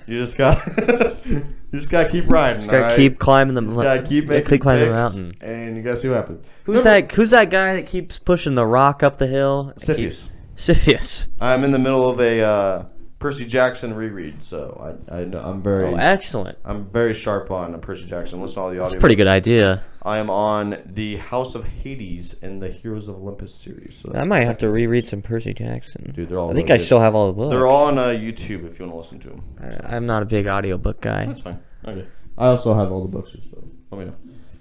You 0.08 0.20
just 0.20 0.38
got, 0.38 0.60
you 1.26 1.46
just 1.72 1.90
gotta 1.90 2.10
keep 2.10 2.30
riding. 2.30 2.68
Gotta 2.68 2.96
keep 2.96 3.18
climbing 3.18 3.56
the. 3.56 3.64
You 3.64 3.76
gotta 3.76 4.04
keep 4.04 4.28
making 4.28 4.50
keep 4.50 4.62
climbing 4.62 4.90
the 4.90 4.96
mountain. 4.96 5.36
and 5.42 5.76
you 5.76 5.82
gotta 5.82 5.98
see 5.98 6.10
what 6.10 6.18
happens. 6.18 6.46
Who's 6.66 6.84
that? 6.84 7.12
Who's 7.12 7.32
that 7.32 7.50
guy 7.50 7.74
that 7.74 7.88
keeps 7.88 8.20
pushing 8.20 8.54
the 8.54 8.66
rock 8.66 9.02
up 9.02 9.18
the 9.18 9.28
hill? 9.28 9.74
Siphius. 9.78 10.30
Siphius. 10.56 11.28
I'm 11.42 11.64
in 11.64 11.72
the 11.72 11.80
middle 11.80 12.08
of 12.08 12.20
a 12.20 12.42
uh, 12.42 12.86
Percy 13.18 13.46
Jackson 13.46 13.94
reread, 13.94 14.44
so 14.44 14.98
I, 15.10 15.16
I 15.16 15.20
I'm 15.22 15.62
very 15.62 15.86
Oh, 15.86 15.96
excellent. 15.96 16.58
I'm 16.66 16.86
very 16.86 17.14
sharp 17.14 17.50
on 17.50 17.80
Percy 17.80 18.06
Jackson. 18.08 18.42
Listen 18.42 18.56
to 18.56 18.62
all 18.62 18.68
the 18.70 18.74
audio. 18.76 18.84
That's 18.84 18.96
a 18.96 19.00
pretty 19.00 19.16
good 19.16 19.28
idea. 19.28 19.84
I 20.02 20.20
am 20.20 20.30
on 20.30 20.78
the 20.86 21.16
House 21.18 21.56
of 21.56 21.64
Hades 21.66 22.34
in 22.34 22.60
the 22.60 22.68
Heroes 22.70 23.08
of 23.08 23.16
Olympus 23.16 23.56
series. 23.56 23.98
So 23.98 24.12
I 24.14 24.26
might 24.26 24.44
have 24.44 24.58
to 24.60 24.70
reread 24.70 25.08
some 25.08 25.22
Percy 25.22 25.54
Jackson. 25.54 26.12
Dude, 26.14 26.30
they're 26.30 26.38
all 26.40 26.52
I 26.52 26.54
think 26.54 26.68
really 26.68 26.76
I 26.76 26.78
good. 26.78 26.86
still 26.86 27.00
have 27.00 27.16
all 27.16 27.28
the 27.28 27.34
books. 27.34 27.52
They're 27.52 27.66
all 27.68 27.86
on 27.86 27.98
uh, 27.98 28.08
YouTube 28.08 28.66
if 28.68 28.78
you 28.80 28.86
want 28.86 28.92
to 28.92 28.98
listen 28.98 29.20
to 29.20 29.30
them. 29.30 29.44
I- 29.60 29.96
I'm 29.96 30.06
not 30.06 30.22
a 30.22 30.26
big 30.26 30.46
audiobook 30.48 31.02
guy. 31.02 31.26
That's 31.26 31.42
fine. 31.42 31.60
Okay. 31.88 32.06
I 32.38 32.48
also 32.48 32.74
have 32.74 32.92
all 32.92 33.02
the 33.02 33.08
books 33.08 33.34
and 33.34 33.42
stuff. 33.42 33.64
Let 33.92 34.00
me 34.00 34.12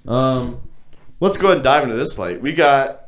know. 0.06 0.12
Um, 0.12 0.60
let's 1.20 1.36
go 1.36 1.48
ahead 1.48 1.56
and 1.58 1.64
dive 1.64 1.82
into 1.82 1.96
this 1.96 2.12
slate. 2.14 2.40
We 2.40 2.52
got 2.52 3.03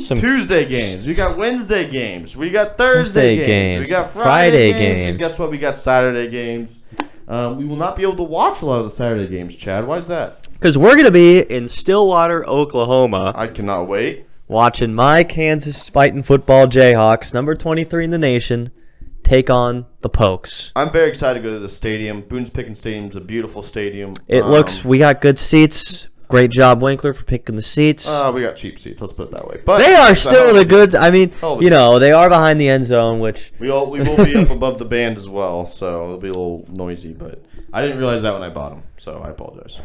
Some 0.00 0.18
Tuesday 0.18 0.64
games. 0.64 1.06
We 1.06 1.14
got 1.14 1.36
Wednesday 1.36 1.88
games. 1.88 2.36
We 2.36 2.50
got 2.50 2.76
Thursday 2.78 3.36
Thursday 3.36 3.36
games. 3.36 3.46
games. 3.46 3.80
We 3.86 3.90
got 3.90 4.10
Friday 4.10 4.22
Friday, 4.22 4.72
games. 4.72 5.00
games. 5.02 5.18
Guess 5.18 5.38
what? 5.38 5.50
We 5.50 5.58
got 5.58 5.74
Saturday 5.74 6.28
games. 6.30 6.80
Um, 7.26 7.58
we 7.58 7.64
will 7.64 7.76
not 7.76 7.94
be 7.96 8.02
able 8.02 8.16
to 8.16 8.22
watch 8.22 8.62
a 8.62 8.66
lot 8.66 8.78
of 8.78 8.84
the 8.84 8.90
Saturday 8.90 9.26
games, 9.28 9.54
Chadd. 9.56 9.86
Why 9.86 9.96
is 9.98 10.06
that? 10.06 10.46
because 10.52 10.76
we're 10.78 10.96
gonna 10.96 11.10
be 11.10 11.40
in 11.40 11.68
Stillwater, 11.68 12.44
Oklahoma, 12.48 13.32
I 13.36 13.46
cannot 13.48 13.86
wait. 13.86 14.26
watching 14.48 14.92
my 14.94 15.22
Kansas 15.24 15.88
fighting 15.88 16.22
football 16.22 16.66
Jayhawks, 16.66 17.32
number 17.34 17.54
23 17.54 18.04
in 18.06 18.10
the 18.10 18.18
nation, 18.18 18.70
take 19.22 19.50
on 19.50 19.86
the 20.00 20.08
Pokes. 20.08 20.72
I'm 20.74 20.90
very 20.90 21.08
excited 21.08 21.42
to 21.42 21.48
go 21.48 21.54
to 21.54 21.60
the 21.60 21.68
stadium. 21.68 22.22
Boone 22.22 22.46
Pickens 22.48 22.78
Stadium 22.78 23.08
is 23.10 23.16
a 23.16 23.20
beautiful 23.20 23.62
stadium. 23.62 24.14
It 24.26 24.42
Um, 24.42 24.50
looks 24.50 24.84
we 24.84 24.98
got 24.98 25.20
good 25.20 25.38
seats. 25.38 26.08
Great 26.28 26.50
job, 26.50 26.82
Winkler, 26.82 27.12
for 27.14 27.24
picking 27.24 27.56
the 27.56 27.62
seats. 27.62 28.06
Uh, 28.06 28.30
we 28.34 28.42
got 28.42 28.54
cheap 28.54 28.78
seats. 28.78 29.00
Let's 29.00 29.14
put 29.14 29.28
it 29.28 29.30
that 29.32 29.48
way. 29.48 29.62
But 29.64 29.78
they 29.78 29.94
are 29.94 30.14
still 30.14 30.50
in 30.50 30.56
a 30.56 30.64
good. 30.64 30.94
I 30.94 31.10
mean, 31.10 31.32
you 31.60 31.70
know, 31.70 31.98
they 31.98 32.12
are 32.12 32.28
behind 32.28 32.60
the 32.60 32.68
end 32.68 32.84
zone, 32.86 33.18
which 33.18 33.50
We 33.58 33.70
all 33.70 33.90
we 33.90 34.00
will 34.00 34.22
be 34.24 34.36
up 34.36 34.50
above 34.50 34.78
the 34.78 34.84
band 34.84 35.16
as 35.16 35.28
well, 35.28 35.70
so 35.70 36.04
it'll 36.04 36.18
be 36.18 36.28
a 36.28 36.32
little 36.32 36.66
noisy. 36.70 37.14
But 37.14 37.42
I 37.72 37.80
didn't 37.82 37.96
realize 37.98 38.22
that 38.22 38.34
when 38.34 38.42
I 38.42 38.50
bought 38.50 38.70
them, 38.70 38.82
so 38.98 39.20
I 39.24 39.30
apologize. 39.30 39.80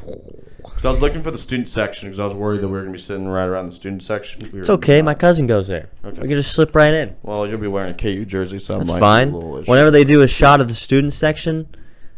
'Cause 0.63 0.85
I 0.85 0.89
was 0.89 0.99
looking 1.01 1.21
for 1.21 1.31
the 1.31 1.37
student 1.37 1.67
section 1.69 2.09
because 2.09 2.19
I 2.19 2.23
was 2.25 2.33
worried 2.33 2.61
that 2.61 2.67
we 2.67 2.73
were 2.73 2.81
gonna 2.81 2.91
be 2.93 2.97
sitting 2.99 3.27
right 3.27 3.45
around 3.45 3.67
the 3.67 3.75
student 3.75 4.03
section. 4.03 4.49
We 4.51 4.59
it's 4.59 4.69
okay. 4.69 5.01
My 5.01 5.13
cousin 5.13 5.45
goes 5.47 5.67
there. 5.67 5.89
Okay. 6.05 6.21
We 6.21 6.27
can 6.27 6.37
just 6.37 6.53
slip 6.53 6.75
right 6.75 6.93
in. 6.93 7.15
Well, 7.23 7.47
you'll 7.47 7.57
be 7.59 7.67
wearing 7.67 7.91
a 7.91 7.93
KU 7.93 8.25
jersey, 8.25 8.59
so 8.59 8.79
That's 8.79 8.91
fine. 8.97 9.31
Whenever 9.31 9.91
they 9.91 10.03
do 10.03 10.21
a 10.21 10.27
shot 10.27 10.59
of 10.61 10.67
the 10.67 10.73
student 10.73 11.13
section, 11.13 11.67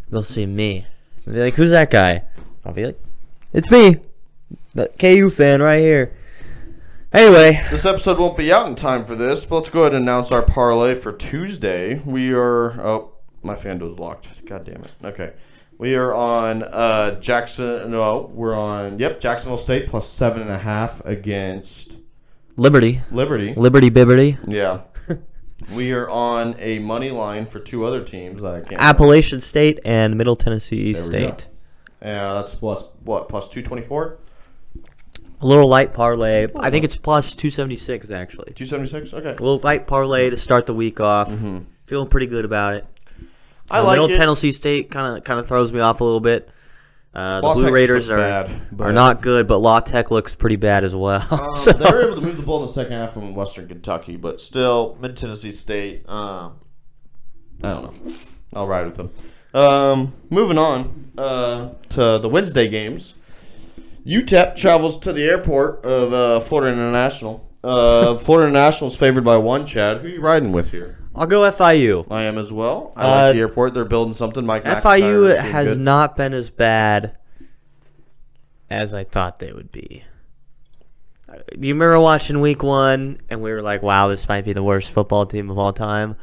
they'll 0.09 0.23
see 0.23 0.45
me. 0.45 0.85
They'll 1.25 1.35
be 1.35 1.41
like, 1.41 1.55
"Who's 1.55 1.71
that 1.71 1.89
guy?" 1.91 2.23
I'll 2.63 2.73
be 2.73 2.85
like, 2.85 2.99
"It's 3.53 3.69
me, 3.71 3.97
the 4.75 4.89
KU 4.99 5.29
fan 5.29 5.61
right 5.61 5.79
here." 5.79 6.13
Anyway, 7.13 7.61
This 7.71 7.85
episode 7.85 8.19
won't 8.19 8.38
be 8.38 8.51
out 8.51 8.67
in 8.67 8.75
time 8.75 9.05
for 9.05 9.15
this, 9.15 9.45
but 9.45 9.55
let's 9.55 9.69
go 9.69 9.81
ahead 9.81 9.93
and 9.93 10.03
announce 10.03 10.31
our 10.33 10.41
parlay 10.41 10.93
for 10.95 11.13
Tuesday. 11.13 12.01
We 12.05 12.33
are 12.33 12.71
oh, 12.85 13.13
my 13.41 13.55
fan 13.55 13.79
was 13.79 13.97
locked. 13.99 14.45
God 14.45 14.65
damn 14.65 14.81
it. 14.83 14.91
Okay. 15.03 15.31
We 15.77 15.95
are 15.95 16.13
on 16.13 16.63
uh, 16.63 17.19
Jackson. 17.19 17.91
No, 17.91 18.29
we're 18.33 18.55
on. 18.55 18.99
Yep, 18.99 19.19
Jacksonville 19.21 19.57
State 19.57 19.88
plus 19.88 20.09
seven 20.09 20.41
and 20.41 20.51
a 20.51 20.57
half 20.57 21.03
against 21.05 21.97
Liberty, 22.57 23.01
Liberty. 23.11 23.53
Liberty, 23.53 23.89
Bibberty, 23.89 24.38
Yeah. 24.47 24.81
we 25.73 25.91
are 25.93 26.09
on 26.09 26.55
a 26.59 26.79
money 26.79 27.11
line 27.11 27.45
for 27.45 27.59
two 27.59 27.85
other 27.85 28.01
teams 28.03 28.41
that 28.41 28.53
I 28.53 28.61
can't. 28.61 28.81
Appalachian 28.81 29.39
State, 29.41 29.79
and 29.85 30.17
Middle 30.17 30.35
Tennessee 30.38 30.93
There 30.93 31.03
State. 31.03 31.47
Yeah, 32.01 32.33
that's 32.33 32.55
plus 32.55 32.83
what 33.03 33.27
plus 33.29 33.47
two 33.49 33.61
twenty 33.61 33.81
four, 33.83 34.19
A 35.41 35.45
little 35.45 35.67
light 35.67 35.93
parlay. 35.93 36.48
I 36.56 36.69
think 36.71 36.86
it's 36.86 36.95
plus 36.95 37.36
two 37.36 37.50
seventy 37.50 37.76
six 37.76 38.10
actually. 38.12 38.54
two 38.54 38.65
seventy 38.65 38.89
six. 38.89 39.13
Okay. 39.13 39.30
A 39.30 39.32
little 39.32 39.60
light 39.60 39.86
parlay 39.88 40.30
to 40.30 40.38
start 40.38 40.65
the 40.65 40.74
week 40.74 41.00
off. 41.00 41.32
Feeling 41.86 42.08
pretty 42.10 42.28
good 42.28 42.45
about 42.45 42.76
it. 42.76 42.86
I 43.69 43.80
Uh, 43.80 43.84
like 43.84 44.00
Middle 44.00 44.12
it. 44.15 44.17
Tennessee 44.17 44.52
State 44.52 44.89
kind 44.91 45.17
of 45.17 45.24
kind 45.24 45.39
of 45.39 45.48
throws 45.48 45.71
me 45.74 45.80
off 45.80 46.00
a 46.02 46.04
little 46.04 46.19
bit. 46.19 46.50
Uh, 47.13 47.39
the 47.41 47.48
Law 47.48 47.54
Blue 47.54 47.63
Tech 47.65 47.74
Raiders 47.74 48.10
looks 48.10 48.12
are 48.12 48.17
bad, 48.17 48.62
but- 48.74 48.88
are 48.88 48.91
not 48.93 49.21
good, 49.21 49.48
but 49.48 49.60
La 49.60 49.80
Tech 49.80 50.12
looks 50.12 50.36
pretty 50.36 50.58
bad 50.58 50.84
as 50.84 50.93
well. 50.93 51.26
Um, 51.32 51.52
So- 51.56 51.71
they 51.71 51.89
were 51.89 52.04
able 52.04 52.15
to 52.15 52.21
move 52.21 52.36
the 52.38 52.43
ball 52.43 52.60
in 52.62 52.67
the 52.67 52.74
second 52.74 52.91
half 52.93 53.13
from 53.13 53.34
Western 53.36 53.67
Kentucky, 53.69 54.17
but 54.17 54.41
still, 54.41 54.98
Mid 55.00 55.15
Tennessee 55.15 55.52
State. 55.52 56.08
Um, 56.10 56.54
I 57.63 57.69
don't 57.74 57.84
know. 58.06 58.13
I'll 58.54 58.67
ride 58.67 58.86
with 58.86 58.98
them. 58.98 59.12
Um, 59.54 60.13
moving 60.30 60.58
on 60.58 61.12
uh, 61.17 61.69
to 61.91 62.19
the 62.19 62.28
Wednesday 62.28 62.67
games. 62.67 63.13
UTEP 64.05 64.55
travels 64.55 64.97
to 64.99 65.11
the 65.13 65.23
airport 65.23 65.83
of 65.85 66.13
uh, 66.13 66.39
Florida 66.39 66.71
International. 66.73 67.49
Uh, 67.63 68.15
Florida 68.15 68.47
International 68.49 68.89
is 68.89 68.95
favored 68.95 69.23
by 69.23 69.37
one. 69.37 69.65
Chadd, 69.65 70.01
who 70.01 70.07
are 70.07 70.09
you 70.11 70.21
riding 70.21 70.51
with 70.51 70.71
here? 70.71 70.99
I'll 71.15 71.25
go 71.25 71.41
FIU. 71.51 72.05
I 72.11 72.23
am 72.23 72.37
as 72.37 72.51
well. 72.51 72.93
I 72.95 73.03
Uh, 73.03 73.07
like 73.07 73.33
the 73.33 73.39
airport. 73.39 73.73
They're 73.73 73.85
building 73.85 74.13
something. 74.13 74.45
Mike 74.45 74.65
FIU 74.65 75.35
has 75.39 75.69
good. 75.69 75.79
not 75.79 76.15
been 76.17 76.33
as 76.33 76.49
bad 76.51 77.17
as 78.69 78.93
I 78.93 79.03
thought 79.05 79.39
they 79.39 79.51
would 79.53 79.71
be. 79.71 80.03
Uh, 81.27 81.37
Do 81.57 81.67
you 81.67 81.73
remember 81.73 81.99
watching 81.99 82.41
Week 82.41 82.61
One 82.61 83.17
and 83.29 83.41
we 83.41 83.51
were 83.51 83.61
like, 83.61 83.81
"Wow, 83.81 84.09
this 84.09 84.27
might 84.27 84.45
be 84.45 84.53
the 84.53 84.61
worst 84.63 84.91
football 84.91 85.25
team 85.25 85.49
of 85.49 85.57
all 85.57 85.73
time"? 85.73 86.15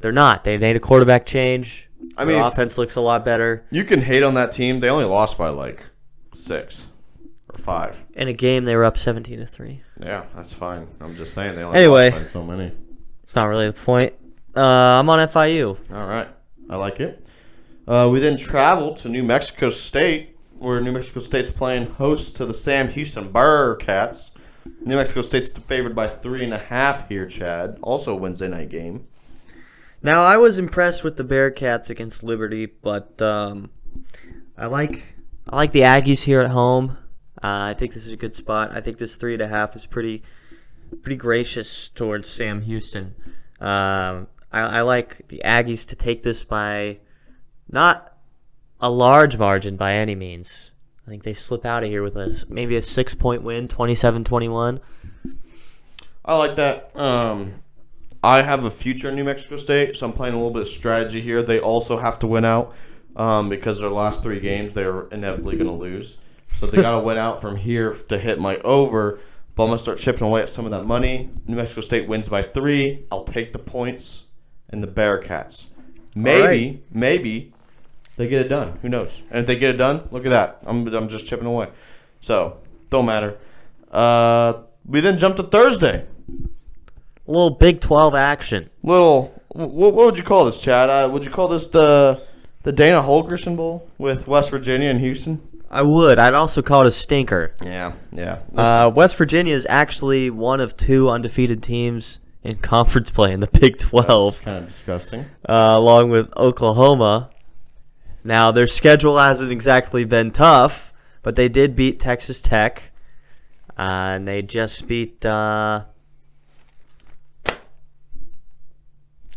They're 0.00 0.12
not. 0.12 0.44
They 0.44 0.56
made 0.56 0.76
a 0.76 0.80
quarterback 0.80 1.26
change. 1.26 1.90
I 2.16 2.24
Their 2.24 2.36
mean- 2.36 2.44
offense 2.44 2.78
looks 2.78 2.94
a 2.96 3.00
lot 3.00 3.24
better. 3.24 3.66
You 3.70 3.84
can 3.84 4.00
hate 4.02 4.22
on 4.22 4.34
that 4.34 4.52
team. 4.52 4.80
They 4.80 4.88
only 4.88 5.04
lost 5.04 5.36
by 5.36 5.48
like 5.50 5.82
six 6.38 6.88
or 7.52 7.58
five. 7.58 8.04
In 8.14 8.28
a 8.28 8.32
game, 8.32 8.64
they 8.64 8.76
were 8.76 8.84
up 8.84 8.96
seventeen 8.98 9.38
to 9.38 9.46
three. 9.46 9.82
Yeah, 10.00 10.24
that's 10.36 10.52
fine. 10.52 10.86
I'm 11.00 11.16
just 11.16 11.34
saying 11.34 11.56
they 11.56 11.62
only 11.62 11.78
Anyway. 11.78 12.10
lost 12.10 12.24
by 12.24 12.30
so 12.30 12.42
many. 12.44 12.72
It's 13.22 13.34
not 13.34 13.44
really 13.46 13.66
the 13.66 13.72
point. 13.72 14.14
Uh, 14.56 14.60
I'm 14.62 15.08
on 15.10 15.18
FIU. 15.28 15.76
All 15.92 16.06
right, 16.06 16.28
I 16.70 16.76
like 16.76 17.00
it. 17.00 17.24
Uh, 17.86 18.08
we 18.10 18.20
then 18.20 18.36
travel 18.36 18.94
to 18.96 19.08
New 19.08 19.22
Mexico 19.22 19.70
State, 19.70 20.36
where 20.58 20.80
New 20.80 20.92
Mexico 20.92 21.20
State's 21.20 21.50
playing 21.50 21.86
host 21.86 22.36
to 22.36 22.46
the 22.46 22.54
Sam 22.54 22.88
Houston 22.88 23.32
Bearkats. 23.32 24.30
New 24.82 24.96
Mexico 24.96 25.22
State's 25.22 25.48
favored 25.48 25.94
by 25.94 26.06
three 26.08 26.44
and 26.44 26.52
a 26.52 26.58
half 26.58 27.08
here, 27.08 27.26
Chadd. 27.26 27.78
Also 27.82 28.14
Wednesday 28.14 28.48
night 28.48 28.68
game. 28.68 29.06
Now 30.02 30.22
I 30.22 30.36
was 30.36 30.58
impressed 30.58 31.02
with 31.02 31.16
the 31.16 31.24
Bearcats 31.24 31.90
against 31.90 32.22
Liberty, 32.22 32.66
but 32.66 33.20
um, 33.22 33.70
I 34.56 34.66
like 34.66 35.16
I 35.50 35.56
like 35.56 35.72
the 35.72 35.80
Aggies 35.80 36.24
here 36.24 36.40
at 36.40 36.50
home. 36.50 36.98
Uh, 37.42 37.72
I 37.72 37.74
think 37.74 37.94
this 37.94 38.04
is 38.04 38.12
a 38.12 38.16
good 38.16 38.34
spot. 38.34 38.76
I 38.76 38.80
think 38.80 38.98
this 38.98 39.14
three 39.14 39.32
and 39.32 39.42
a 39.42 39.48
half 39.48 39.74
is 39.74 39.86
pretty 39.86 40.22
pretty 41.02 41.16
gracious 41.16 41.88
towards 41.88 42.28
Sam 42.28 42.62
Houston. 42.62 43.14
Um, 43.60 44.28
I, 44.52 44.60
I 44.60 44.80
like 44.82 45.28
the 45.28 45.40
Aggies 45.44 45.86
to 45.88 45.96
take 45.96 46.22
this 46.22 46.44
by 46.44 46.98
not 47.70 48.16
a 48.80 48.90
large 48.90 49.36
margin 49.36 49.76
by 49.76 49.94
any 49.94 50.14
means. 50.14 50.72
I 51.06 51.10
think 51.10 51.22
they 51.22 51.32
slip 51.32 51.64
out 51.64 51.82
of 51.82 51.88
here 51.88 52.02
with 52.02 52.16
a 52.16 52.44
maybe 52.48 52.76
a 52.76 52.82
six 52.82 53.14
point 53.14 53.42
win, 53.42 53.68
27-21. 53.68 54.80
I 56.24 56.36
like 56.36 56.56
that. 56.56 56.94
Um, 56.94 57.54
I 58.22 58.42
have 58.42 58.64
a 58.64 58.70
future 58.70 59.08
in 59.08 59.14
New 59.14 59.24
Mexico 59.24 59.56
State, 59.56 59.96
so 59.96 60.06
I'm 60.06 60.12
playing 60.12 60.34
a 60.34 60.36
little 60.36 60.52
bit 60.52 60.62
of 60.62 60.68
strategy 60.68 61.22
here. 61.22 61.42
They 61.42 61.58
also 61.58 61.98
have 61.98 62.18
to 62.18 62.26
win 62.26 62.44
out 62.44 62.74
um, 63.18 63.48
because 63.48 63.80
their 63.80 63.90
last 63.90 64.22
three 64.22 64.40
games 64.40 64.72
they 64.74 64.84
are 64.84 65.08
inevitably 65.08 65.56
going 65.56 65.66
to 65.66 65.72
lose. 65.72 66.16
So 66.54 66.66
they 66.66 66.80
got 66.80 66.92
to 66.92 67.00
win 67.00 67.18
out 67.18 67.40
from 67.40 67.56
here 67.56 67.92
to 67.92 68.18
hit 68.18 68.38
my 68.38 68.56
over. 68.58 69.20
But 69.54 69.64
I'm 69.64 69.68
going 69.70 69.78
to 69.78 69.82
start 69.82 69.98
chipping 69.98 70.26
away 70.26 70.40
at 70.40 70.48
some 70.48 70.64
of 70.64 70.70
that 70.70 70.86
money. 70.86 71.30
New 71.46 71.56
Mexico 71.56 71.80
State 71.80 72.08
wins 72.08 72.28
by 72.28 72.42
three. 72.42 73.04
I'll 73.10 73.24
take 73.24 73.52
the 73.52 73.58
points 73.58 74.24
and 74.70 74.82
the 74.82 74.86
Bearkats. 74.86 75.66
Maybe, 76.14 76.70
right. 76.70 76.82
maybe 76.92 77.52
they 78.16 78.28
get 78.28 78.46
it 78.46 78.48
done. 78.48 78.78
Who 78.82 78.88
knows? 78.88 79.22
And 79.30 79.40
if 79.40 79.46
they 79.46 79.56
get 79.56 79.70
it 79.70 79.78
done, 79.78 80.08
look 80.12 80.24
at 80.24 80.30
that. 80.30 80.60
I'm, 80.64 80.86
I'm 80.94 81.08
just 81.08 81.26
chipping 81.26 81.46
away. 81.46 81.70
So, 82.20 82.58
don't 82.88 83.06
matter. 83.06 83.36
Uh, 83.90 84.62
we 84.86 85.00
then 85.00 85.18
jump 85.18 85.36
to 85.36 85.42
Thursday. 85.42 86.06
A 86.28 87.30
little 87.30 87.50
Big 87.50 87.80
12 87.80 88.14
action. 88.14 88.70
Little, 88.82 89.42
what, 89.48 89.70
what 89.70 90.06
would 90.06 90.18
you 90.18 90.24
call 90.24 90.44
this, 90.44 90.62
Chadd? 90.62 90.88
Uh, 90.88 91.08
would 91.08 91.24
you 91.24 91.30
call 91.30 91.48
this 91.48 91.66
the 91.66 92.22
the 92.68 92.72
Dana 92.72 93.00
Holgorsen 93.00 93.56
Bowl 93.56 93.88
with 93.96 94.28
West 94.28 94.50
Virginia 94.50 94.90
and 94.90 95.00
Houston? 95.00 95.40
I 95.70 95.80
would. 95.80 96.18
I'd 96.18 96.34
also 96.34 96.60
call 96.60 96.82
it 96.82 96.86
a 96.88 96.90
stinker. 96.90 97.54
Yeah, 97.62 97.94
yeah. 98.12 98.40
Uh, 98.54 98.90
West 98.94 99.16
Virginia 99.16 99.54
is 99.54 99.66
actually 99.70 100.28
one 100.28 100.60
of 100.60 100.76
two 100.76 101.08
undefeated 101.08 101.62
teams 101.62 102.18
in 102.42 102.56
conference 102.58 103.10
play 103.10 103.32
in 103.32 103.40
the 103.40 103.46
Big 103.60 103.78
12, 103.78 104.42
kind 104.42 104.58
of 104.58 104.66
disgusting. 104.66 105.20
uh, 105.48 105.72
along 105.76 106.10
with 106.10 106.30
Oklahoma, 106.36 107.30
Now 108.22 108.50
their 108.50 108.66
schedule 108.66 109.16
hasn't 109.16 109.50
exactly 109.50 110.04
been 110.04 110.30
tough, 110.30 110.92
but 111.22 111.36
they 111.36 111.48
did 111.48 111.74
beat 111.74 111.98
Texas 111.98 112.42
Tech, 112.42 112.92
uh, 113.78 114.12
and 114.12 114.28
they 114.28 114.42
just 114.42 114.86
beat. 114.86 115.24
Uh, 115.24 115.84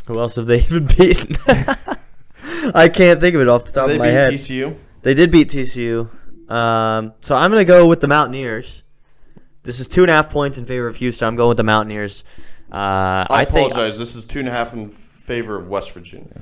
who 0.07 0.19
else 0.19 0.35
have 0.35 0.47
they 0.47 0.59
even 0.65 0.87
beaten? 0.87 1.37
I 2.73 2.89
can't 2.89 3.19
think 3.19 3.35
of 3.35 3.41
it 3.41 3.47
off 3.47 3.65
the 3.65 3.71
top 3.71 3.89
of 3.89 3.97
my 3.97 4.07
head. 4.07 4.29
They 4.29 4.35
beat. 4.35 4.39
TCU. 4.39 4.77
They 5.01 5.13
did 5.13 5.31
beat 5.31 5.49
TCU. 5.49 6.09
Um, 6.49 7.13
so 7.21 7.35
I'm 7.35 7.49
gonna 7.49 7.65
go 7.65 7.87
with 7.87 8.01
the 8.01 8.07
Mountaineers. 8.07 8.83
This 9.63 9.79
is 9.79 9.87
two 9.87 10.01
and 10.01 10.09
a 10.09 10.13
half 10.13 10.29
points 10.29 10.57
in 10.57 10.65
favor 10.65 10.87
of 10.87 10.95
Houston. 10.97 11.27
I'm 11.27 11.35
going 11.35 11.49
with 11.49 11.57
the 11.57 11.63
Mountaineers. 11.63 12.23
Uh, 12.71 12.75
I, 12.75 13.27
I, 13.29 13.45
think 13.45 13.71
apologize. 13.71 13.99
this 13.99 14.15
is 14.15 14.25
two 14.25 14.39
and 14.39 14.47
a 14.47 14.51
half 14.51 14.73
in 14.73 14.89
favor 14.89 15.57
of 15.57 15.67
West 15.67 15.91
Virginia. 15.91 16.41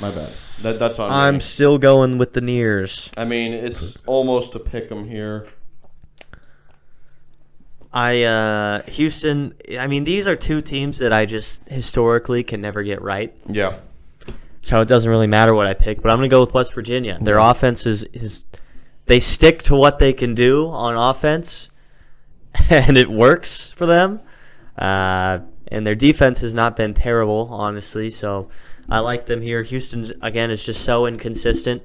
My 0.00 0.10
bad. 0.10 0.34
That, 0.62 0.78
that's 0.78 0.98
on 0.98 1.10
I'm 1.10 1.34
me. 1.34 1.40
still 1.40 1.78
going 1.78 2.18
with 2.18 2.32
the 2.32 2.40
Nears. 2.40 3.10
I 3.16 3.24
mean, 3.24 3.52
it's 3.52 3.96
almost 4.06 4.54
a 4.54 4.58
pick 4.58 4.90
'em 4.90 5.08
here. 5.08 5.46
I 7.92 8.22
uh, 8.24 8.82
Houston. 8.90 9.54
I 9.78 9.86
mean, 9.86 10.04
these 10.04 10.26
are 10.26 10.34
two 10.34 10.60
teams 10.60 10.98
that 10.98 11.12
I 11.12 11.26
just 11.26 11.66
historically 11.68 12.42
can 12.42 12.60
never 12.60 12.82
get 12.82 13.00
right. 13.02 13.34
Yeah. 13.48 13.78
So 14.64 14.80
it 14.80 14.88
doesn't 14.88 15.08
really 15.08 15.26
matter 15.26 15.54
what 15.54 15.66
I 15.66 15.74
pick. 15.74 16.00
But 16.00 16.10
I'm 16.10 16.16
gonna 16.16 16.28
go 16.28 16.40
with 16.40 16.54
West 16.54 16.74
Virginia. 16.74 17.18
Their 17.20 17.38
offense 17.38 17.86
is 17.86 18.02
is 18.14 18.44
they 19.06 19.20
stick 19.20 19.62
to 19.64 19.76
what 19.76 19.98
they 19.98 20.12
can 20.12 20.34
do 20.34 20.68
on 20.70 20.96
offense, 20.96 21.70
and 22.70 22.96
it 22.96 23.10
works 23.10 23.70
for 23.70 23.86
them. 23.86 24.20
Uh, 24.76 25.40
and 25.68 25.86
their 25.86 25.94
defense 25.94 26.40
has 26.40 26.54
not 26.54 26.76
been 26.76 26.94
terrible, 26.94 27.48
honestly. 27.50 28.08
So 28.08 28.48
I 28.88 29.00
like 29.00 29.26
them 29.26 29.42
here. 29.42 29.62
Houston 29.62 30.06
again 30.22 30.50
is 30.50 30.64
just 30.64 30.82
so 30.82 31.06
inconsistent. 31.06 31.82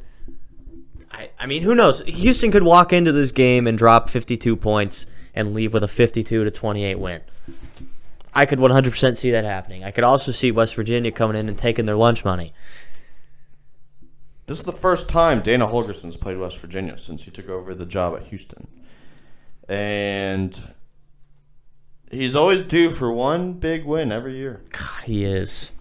I, 1.12 1.32
I 1.38 1.46
mean, 1.48 1.64
who 1.64 1.76
knows? 1.76 2.02
Houston 2.02 2.50
could 2.50 2.64
walk 2.64 2.94
into 2.94 3.12
this 3.12 3.32
game 3.32 3.68
and 3.68 3.78
drop 3.78 4.10
52 4.10 4.56
points 4.56 5.06
and 5.34 5.54
leave 5.54 5.74
with 5.74 5.84
a 5.84 5.88
52 5.88 6.44
to 6.44 6.52
28 6.52 7.00
win. 7.00 7.22
I 8.34 8.46
could 8.46 8.60
100% 8.60 9.18
see 9.18 9.32
that 9.32 9.44
happening. 9.46 9.84
I 9.84 9.92
could 9.92 10.04
also 10.04 10.32
see 10.32 10.52
West 10.52 10.76
Virginia 10.76 11.12
coming 11.12 11.36
in 11.38 11.50
and 11.50 11.58
taking 11.58 11.86
their 11.86 11.96
lunch 11.96 12.24
money. 12.24 12.54
This 14.46 14.60
is 14.60 14.66
the 14.66 14.72
first 14.72 15.10
time 15.10 15.42
Dana 15.42 15.68
Holgorsen's 15.68 16.18
played 16.18 16.38
West 16.38 16.58
Virginia 16.60 16.98
since 16.98 17.24
he 17.24 17.32
took 17.32 17.50
over 17.50 17.74
the 17.76 17.86
job 17.86 18.16
at 18.16 18.28
Houston. 18.28 18.68
And 19.68 20.60
he's 22.10 22.36
always 22.36 22.64
due 22.64 22.90
for 22.92 23.12
one 23.12 23.54
big 23.54 23.86
win 23.86 24.12
every 24.12 24.36
year. 24.38 24.62
God, 24.72 25.04
he 25.04 25.24
is. 25.26 25.72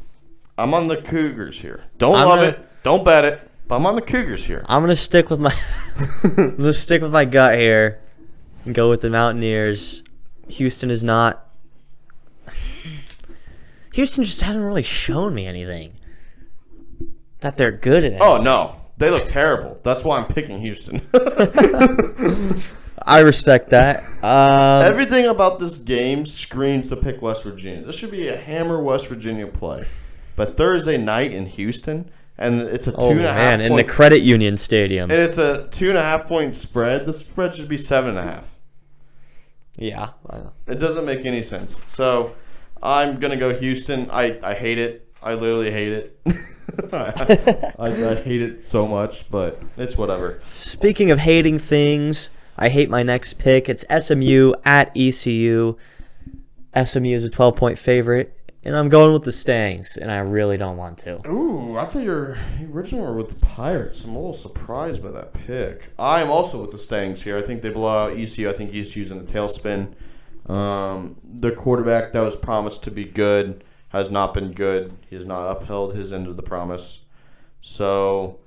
I'm 0.58 0.74
on 0.74 0.88
the 0.88 0.96
Cougars 0.96 1.60
here. 1.60 1.84
Don't 1.98 2.14
I'm 2.16 2.26
love 2.28 2.38
gonna- 2.40 2.48
it. 2.50 2.68
Don't 2.82 3.04
bet 3.04 3.24
it. 3.24 3.50
But 3.66 3.76
I'm 3.76 3.86
on 3.86 3.96
the 3.96 4.02
Cougars 4.02 4.46
here. 4.46 4.64
I'm 4.66 4.82
gonna 4.82 4.96
stick 4.96 5.28
with 5.30 5.40
my 5.40 5.54
I'm 6.24 6.56
gonna 6.56 6.72
stick 6.72 7.02
with 7.02 7.12
my 7.12 7.24
gut 7.26 7.58
here 7.58 8.00
and 8.64 8.74
go 8.74 8.88
with 8.88 9.02
the 9.02 9.10
Mountaineers. 9.10 10.02
Houston 10.48 10.90
is 10.90 11.04
not. 11.04 11.46
Houston 13.94 14.24
just 14.24 14.40
hasn't 14.40 14.64
really 14.64 14.82
shown 14.82 15.34
me 15.34 15.46
anything 15.46 15.94
that 17.40 17.56
they're 17.56 17.72
good 17.72 18.04
at. 18.04 18.12
It. 18.14 18.18
Oh 18.20 18.38
no, 18.40 18.76
they 18.96 19.10
look 19.10 19.26
terrible. 19.26 19.78
That's 19.82 20.04
why 20.04 20.18
I'm 20.18 20.26
picking 20.26 20.60
Houston. 20.60 21.00
I 23.02 23.20
respect 23.20 23.70
that. 23.70 24.02
Um, 24.22 24.84
Everything 24.84 25.26
about 25.26 25.58
this 25.58 25.76
game 25.78 26.26
screams 26.26 26.88
to 26.90 26.96
pick 26.96 27.22
West 27.22 27.44
Virginia. 27.44 27.86
This 27.86 27.96
should 27.96 28.10
be 28.10 28.28
a 28.28 28.36
hammer 28.36 28.82
West 28.82 29.06
Virginia 29.08 29.46
play. 29.46 29.86
But 30.36 30.56
Thursday 30.56 30.98
night 30.98 31.32
in 31.32 31.46
Houston, 31.46 32.10
and 32.36 32.60
it's 32.60 32.86
a 32.86 32.92
two 32.92 32.98
oh 32.98 33.10
and 33.10 33.20
a 33.24 33.32
half 33.32 33.36
man, 33.36 33.60
in 33.60 33.74
the 33.76 33.84
Credit 33.84 34.22
Union 34.22 34.56
Stadium. 34.56 35.10
and 35.10 35.20
it's 35.20 35.38
a 35.38 35.68
two 35.70 35.88
and 35.88 35.98
a 35.98 36.02
half 36.02 36.26
point 36.26 36.54
spread. 36.54 37.06
The 37.06 37.12
spread 37.12 37.54
should 37.54 37.68
be 37.68 37.78
seven 37.78 38.10
and 38.10 38.18
a 38.18 38.22
half. 38.22 38.54
yeah. 39.76 40.10
It 40.66 40.78
doesn't 40.78 41.04
make 41.06 41.24
any 41.24 41.42
sense. 41.42 41.80
So 41.86 42.34
I'm 42.82 43.18
gonna 43.18 43.36
go 43.36 43.54
Houston. 43.54 44.10
I, 44.10 44.38
I 44.42 44.54
hate 44.54 44.78
it. 44.78 45.12
I 45.22 45.34
literally 45.34 45.70
hate 45.70 45.92
it. 45.92 46.20
I, 46.92 47.74
I 47.78 48.14
hate 48.14 48.42
it 48.42 48.62
so 48.62 48.86
much, 48.86 49.30
but 49.30 49.60
it's 49.76 49.96
whatever. 49.96 50.40
Speaking 50.52 51.10
of 51.10 51.18
hating 51.20 51.58
things, 51.58 52.30
I 52.56 52.68
hate 52.68 52.90
my 52.90 53.02
next 53.02 53.34
pick. 53.38 53.68
It's 53.68 53.84
SMU 53.88 54.52
at 54.64 54.92
ECU. 54.96 55.76
SMU 56.84 57.14
is 57.14 57.24
a 57.24 57.30
12 57.30 57.56
point 57.56 57.78
favorite, 57.78 58.36
and 58.62 58.76
I'm 58.76 58.88
going 58.88 59.12
with 59.12 59.24
the 59.24 59.32
Stangs, 59.32 59.96
and 59.96 60.10
I 60.12 60.18
really 60.18 60.56
don't 60.56 60.76
want 60.76 60.98
to. 60.98 61.18
Ooh, 61.28 61.76
I 61.78 61.86
thought 61.86 62.02
your 62.02 62.38
original 62.70 63.06
were 63.06 63.14
with 63.14 63.30
the 63.30 63.46
Pirates. 63.46 64.04
I'm 64.04 64.10
a 64.10 64.18
little 64.18 64.34
surprised 64.34 65.02
by 65.02 65.10
that 65.10 65.32
pick. 65.32 65.90
I 65.98 66.20
am 66.20 66.30
also 66.30 66.60
with 66.60 66.70
the 66.70 66.78
Stangs 66.78 67.22
here. 67.22 67.36
I 67.36 67.42
think 67.42 67.62
they 67.62 67.70
blow 67.70 68.06
out 68.06 68.18
ECU. 68.18 68.48
I 68.48 68.52
think 68.52 68.74
ECU's 68.74 69.10
in 69.10 69.24
the 69.24 69.32
tailspin. 69.32 69.94
Um, 70.48 71.16
the 71.22 71.50
quarterback 71.52 72.12
that 72.12 72.20
was 72.20 72.36
promised 72.36 72.82
to 72.84 72.90
be 72.90 73.04
good 73.04 73.64
has 73.90 74.10
not 74.10 74.34
been 74.34 74.52
good. 74.52 74.94
He 75.08 75.16
has 75.16 75.24
not 75.24 75.46
upheld 75.48 75.94
his 75.94 76.12
end 76.12 76.26
of 76.26 76.36
the 76.36 76.42
promise. 76.42 77.00
So 77.60 78.38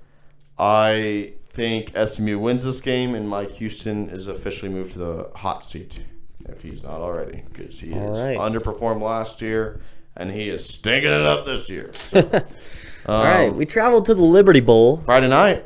I 0.57 1.33
think 1.45 1.91
SMU 1.95 2.39
wins 2.39 2.63
this 2.63 2.81
game, 2.81 3.13
and 3.13 3.27
Mike 3.29 3.51
Houston 3.51 4.09
is 4.09 4.27
officially 4.27 4.71
moved 4.71 4.93
to 4.93 4.99
the 4.99 5.29
hot 5.35 5.63
seat 5.63 6.03
if 6.49 6.61
he's 6.63 6.83
not 6.83 7.01
already, 7.01 7.43
because 7.51 7.79
he 7.79 7.93
All 7.93 8.13
is 8.13 8.21
right. 8.21 8.37
underperformed 8.37 9.01
last 9.01 9.41
year 9.41 9.79
and 10.15 10.31
he 10.31 10.49
is 10.49 10.67
stinking 10.67 11.11
it 11.11 11.21
up 11.21 11.45
this 11.45 11.69
year. 11.69 11.91
So, 11.93 12.19
All 13.05 13.23
right, 13.23 13.47
um, 13.49 13.57
we 13.57 13.65
traveled 13.65 14.05
to 14.05 14.13
the 14.13 14.21
Liberty 14.21 14.59
Bowl. 14.59 14.97
Friday 14.97 15.27
night. 15.27 15.65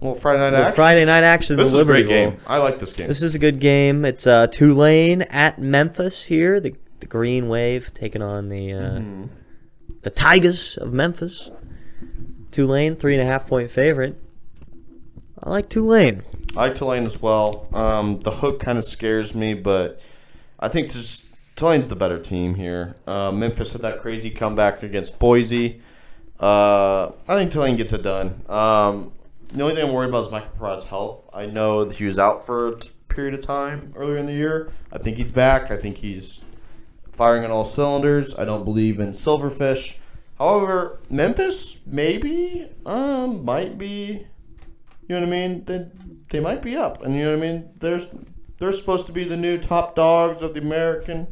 Well, 0.00 0.14
Friday 0.14 0.38
night 0.40 0.50
The 0.50 0.56
action. 0.58 0.74
Friday 0.74 1.04
night 1.04 1.24
action. 1.24 1.56
this 1.56 1.68
is 1.68 1.74
a 1.74 1.84
great 1.84 2.06
Bowl. 2.06 2.14
game. 2.14 2.36
I 2.46 2.56
like 2.58 2.78
this 2.78 2.92
game. 2.92 3.06
This 3.08 3.22
is 3.22 3.34
a 3.34 3.38
good 3.38 3.60
game. 3.60 4.04
It's 4.04 4.26
uh, 4.26 4.46
Tulane 4.46 5.22
at 5.22 5.58
Memphis 5.60 6.24
here. 6.24 6.58
The 6.60 6.74
the 7.00 7.06
Green 7.06 7.48
Wave 7.48 7.92
taking 7.94 8.20
on 8.22 8.48
the 8.48 8.72
uh, 8.72 8.76
Mm-hmm. 8.80 9.24
the 10.02 10.10
Tigers 10.10 10.76
of 10.78 10.92
Memphis. 10.92 11.50
Tulane 12.50 12.96
three 12.96 13.14
and 13.14 13.22
a 13.22 13.26
half 13.26 13.46
point 13.46 13.70
favorite. 13.70 14.16
I 15.42 15.48
like 15.50 15.68
Tulane. 15.70 16.22
I 16.56 16.66
like 16.68 16.74
Tulane 16.74 17.04
as 17.04 17.22
well. 17.22 17.68
Um, 17.72 18.20
the 18.20 18.30
hook 18.32 18.60
kind 18.60 18.76
of 18.78 18.84
scares 18.84 19.34
me, 19.34 19.54
but 19.54 20.00
I 20.58 20.68
think 20.68 20.90
just 20.90 21.26
Tulane's 21.56 21.88
the 21.88 21.96
better 21.96 22.18
team 22.18 22.54
here. 22.56 22.96
Uh, 23.06 23.30
Memphis 23.32 23.72
had 23.72 23.82
that 23.82 24.00
crazy 24.00 24.30
comeback 24.30 24.82
against 24.82 25.18
Boise. 25.18 25.80
Uh, 26.38 27.12
I 27.28 27.36
think 27.36 27.50
Tulane 27.52 27.76
gets 27.76 27.92
it 27.92 28.02
done. 28.02 28.42
Um, 28.48 29.12
the 29.52 29.62
only 29.62 29.74
thing 29.74 29.88
I'm 29.88 29.92
worried 29.92 30.08
about 30.08 30.26
is 30.26 30.30
Michael 30.30 30.50
Pratt's 30.58 30.84
health. 30.84 31.28
I 31.32 31.46
know 31.46 31.84
that 31.84 31.96
he 31.96 32.04
was 32.04 32.18
out 32.18 32.44
for 32.44 32.68
a 32.68 32.76
period 33.08 33.34
of 33.34 33.40
time 33.40 33.92
earlier 33.96 34.16
in 34.16 34.26
the 34.26 34.32
year. 34.32 34.72
I 34.92 34.98
think 34.98 35.16
he's 35.16 35.32
back. 35.32 35.70
I 35.70 35.76
think 35.76 35.98
he's 35.98 36.40
firing 37.12 37.44
on 37.44 37.50
all 37.50 37.64
cylinders. 37.64 38.34
I 38.36 38.44
don't 38.44 38.64
believe 38.64 38.98
in 38.98 39.10
Silverfish. 39.10 39.96
However, 40.38 41.00
Memphis 41.10 41.80
maybe 41.84 42.70
um, 42.86 43.44
might 43.44 43.76
be 43.76 44.26
you 45.10 45.18
know 45.18 45.26
what 45.26 45.34
I 45.34 45.48
mean? 45.48 45.64
They, 45.64 45.86
they 46.28 46.38
might 46.38 46.62
be 46.62 46.76
up, 46.76 47.02
and 47.02 47.16
you 47.16 47.24
know 47.24 47.36
what 47.36 47.44
I 47.44 47.50
mean. 47.50 47.70
There's 47.80 48.06
they're 48.58 48.70
supposed 48.70 49.08
to 49.08 49.12
be 49.12 49.24
the 49.24 49.36
new 49.36 49.58
top 49.58 49.96
dogs 49.96 50.44
of 50.44 50.54
the 50.54 50.60
American. 50.60 51.26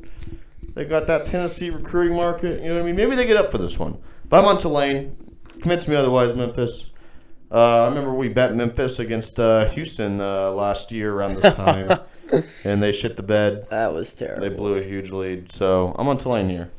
They 0.74 0.84
got 0.84 1.06
that 1.06 1.26
Tennessee 1.26 1.70
recruiting 1.70 2.16
market. 2.16 2.60
You 2.60 2.70
know 2.70 2.74
what 2.74 2.82
I 2.82 2.86
mean? 2.86 2.96
Maybe 2.96 3.14
they 3.14 3.24
get 3.24 3.36
up 3.36 3.52
for 3.52 3.58
this 3.58 3.78
one. 3.78 3.98
But 4.28 4.40
I'm 4.40 4.46
on 4.46 4.58
Tulane. 4.58 5.16
Convince 5.60 5.86
me 5.86 5.94
otherwise, 5.94 6.34
Memphis. 6.34 6.90
Uh, 7.50 7.84
I 7.84 7.88
remember 7.88 8.12
we 8.12 8.28
bet 8.28 8.54
Memphis 8.54 8.98
against 8.98 9.40
uh, 9.40 9.68
Houston 9.70 10.20
uh, 10.20 10.50
last 10.50 10.92
year 10.92 11.14
around 11.14 11.36
this 11.36 11.54
time, 11.54 11.98
and 12.64 12.82
they 12.82 12.92
shit 12.92 13.16
the 13.16 13.22
bed. 13.22 13.66
That 13.70 13.94
was 13.94 14.12
terrible. 14.14 14.42
They 14.42 14.54
blew 14.54 14.76
a 14.76 14.82
huge 14.82 15.12
lead. 15.12 15.50
So 15.50 15.94
I'm 15.98 16.08
on 16.08 16.18
Tulane 16.18 16.50
here. 16.50 16.70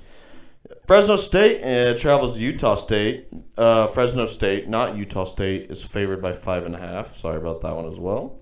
Fresno 0.85 1.15
State 1.15 1.63
uh, 1.63 1.97
travels 1.97 2.37
to 2.37 2.43
Utah 2.43 2.75
State. 2.75 3.27
Uh, 3.57 3.87
Fresno 3.87 4.25
State, 4.25 4.67
not 4.67 4.95
Utah 4.95 5.23
State, 5.23 5.71
is 5.71 5.83
favored 5.83 6.21
by 6.21 6.33
five 6.33 6.65
and 6.65 6.75
a 6.75 6.79
half. 6.79 7.15
Sorry 7.15 7.37
about 7.37 7.61
that 7.61 7.75
one 7.75 7.85
as 7.85 7.99
well. 7.99 8.39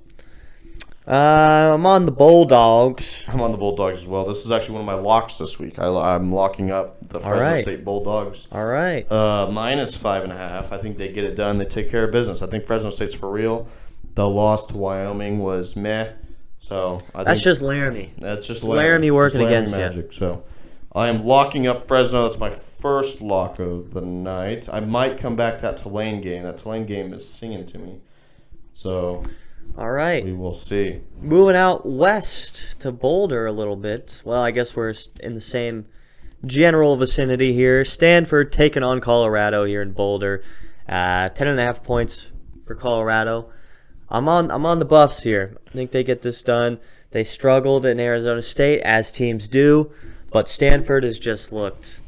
Uh, 1.07 1.71
I'm 1.73 1.85
on 1.85 2.05
the 2.05 2.11
Bulldogs. 2.11 3.23
I'm 3.29 3.39
on 3.39 3.53
the 3.53 3.57
Bulldogs 3.57 3.99
as 3.99 4.07
well. 4.07 4.25
This 4.25 4.43
is 4.43 4.51
actually 4.51 4.73
one 4.73 4.81
of 4.81 4.87
my 4.87 4.95
locks 4.95 5.37
this 5.37 5.57
week. 5.57 5.79
I, 5.79 5.87
I'm 5.87 6.33
locking 6.33 6.69
up 6.69 6.97
the 7.07 7.21
Fresno 7.21 7.39
right. 7.39 7.63
State 7.63 7.85
Bulldogs. 7.85 8.47
All 8.51 8.65
right. 8.65 9.09
Uh, 9.09 9.49
minus 9.49 9.95
five 9.95 10.23
and 10.23 10.33
a 10.33 10.37
half. 10.37 10.73
I 10.73 10.77
think 10.77 10.97
they 10.97 11.07
get 11.13 11.23
it 11.23 11.35
done. 11.35 11.59
They 11.59 11.65
take 11.65 11.89
care 11.89 12.03
of 12.03 12.11
business. 12.11 12.41
I 12.41 12.47
think 12.47 12.65
Fresno 12.65 12.89
State's 12.89 13.13
for 13.13 13.31
real. 13.31 13.69
The 14.15 14.27
loss 14.27 14.65
to 14.65 14.77
Wyoming 14.77 15.39
was 15.39 15.77
meh. 15.77 16.11
So 16.59 17.01
I 17.15 17.23
That's 17.23 17.41
just 17.41 17.61
Laramie. 17.61 18.13
That's 18.17 18.45
just 18.45 18.63
It's 18.63 18.69
Laramie 18.69 19.11
working 19.11 19.39
Laramie 19.39 19.55
against 19.55 19.95
you. 19.95 20.09
So 20.11 20.43
I 20.93 21.07
am 21.07 21.23
locking 21.23 21.67
up 21.67 21.85
Fresno. 21.85 22.23
That's 22.23 22.39
my 22.39 22.49
first 22.49 23.21
lock 23.21 23.59
of 23.59 23.91
the 23.93 24.01
night. 24.01 24.67
I 24.73 24.81
might 24.81 25.17
come 25.17 25.37
back 25.37 25.55
to 25.57 25.61
that 25.61 25.77
Tulane 25.77 26.19
game. 26.19 26.43
That 26.43 26.57
Tulane 26.57 26.85
game 26.85 27.13
is 27.13 27.29
singing 27.29 27.65
to 27.67 27.77
me. 27.77 28.01
So 28.73 29.23
All 29.77 29.91
right. 29.91 30.23
we 30.23 30.33
will 30.33 30.53
see. 30.53 31.01
Moving 31.21 31.55
out 31.55 31.85
west 31.85 32.79
to 32.79 32.91
Boulder 32.91 33.45
a 33.45 33.51
little 33.51 33.75
bit. 33.75 34.21
Well, 34.25 34.41
I 34.41 34.51
guess 34.51 34.75
we're 34.75 34.93
in 35.19 35.35
the 35.35 35.41
same 35.41 35.85
general 36.45 36.95
vicinity 36.97 37.53
here. 37.53 37.85
Stanford 37.85 38.51
taking 38.51 38.83
on 38.83 39.01
Colorado 39.01 39.65
here 39.65 39.81
in 39.81 39.93
Boulder. 39.93 40.43
Uh, 40.87 41.29
ten 41.29 41.47
and 41.47 41.59
a 41.59 41.63
half 41.63 41.83
points 41.83 42.27
for 42.65 42.75
Colorado. 42.75 43.51
I'm 44.09 44.27
on 44.29 44.49
I'm 44.51 44.65
on 44.65 44.79
the 44.79 44.85
Buffs 44.85 45.23
here. 45.23 45.57
I 45.67 45.71
think 45.71 45.91
they 45.91 46.03
get 46.03 46.21
this 46.21 46.41
done. 46.41 46.79
They 47.11 47.23
struggled 47.23 47.85
in 47.85 47.99
Arizona 47.99 48.41
State 48.41 48.81
as 48.81 49.11
teams 49.11 49.47
do, 49.47 49.91
but 50.31 50.49
Stanford 50.49 51.03
has 51.03 51.19
just 51.19 51.51
looked. 51.51 52.01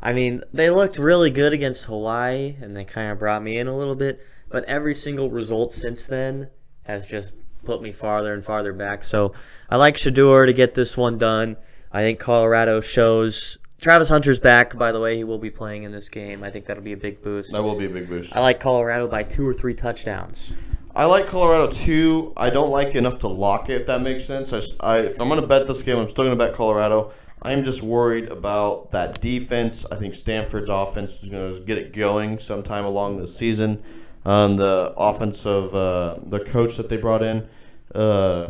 I 0.00 0.12
mean, 0.12 0.42
they 0.52 0.70
looked 0.70 0.98
really 0.98 1.30
good 1.30 1.52
against 1.52 1.86
Hawaii, 1.86 2.56
and 2.60 2.76
they 2.76 2.84
kind 2.84 3.10
of 3.10 3.18
brought 3.18 3.42
me 3.42 3.58
in 3.58 3.66
a 3.66 3.76
little 3.76 3.96
bit. 3.96 4.20
But 4.48 4.64
every 4.64 4.94
single 4.94 5.30
result 5.30 5.72
since 5.72 6.06
then 6.06 6.50
has 6.88 7.06
just 7.06 7.34
put 7.64 7.82
me 7.82 7.92
farther 7.92 8.32
and 8.32 8.44
farther 8.44 8.72
back. 8.72 9.04
So 9.04 9.32
I 9.68 9.76
like 9.76 9.96
Shedeur 9.96 10.46
to 10.46 10.52
get 10.52 10.74
this 10.74 10.96
one 10.96 11.18
done. 11.18 11.56
I 11.92 12.00
think 12.00 12.18
Colorado 12.18 12.80
shows. 12.80 13.58
Travis 13.80 14.08
Hunter's 14.08 14.40
back, 14.40 14.76
by 14.76 14.90
the 14.90 14.98
way. 14.98 15.16
He 15.16 15.22
will 15.22 15.38
be 15.38 15.50
playing 15.50 15.84
in 15.84 15.92
this 15.92 16.08
game. 16.08 16.42
I 16.42 16.50
think 16.50 16.64
that'll 16.64 16.82
be 16.82 16.94
a 16.94 16.96
big 16.96 17.22
boost. 17.22 17.52
That 17.52 17.62
will 17.62 17.78
be 17.78 17.84
a 17.84 17.90
big 17.90 18.08
boost. 18.08 18.34
I 18.34 18.40
like 18.40 18.58
Colorado 18.58 19.06
by 19.06 19.22
two 19.22 19.46
or 19.46 19.54
three 19.54 19.74
touchdowns. 19.74 20.52
I 20.96 21.04
like 21.04 21.26
Colorado 21.26 21.70
too. 21.70 22.32
I 22.36 22.50
don't 22.50 22.70
like 22.70 22.88
it 22.88 22.96
enough 22.96 23.18
to 23.20 23.28
lock 23.28 23.68
it, 23.68 23.82
if 23.82 23.86
that 23.86 24.02
makes 24.02 24.24
sense. 24.24 24.52
I, 24.52 24.62
I, 24.80 24.98
if 25.00 25.20
I'm 25.20 25.28
going 25.28 25.40
to 25.40 25.46
bet 25.46 25.66
this 25.66 25.82
game, 25.82 25.98
I'm 25.98 26.08
still 26.08 26.24
going 26.24 26.36
to 26.36 26.44
bet 26.44 26.54
Colorado. 26.54 27.12
I'm 27.42 27.62
just 27.62 27.82
worried 27.82 28.30
about 28.30 28.90
that 28.90 29.20
defense. 29.20 29.86
I 29.92 29.96
think 29.96 30.14
Stanford's 30.14 30.70
offense 30.70 31.22
is 31.22 31.28
going 31.28 31.54
to 31.54 31.60
get 31.60 31.78
it 31.78 31.92
going 31.92 32.40
sometime 32.40 32.84
along 32.84 33.18
the 33.18 33.28
season. 33.28 33.84
Um, 34.28 34.56
the 34.56 34.92
offensive, 34.96 35.74
uh, 35.74 36.16
the 36.24 36.40
coach 36.40 36.76
that 36.76 36.88
they 36.88 36.96
brought 36.96 37.22
in, 37.22 37.48
uh, 37.94 38.48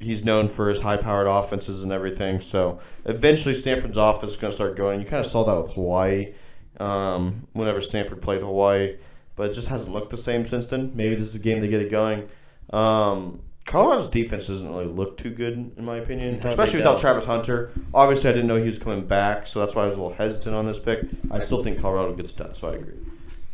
he's 0.00 0.22
known 0.24 0.48
for 0.48 0.68
his 0.68 0.80
high-powered 0.80 1.26
offenses 1.26 1.82
and 1.82 1.92
everything. 1.92 2.40
So 2.40 2.78
eventually, 3.04 3.54
Stanford's 3.54 3.96
offense 3.98 4.32
is 4.32 4.38
going 4.38 4.50
to 4.50 4.54
start 4.54 4.76
going. 4.76 5.00
You 5.00 5.06
kind 5.06 5.20
of 5.20 5.26
saw 5.26 5.44
that 5.44 5.56
with 5.62 5.72
Hawaii. 5.74 6.34
Um, 6.78 7.48
whenever 7.54 7.80
Stanford 7.80 8.22
played 8.22 8.40
Hawaii, 8.40 8.98
but 9.34 9.50
it 9.50 9.52
just 9.52 9.68
hasn't 9.68 9.92
looked 9.92 10.10
the 10.10 10.16
same 10.16 10.46
since 10.46 10.68
then. 10.68 10.92
Maybe 10.94 11.16
this 11.16 11.26
is 11.26 11.34
a 11.34 11.40
game 11.40 11.60
to 11.60 11.66
get 11.66 11.82
it 11.82 11.90
going. 11.90 12.28
Um, 12.70 13.40
Colorado's 13.66 14.08
defense 14.08 14.46
doesn't 14.46 14.68
really 14.68 14.86
look 14.86 15.16
too 15.16 15.30
good, 15.30 15.72
in 15.76 15.84
my 15.84 15.96
opinion, 15.96 16.38
No, 16.38 16.50
especially 16.50 16.78
without. 16.78 17.00
Travis 17.00 17.24
Hunter. 17.24 17.72
Obviously, 17.92 18.30
I 18.30 18.32
didn't 18.32 18.46
know 18.46 18.58
he 18.58 18.66
was 18.66 18.78
coming 18.78 19.06
back, 19.08 19.48
so 19.48 19.58
that's 19.58 19.74
why 19.74 19.82
I 19.82 19.84
was 19.86 19.96
a 19.96 20.00
little 20.00 20.16
hesitant 20.16 20.54
on 20.54 20.66
this 20.66 20.78
pick. 20.78 21.00
I 21.32 21.40
still 21.40 21.64
think 21.64 21.80
Colorado 21.80 22.14
gets 22.14 22.32
done, 22.32 22.54
so 22.54 22.70
I 22.70 22.74
agree. 22.76 22.94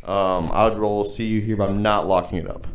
Um, 0.04 0.50
I 0.52 0.68
would 0.68 0.76
roll 0.78 1.04
see 1.04 1.26
you 1.26 1.40
here, 1.40 1.56
but 1.56 1.70
I'm 1.70 1.82
not 1.82 2.06
locking 2.06 2.38
it 2.38 2.48
up. 2.48 2.66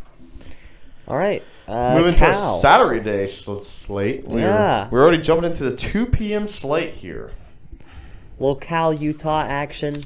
All 1.07 1.17
right. 1.17 1.43
Uh, 1.67 1.97
Moving 1.99 2.15
Cal. 2.15 2.33
to 2.33 2.57
a 2.57 2.59
Saturday 2.59 3.03
day 3.03 3.27
sl- 3.27 3.59
slate. 3.61 4.25
We're, 4.27 4.39
Yeah. 4.39 4.87
we're 4.89 5.01
already 5.01 5.21
jumping 5.21 5.49
into 5.49 5.63
the 5.69 5.75
2 5.75 6.07
p.m. 6.07 6.47
slate 6.47 6.93
here. 6.95 7.31
Cal 8.61 8.93
Utah 8.93 9.41
action. 9.41 10.03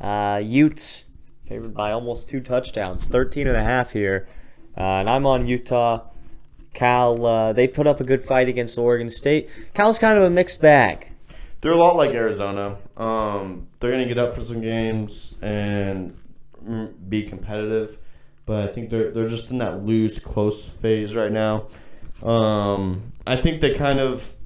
Uh, 0.00 0.40
Utes 0.44 1.04
favored 1.48 1.74
by 1.74 1.90
almost 1.92 2.28
two 2.28 2.40
touchdowns, 2.40 3.08
13 3.08 3.48
and 3.48 3.56
a 3.56 3.62
half 3.62 3.92
here. 3.92 4.28
Uh, 4.76 4.80
and 4.82 5.10
I'm 5.10 5.26
on 5.26 5.46
Utah. 5.46 6.02
Cal, 6.74 7.26
uh, 7.26 7.52
they 7.52 7.66
put 7.66 7.86
up 7.88 8.00
a 8.00 8.04
good 8.04 8.22
fight 8.22 8.48
against 8.48 8.78
Oregon 8.78 9.10
State. 9.10 9.50
Cal's 9.74 9.98
kind 9.98 10.16
of 10.16 10.24
a 10.24 10.30
mixed 10.30 10.60
bag. 10.60 11.10
They're 11.60 11.72
a 11.72 11.76
lot 11.76 11.96
like 11.96 12.10
Arizona. 12.14 12.76
Um, 12.96 13.66
they're 13.80 13.90
going 13.90 14.06
to 14.06 14.08
get 14.14 14.18
up 14.18 14.32
for 14.32 14.42
some 14.42 14.60
games 14.60 15.34
and 15.42 16.16
be 17.08 17.22
competitive, 17.22 17.98
but 18.46 18.68
I 18.68 18.72
think 18.72 18.90
they're 18.90 19.10
they're 19.10 19.28
just 19.28 19.50
in 19.50 19.58
that 19.58 19.82
lose 19.82 20.18
close 20.18 20.68
phase 20.68 21.14
right 21.14 21.32
now. 21.32 21.66
Um, 22.22 23.12
I 23.26 23.36
think 23.36 23.60
they 23.60 23.74
kind 23.74 24.00
of 24.00 24.36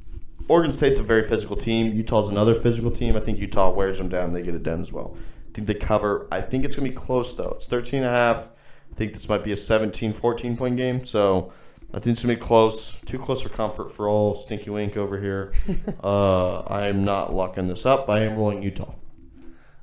Oregon 0.48 0.72
State's 0.72 0.98
a 0.98 1.02
very 1.02 1.22
physical 1.22 1.56
team. 1.56 1.92
Utah's 1.92 2.28
another 2.28 2.54
physical 2.54 2.90
team. 2.90 3.16
I 3.16 3.20
think 3.20 3.38
Utah 3.38 3.70
wears 3.70 3.98
them 3.98 4.08
down. 4.08 4.32
They 4.32 4.42
get 4.42 4.54
it 4.54 4.62
done 4.62 4.80
as 4.80 4.92
well. 4.92 5.16
I 5.48 5.52
think 5.54 5.66
they 5.66 5.74
cover. 5.74 6.28
I 6.30 6.40
think 6.40 6.64
it's 6.64 6.76
going 6.76 6.86
to 6.86 6.90
be 6.90 6.96
close 7.06 7.34
though. 7.34 7.54
It's 7.56 7.66
13 7.66 8.00
and 8.00 8.08
a 8.08 8.10
half. 8.10 8.50
I 8.92 8.94
think 8.94 9.14
this 9.14 9.28
might 9.28 9.42
be 9.42 9.52
a 9.52 9.56
17 9.56 10.12
14 10.12 10.56
point 10.56 10.76
game. 10.76 11.04
So 11.04 11.52
I 11.92 11.98
think 11.98 12.14
it's 12.14 12.22
going 12.24 12.36
to 12.36 12.40
be 12.40 12.46
close. 12.46 13.00
Too 13.06 13.18
close 13.18 13.42
for 13.42 13.48
comfort 13.48 13.90
for 13.90 14.08
all 14.08 14.34
Stinky 14.34 14.70
Wink 14.70 14.96
over 14.96 15.20
here. 15.20 15.52
uh, 16.04 16.60
I 16.60 16.88
am 16.88 17.04
not 17.04 17.32
locking 17.32 17.68
this 17.68 17.86
up. 17.86 18.10
I 18.10 18.20
am 18.20 18.36
rolling 18.36 18.62
Utah. 18.62 18.94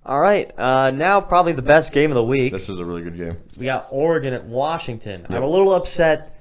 All 0.06 0.20
right. 0.20 0.52
Uh, 0.58 0.92
now, 0.92 1.22
probably 1.22 1.54
the 1.54 1.62
best 1.62 1.94
game 1.94 2.10
of 2.10 2.16
the 2.16 2.24
week. 2.24 2.54
This 2.54 2.70
is 2.70 2.80
a 2.80 2.86
really 2.86 3.04
good 3.04 3.18
game. 3.18 3.38
We 3.58 3.66
got 3.66 3.88
Oregon 3.92 4.34
at 4.34 4.46
Washington. 4.46 5.26
I'm 5.30 5.44
a 5.44 5.48
little 5.48 5.74
upset 5.74 6.40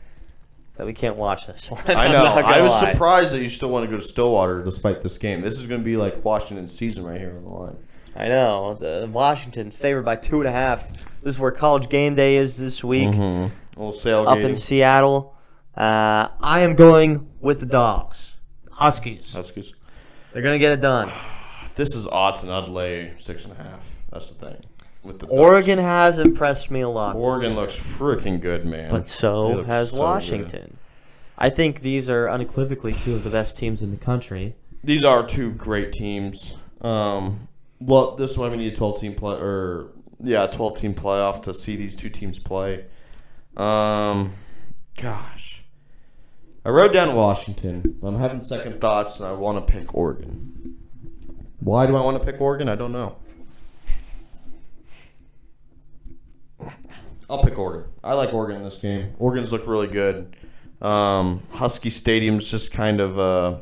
that 0.77 0.87
we 0.87 0.95
can't 0.95 1.17
watch 1.17 1.47
this 1.47 1.71
one. 1.71 1.83
I 1.89 2.09
know. 2.09 2.25
I 2.25 2.63
was 2.63 2.73
lie. 2.83 2.93
surprised 2.93 3.35
that 3.35 3.43
you 3.43 3.51
still 3.51 3.69
want 3.69 3.85
to 3.85 3.91
go 3.91 3.99
to 3.99 4.03
Stillwater 4.03 4.63
despite 4.65 5.03
this 5.03 5.19
game. 5.19 5.43
This 5.43 5.61
is 5.61 5.67
going 5.67 5.83
to 5.83 5.85
be 5.85 5.99
like 5.99 6.25
Washington's 6.25 6.73
season 6.73 7.05
right 7.05 7.21
here 7.21 7.37
on 7.37 7.45
the 7.45 7.51
line. 7.51 7.77
I 8.17 8.29
know. 8.29 8.71
Uh, 8.71 9.07
Washington's 9.07 9.77
favored 9.77 10.05
by 10.05 10.17
two 10.17 10.41
and 10.41 10.49
a 10.49 10.53
half. 10.53 10.91
This 11.23 11.35
is 11.35 11.39
where 11.39 11.51
college 11.51 11.91
game 11.91 12.15
day 12.15 12.37
is 12.37 12.57
this 12.57 12.83
week. 12.83 13.15
Little 13.15 13.93
sail 13.93 14.27
up 14.27 14.39
in 14.39 14.57
Seattle. 14.57 15.37
Uh, 15.77 16.29
I 16.41 16.61
am 16.61 16.75
going 16.75 17.31
with 17.41 17.61
the 17.61 17.67
dogs, 17.67 18.39
Huskies. 18.73 19.35
Huskies. 19.35 19.75
They're 20.33 20.43
gonna 20.43 20.59
get 20.59 20.73
it 20.73 20.81
done. 20.81 21.11
If 21.71 21.77
this 21.77 21.95
is 21.95 22.09
odds, 22.09 22.43
and 22.43 22.53
I'd 22.53 22.69
lay 22.69 23.13
six 23.19 23.45
and 23.45 23.53
a 23.53 23.57
half. 23.63 23.95
That's 24.11 24.29
the 24.31 24.35
thing. 24.47 24.57
With 25.05 25.21
the 25.21 25.27
Ducks. 25.27 25.39
Oregon 25.39 25.79
has 25.79 26.19
impressed 26.19 26.69
me 26.69 26.81
a 26.81 26.89
lot. 26.89 27.15
Oregon 27.15 27.55
looks 27.55 27.77
freaking 27.77 28.41
good, 28.41 28.67
man. 28.67 28.91
but 28.91 29.07
so 29.07 29.63
has 29.63 29.91
so 29.93 29.97
good. 29.99 30.03
Washington. 30.03 30.77
I 31.39 31.49
think 31.49 31.83
these 31.83 32.11
are 32.11 32.29
unequivocally 32.29 32.93
two 32.93 33.15
of 33.15 33.23
the 33.23 33.31
best 33.31 33.57
teams 33.57 33.83
in 33.83 33.91
the 33.91 33.97
country. 33.97 34.57
These 34.83 35.05
are 35.05 35.25
two 35.25 35.53
great 35.53 35.93
teams. 35.93 36.55
Um, 36.81 37.47
well, 37.79 38.17
this 38.17 38.33
is 38.33 38.39
why 38.39 38.49
we 38.49 38.57
need 38.57 38.73
a 38.73 38.77
twelve 38.77 39.01
team 39.01 39.15
play, 39.15 39.37
or 39.37 39.93
yeah, 40.19 40.49
twelve 40.49 40.77
team 40.77 40.93
playoff 40.93 41.41
to 41.43 41.55
see 41.55 41.77
these 41.77 41.95
two 41.95 42.09
teams 42.09 42.41
play. 42.41 42.85
Um, 43.57 44.35
gosh, 45.01 45.63
I 46.65 46.71
wrote 46.71 46.93
down 46.93 47.15
Washington. 47.15 48.01
I'm 48.03 48.17
having 48.17 48.43
second 48.43 48.81
thoughts, 48.81 49.21
and 49.21 49.29
I 49.29 49.33
want 49.33 49.65
to 49.65 49.73
pick 49.73 49.95
Oregon. 49.95 50.79
Why 51.71 51.87
do 51.87 51.95
I 51.95 52.01
want 52.01 52.21
to 52.21 52.25
pick 52.33 52.41
Oregon? 52.41 52.69
I 52.69 52.75
don't 52.75 52.91
know. 52.91 53.15
I'll 57.31 57.45
pick 57.45 57.57
Oregon. 57.57 57.89
I 58.03 58.15
like 58.15 58.35
Oregon 58.35 58.57
in 58.57 58.65
this 58.65 58.77
game. 58.77 59.15
Oregon's 59.21 59.53
look 59.53 59.69
really 59.69 59.87
good. 59.87 60.35
Um, 60.83 61.45
Husky 61.53 61.91
Stadium's 61.91 62.51
just 62.51 62.73
kind 62.73 62.99
of 63.01 63.21
uh, 63.21 63.61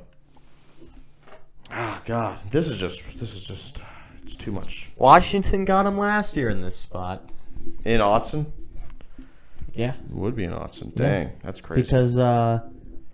Ah, 1.71 2.01
God, 2.07 2.38
this 2.51 2.68
is 2.68 2.81
just 2.81 3.21
this 3.21 3.35
is 3.35 3.47
just 3.47 3.83
it's 4.23 4.37
too 4.37 4.53
much. 4.53 4.90
Washington 4.97 5.66
got 5.66 5.83
them 5.83 5.99
last 5.99 6.35
year 6.35 6.49
in 6.49 6.61
this 6.61 6.77
spot. 6.77 7.31
In 7.85 8.01
Autzen, 8.01 8.47
Yeah, 9.75 9.92
it 9.92 10.11
would 10.12 10.35
be 10.35 10.44
in 10.44 10.53
Autzen. 10.53 10.94
Dang, 10.94 11.33
that's 11.42 11.61
crazy. 11.61 11.83
because 11.83 12.18
uh, 12.18 12.61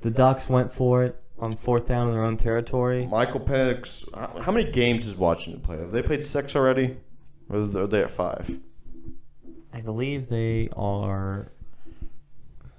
the 0.02 0.12
Ducks 0.12 0.48
went 0.48 0.70
for 0.70 1.02
it 1.02 1.20
on 1.44 1.56
fourth 1.56 1.86
down 1.86 2.08
in 2.08 2.14
their 2.14 2.24
own 2.24 2.36
territory. 2.36 3.06
Michael 3.06 3.40
Penix, 3.40 4.08
how 4.42 4.50
many 4.50 4.70
games 4.70 5.04
has 5.04 5.14
Washington 5.14 5.60
played? 5.60 5.80
Have 5.80 5.90
they 5.90 6.02
played 6.02 6.24
six 6.24 6.56
already, 6.56 6.96
or 7.50 7.58
are 7.58 7.86
they 7.86 8.02
at 8.02 8.10
five? 8.10 8.58
I 9.72 9.82
believe 9.82 10.28
they 10.28 10.70
are. 10.74 11.48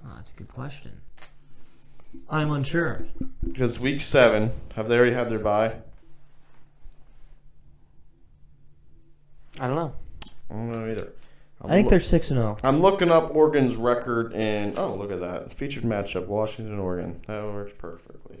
Oh, 0.04 0.12
that's 0.16 0.32
a 0.32 0.34
good 0.34 0.48
question. 0.48 1.00
I'm 2.28 2.50
unsure. 2.50 3.06
Because 3.44 3.78
week 3.78 4.00
seven, 4.00 4.50
have 4.74 4.88
they 4.88 4.96
already 4.96 5.14
had 5.14 5.30
their 5.30 5.38
bye? 5.38 5.76
I 9.60 9.66
don't 9.68 9.76
know. 9.76 9.94
I 10.50 10.54
don't 10.54 10.72
know 10.72 10.90
either. 10.90 11.12
I'm 11.62 11.70
I 11.70 11.74
think 11.74 11.88
they're 11.88 12.00
six 12.00 12.30
and 12.30 12.38
oh. 12.40 12.42
zero. 12.42 12.58
I'm 12.64 12.80
looking 12.80 13.10
up 13.10 13.34
Oregon's 13.34 13.76
record 13.76 14.32
and 14.34 14.78
oh 14.78 14.94
look 14.94 15.10
at 15.10 15.20
that 15.20 15.52
featured 15.52 15.84
matchup 15.84 16.26
Washington 16.26 16.78
Oregon 16.78 17.22
that 17.26 17.42
works 17.44 17.72
perfectly. 17.78 18.38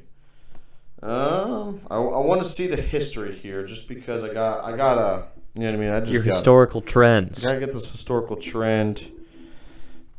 Um, 1.02 1.82
I, 1.90 1.96
I 1.96 2.18
want 2.18 2.42
to 2.42 2.48
see 2.48 2.66
the 2.66 2.80
history 2.80 3.34
here 3.34 3.64
just 3.64 3.88
because 3.88 4.24
I 4.24 4.32
got 4.32 4.64
I 4.64 4.76
gotta 4.76 5.26
you 5.54 5.62
know 5.62 5.70
what 5.72 5.74
I 5.74 5.78
mean 5.78 5.90
I 5.90 6.00
just 6.00 6.12
Your 6.12 6.22
got, 6.22 6.34
historical 6.34 6.80
trends. 6.80 7.44
I 7.44 7.48
gotta 7.48 7.66
get 7.66 7.74
this 7.74 7.90
historical 7.90 8.36
trend. 8.36 9.10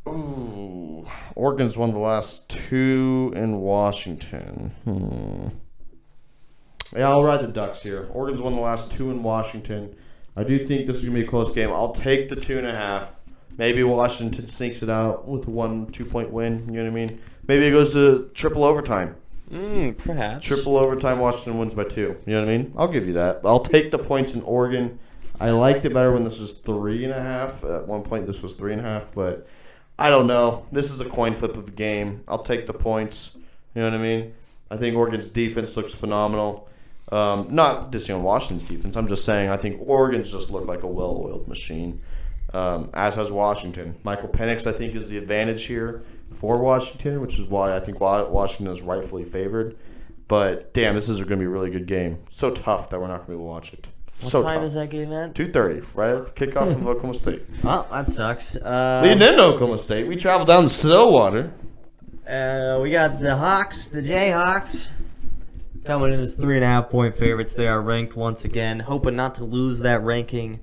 Ooh, 0.08 1.06
Oregon's 1.36 1.78
won 1.78 1.92
the 1.92 2.00
last 2.00 2.48
two 2.48 3.34
in 3.36 3.60
Washington. 3.60 4.72
Hmm. 4.84 5.48
Yeah, 6.96 7.10
I'll 7.10 7.24
ride 7.24 7.42
the 7.42 7.48
Ducks 7.48 7.82
here. 7.82 8.08
Oregon's 8.12 8.42
won 8.42 8.54
the 8.54 8.62
last 8.62 8.92
two 8.92 9.12
in 9.12 9.24
Washington. 9.24 9.96
I 10.38 10.44
do 10.44 10.66
think 10.66 10.86
this 10.86 10.98
is 10.98 11.06
gonna 11.06 11.16
be 11.16 11.26
a 11.26 11.28
close 11.28 11.52
game. 11.52 11.72
I'll 11.72 11.92
take 11.92 12.30
the 12.30 12.36
two 12.36 12.60
and 12.60 12.68
a 12.68 12.72
half. 12.72 13.24
Maybe 13.58 13.82
Washington 13.84 14.46
sneaks 14.46 14.84
it 14.84 14.90
out 14.90 15.28
with 15.28 15.48
one 15.48 15.88
two 15.88 16.06
point 16.06 16.32
win. 16.32 16.68
You 16.68 16.84
know 16.84 16.84
what 16.84 16.92
I 16.92 17.08
mean? 17.08 17.20
Maybe 17.48 17.66
it 17.66 17.72
goes 17.72 17.94
to 17.94 18.30
triple 18.36 18.64
overtime. 18.64 19.16
Mm, 19.52 19.98
perhaps. 19.98 20.46
Triple 20.46 20.78
overtime, 20.78 21.20
Washington 21.20 21.58
wins 21.60 21.74
by 21.76 21.84
two. 21.86 22.18
You 22.26 22.34
know 22.34 22.42
what 22.42 22.50
I 22.50 22.58
mean? 22.58 22.74
I'll 22.78 22.88
give 22.88 23.08
you 23.08 23.14
that. 23.14 23.42
I'll 23.46 23.62
take 23.62 23.92
the 23.92 23.98
points 24.00 24.34
in 24.34 24.42
Oregon. 24.42 25.00
I 25.40 25.52
liked 25.52 25.86
it 25.86 25.94
better 25.94 26.12
when 26.12 26.24
this 26.24 26.40
was 26.40 26.52
three 26.54 27.04
and 27.04 27.14
a 27.14 27.22
half. 27.22 27.64
At 27.64 27.88
one 27.88 28.02
point, 28.04 28.26
this 28.28 28.42
was 28.44 28.56
three 28.56 28.74
and 28.74 28.82
a 28.82 28.84
half, 28.84 29.14
but 29.14 29.48
I 29.98 30.10
don't 30.10 30.28
know. 30.28 30.66
This 30.72 30.92
is 30.92 31.00
a 31.00 31.06
coin 31.06 31.36
flip 31.36 31.56
of 31.56 31.70
a 31.70 31.72
game. 31.72 32.24
I'll 32.28 32.44
take 32.44 32.68
the 32.68 32.74
points. 32.74 33.32
You 33.76 33.82
know 33.84 33.90
what 33.90 34.00
I 34.00 34.02
mean? 34.02 34.34
I 34.70 34.76
think 34.78 34.96
Oregon's 34.98 35.30
defense 35.30 35.78
looks 35.78 35.94
phenomenal. 35.96 36.68
Um, 37.12 37.48
not 37.52 37.92
dissing 37.92 38.16
on 38.16 38.24
Washington's 38.24 38.68
defense. 38.70 38.98
I'm 38.98 39.08
just 39.08 39.24
saying 39.24 39.50
I 39.50 39.56
think 39.56 39.80
Oregon's 39.86 40.30
just 40.32 40.50
looked 40.52 40.68
like 40.68 40.84
a 40.84 40.88
well-oiled 40.88 41.48
machine. 41.48 42.02
um, 42.54 42.90
as 42.94 43.16
has 43.16 43.32
Washington. 43.32 43.96
Michael 44.04 44.30
Penix, 44.30 44.66
I 44.68 44.72
think, 44.74 44.96
is 44.96 45.06
the 45.08 45.18
advantage 45.18 45.66
here 45.66 46.04
for 46.34 46.62
Washington, 46.62 47.22
which 47.22 47.40
is 47.40 47.46
why 47.46 47.76
I 47.76 47.80
think 47.80 48.00
Washington 48.00 48.72
is 48.72 48.82
rightfully 48.82 49.24
favored. 49.24 49.78
But 50.28 50.74
damn, 50.74 50.96
this 50.96 51.10
is 51.10 51.18
going 51.18 51.30
to 51.30 51.38
be 51.38 51.46
a 51.46 51.50
really 51.50 51.70
good 51.70 51.88
game. 51.88 52.20
So 52.30 52.52
tough 52.52 52.90
that 52.90 53.00
we're 53.00 53.08
not 53.08 53.26
going 53.26 53.28
to 53.28 53.32
be 53.32 53.34
able 53.36 53.46
to 53.46 53.50
watch 53.50 53.74
it. 53.74 53.88
What 54.20 54.32
so 54.32 54.42
time 54.42 54.56
tough. 54.56 54.64
is 54.64 54.74
that 54.74 54.90
game 54.90 55.14
at? 55.14 55.36
Two 55.36 55.46
thirty, 55.46 55.82
right 55.94 56.16
at 56.16 56.26
the 56.26 56.32
kickoff 56.48 56.74
of 56.74 56.88
Oklahoma 56.88 57.14
State. 57.14 57.44
Well, 57.64 57.88
that 57.92 58.10
sucks. 58.10 58.56
Uh, 58.56 59.02
Leading 59.04 59.22
into 59.22 59.44
Oklahoma 59.44 59.78
State, 59.78 60.08
we 60.08 60.16
traveled 60.16 60.48
down 60.48 60.64
to 60.64 60.70
Stillwater. 60.70 61.54
Uh, 62.28 62.80
we 62.82 62.92
got 62.92 63.22
the 63.22 63.36
Hawks, 63.36 63.88
the 63.88 64.02
Jayhawks, 64.02 64.90
coming 65.86 66.14
in 66.14 66.20
as 66.20 66.36
three 66.36 66.56
and 66.56 66.64
a 66.64 66.68
half 66.68 66.90
point 66.90 67.16
favorites. 67.16 67.54
They 67.54 67.68
are 67.68 67.80
ranked 67.80 68.16
once 68.16 68.44
again, 68.44 68.80
hoping 68.80 69.16
not 69.16 69.36
to 69.36 69.44
lose 69.46 69.80
that 69.82 70.04
ranking 70.04 70.60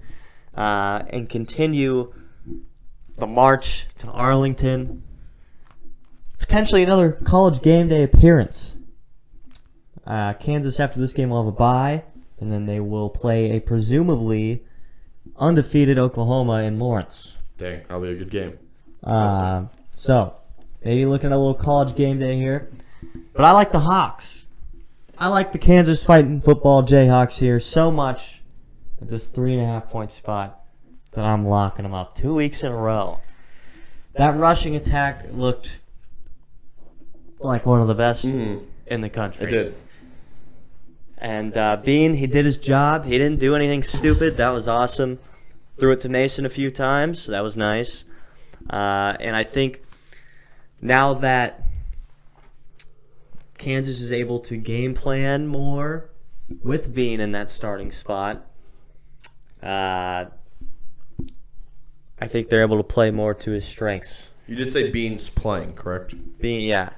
uh, 0.57 1.05
and 1.09 1.29
continue 1.29 2.12
the 3.17 3.27
march 3.27 3.87
to 3.99 4.11
Arlington. 4.11 5.05
Potentially 6.45 6.83
another 6.83 7.13
college 7.13 7.63
game 7.63 7.89
day 7.89 8.03
appearance. 8.03 8.77
Uh, 10.07 10.35
Kansas, 10.35 10.79
after 10.79 11.01
this 11.01 11.15
game, 11.15 11.31
will 11.31 11.43
have 11.43 11.47
a 11.47 11.57
bye, 11.57 12.05
and 12.39 12.53
then 12.53 12.67
they 12.67 12.81
will 12.81 13.09
play 13.09 13.57
a 13.57 13.61
presumably 13.61 14.63
undefeated 15.37 15.99
Oklahoma 15.99 16.63
in 16.65 16.79
Lawrence. 16.79 17.39
Dang, 17.57 17.81
that'll 17.85 18.03
be 18.03 18.11
a 18.11 18.15
good 18.15 18.31
game. 18.31 18.59
Uh, 19.03 19.65
so, 19.97 20.37
maybe 20.85 21.07
looking 21.07 21.31
at 21.31 21.33
a 21.33 21.39
little 21.39 21.55
college 21.55 21.97
game 21.97 22.19
day 22.19 22.37
here. 22.37 22.71
But 23.33 23.47
I 23.47 23.53
like 23.53 23.73
the 23.73 23.81
Hawks. 23.81 24.47
I 25.17 25.29
like 25.29 25.53
the 25.53 25.59
Kansas 25.59 26.05
fighting 26.05 26.43
football 26.43 26.83
Jayhawks 26.83 27.39
here 27.39 27.59
so 27.59 27.91
much 27.91 28.43
at 29.01 29.09
this 29.09 29.31
three 29.31 29.55
and 29.55 29.63
a 29.63 29.65
half 29.65 29.89
point 29.89 30.11
spot 30.11 30.61
that 31.13 31.25
I'm 31.25 31.47
locking 31.47 31.85
them 31.85 31.95
up 31.95 32.15
two 32.15 32.35
weeks 32.35 32.63
in 32.63 32.71
a 32.71 32.77
row. 32.77 33.21
That 34.13 34.37
rushing 34.37 34.77
attack 34.77 35.25
looked 35.33 35.81
like 37.45 37.67
one 37.67 37.81
of 37.81 37.89
the 37.89 37.95
best 37.95 38.25
Mm, 38.25 38.65
in 38.87 39.01
the 39.01 39.11
country. 39.11 39.47
it 39.47 39.51
did. 39.51 39.75
And 41.19 41.57
uh, 41.57 41.77
Bean, 41.77 42.15
he 42.15 42.27
did 42.27 42.45
his 42.45 42.59
job. 42.59 43.05
He 43.05 43.17
didn't 43.19 43.39
do 43.41 43.55
anything 43.55 43.83
stupid. 43.83 44.37
That 44.37 44.51
was 44.51 44.69
awesome. 44.69 45.19
Threw 45.79 45.93
it 45.93 46.01
to 46.01 46.09
Mason 46.09 46.45
a 46.45 46.51
few 46.51 46.71
times. 46.71 47.27
That 47.27 47.43
was 47.43 47.57
nice. 47.57 48.05
Uh, 48.69 49.17
and 49.21 49.35
I 49.35 49.43
think 49.45 49.83
now 50.81 51.15
that 51.15 51.65
Kansas 53.59 54.01
is 54.01 54.13
able 54.13 54.39
to 54.41 54.57
game 54.57 54.95
plan 54.95 55.47
more 55.47 56.11
with 56.63 56.95
Bean 56.95 57.21
in 57.21 57.33
that 57.33 57.49
starting 57.49 57.91
spot, 57.91 58.45
uh, 59.63 60.27
I 62.21 62.27
think 62.27 62.49
they're 62.49 62.63
able 62.63 62.77
to 62.79 62.83
play 62.85 63.11
more 63.11 63.35
to 63.35 63.51
his 63.53 63.65
strengths. 63.65 64.33
You 64.47 64.57
did 64.57 64.73
say 64.73 64.91
Beans 64.91 65.31
playing, 65.31 65.73
correct? 65.75 66.15
Bean, 66.39 66.63
yeah. 66.63 66.91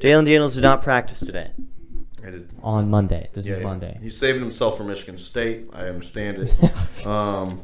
Jalon 0.00 0.24
Daniels 0.24 0.54
did 0.54 0.62
not 0.62 0.82
practice 0.82 1.20
today. 1.20 1.50
I 2.26 2.30
did. 2.30 2.50
On 2.62 2.88
Monday. 2.90 3.28
This 3.32 3.46
Yeah, 3.46 3.56
is 3.56 3.62
Monday. 3.62 3.98
He's 4.02 4.16
saving 4.16 4.42
himself 4.42 4.76
for 4.76 4.84
Michigan 4.84 5.18
State. 5.18 5.68
I 5.72 5.86
understand 5.88 6.38
it. 6.38 7.06
um, 7.06 7.62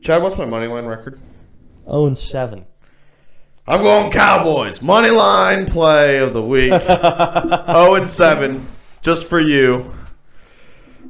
Chadd, 0.00 0.22
what's 0.22 0.38
my 0.38 0.44
money 0.44 0.66
line 0.66 0.84
record? 0.86 1.20
Oh 1.86 2.06
and 2.06 2.16
seven. 2.16 2.66
I'm 3.68 3.82
going 3.82 4.12
Cowboys. 4.12 4.80
Money 4.80 5.10
line 5.10 5.66
play 5.66 6.18
of 6.18 6.32
the 6.32 6.42
week. 6.42 6.70
0 6.70 6.80
and 7.96 8.08
7. 8.08 8.68
Just 9.02 9.28
for 9.28 9.40
you. 9.40 9.92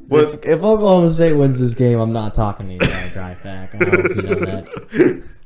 With 0.07 0.35
If, 0.35 0.45
if 0.45 0.63
Oklahoma 0.63 1.11
State 1.11 1.33
wins 1.33 1.59
this 1.59 1.75
game, 1.75 1.99
I'm 1.99 2.13
not 2.13 2.33
talking 2.33 2.67
to 2.67 2.73
you. 2.73 2.79
I 2.91 3.09
drive 3.09 3.43
back. 3.43 3.75
I 3.75 3.77
don't 3.79 3.93
know 3.93 3.99
if 4.09 4.15
you 4.15 4.21
know 4.23 4.35
that. 4.45 5.29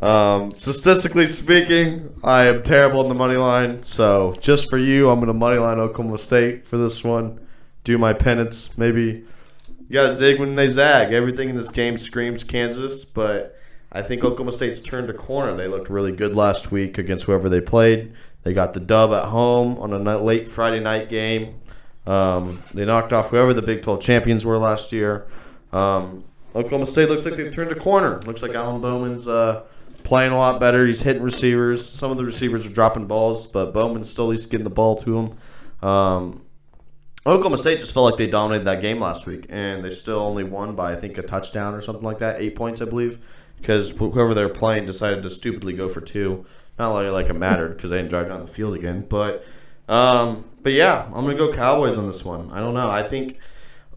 um, 0.00 0.54
statistically 0.56 1.26
speaking, 1.26 2.14
I 2.22 2.46
am 2.46 2.62
terrible 2.62 3.02
in 3.02 3.08
the 3.08 3.14
money 3.14 3.36
line. 3.36 3.82
So 3.82 4.36
just 4.40 4.70
for 4.70 4.78
you, 4.78 5.10
I'm 5.10 5.18
going 5.18 5.28
to 5.28 5.34
money 5.34 5.58
line 5.58 5.78
Oklahoma 5.78 6.18
State 6.18 6.66
for 6.66 6.78
this 6.78 7.02
one. 7.02 7.40
Do 7.84 7.98
my 7.98 8.12
penance. 8.12 8.76
Maybe 8.78 9.24
you 9.88 9.92
got 9.92 10.08
to 10.08 10.14
zig 10.14 10.38
when 10.38 10.54
they 10.54 10.68
zag. 10.68 11.12
Everything 11.12 11.48
in 11.48 11.56
this 11.56 11.70
game 11.70 11.96
screams 11.96 12.44
Kansas, 12.44 13.04
but 13.04 13.58
I 13.90 14.02
think 14.02 14.22
Oklahoma 14.22 14.52
State's 14.52 14.80
turned 14.80 15.08
a 15.08 15.14
corner. 15.14 15.56
They 15.56 15.66
looked 15.66 15.88
really 15.88 16.12
good 16.12 16.36
last 16.36 16.70
week 16.70 16.98
against 16.98 17.24
whoever 17.24 17.48
they 17.48 17.60
played. 17.60 18.12
They 18.42 18.52
got 18.52 18.74
the 18.74 18.80
dub 18.80 19.12
at 19.12 19.28
home 19.28 19.78
on 19.78 19.92
a 19.92 20.18
late 20.18 20.48
Friday 20.48 20.80
night 20.80 21.08
game. 21.08 21.60
Um, 22.06 22.62
they 22.72 22.84
knocked 22.84 23.12
off 23.12 23.30
whoever 23.30 23.52
the 23.52 23.62
Big 23.62 23.82
12 23.82 24.00
champions 24.00 24.44
were 24.44 24.58
last 24.58 24.92
year. 24.92 25.26
Um, 25.72 26.24
Oklahoma 26.54 26.86
State 26.86 27.08
looks 27.08 27.24
like 27.24 27.36
they've 27.36 27.52
turned 27.52 27.72
a 27.72 27.74
corner. 27.74 28.20
Looks 28.26 28.42
like 28.42 28.54
Alan 28.54 28.80
Bowman's 28.80 29.26
uh, 29.26 29.64
playing 30.08 30.32
a 30.32 30.38
lot 30.38 30.58
better. 30.58 30.86
He's 30.86 31.02
hitting 31.02 31.22
receivers. 31.22 31.86
Some 31.86 32.10
of 32.10 32.16
the 32.16 32.24
receivers 32.24 32.66
are 32.66 32.70
dropping 32.70 33.06
balls, 33.06 33.46
but 33.46 33.74
Bowman's 33.74 34.08
still 34.08 34.24
at 34.24 34.30
least 34.30 34.50
getting 34.50 34.64
the 34.64 34.70
ball 34.70 34.96
to 34.96 35.18
him. 35.18 35.86
Um, 35.86 36.42
Oklahoma 37.26 37.58
State 37.58 37.80
just 37.80 37.92
felt 37.92 38.06
like 38.06 38.16
they 38.16 38.26
dominated 38.26 38.64
that 38.64 38.80
game 38.80 39.00
last 39.00 39.26
week, 39.26 39.44
and 39.50 39.84
they 39.84 39.90
still 39.90 40.20
only 40.20 40.44
won 40.44 40.74
by 40.74 40.92
I 40.92 40.96
think 40.96 41.18
a 41.18 41.22
touchdown 41.22 41.74
or 41.74 41.82
something 41.82 42.04
like 42.04 42.18
that, 42.20 42.40
eight 42.40 42.56
points 42.56 42.80
I 42.80 42.86
believe, 42.86 43.18
because 43.58 43.90
whoever 43.90 44.32
they're 44.32 44.48
playing 44.48 44.86
decided 44.86 45.22
to 45.24 45.30
stupidly 45.30 45.74
go 45.74 45.90
for 45.90 46.00
two. 46.00 46.46
Not 46.78 46.92
like 46.92 47.12
like 47.12 47.26
it 47.26 47.34
mattered 47.34 47.76
because 47.76 47.90
they 47.90 47.98
didn't 47.98 48.08
drive 48.08 48.28
down 48.28 48.40
the 48.40 48.46
field 48.46 48.76
again, 48.76 49.04
but 49.10 49.44
um, 49.90 50.46
but 50.62 50.72
yeah, 50.72 51.04
I'm 51.04 51.26
gonna 51.26 51.34
go 51.34 51.52
Cowboys 51.52 51.98
on 51.98 52.06
this 52.06 52.24
one. 52.24 52.50
I 52.50 52.60
don't 52.60 52.72
know. 52.72 52.90
I 52.90 53.02
think 53.02 53.38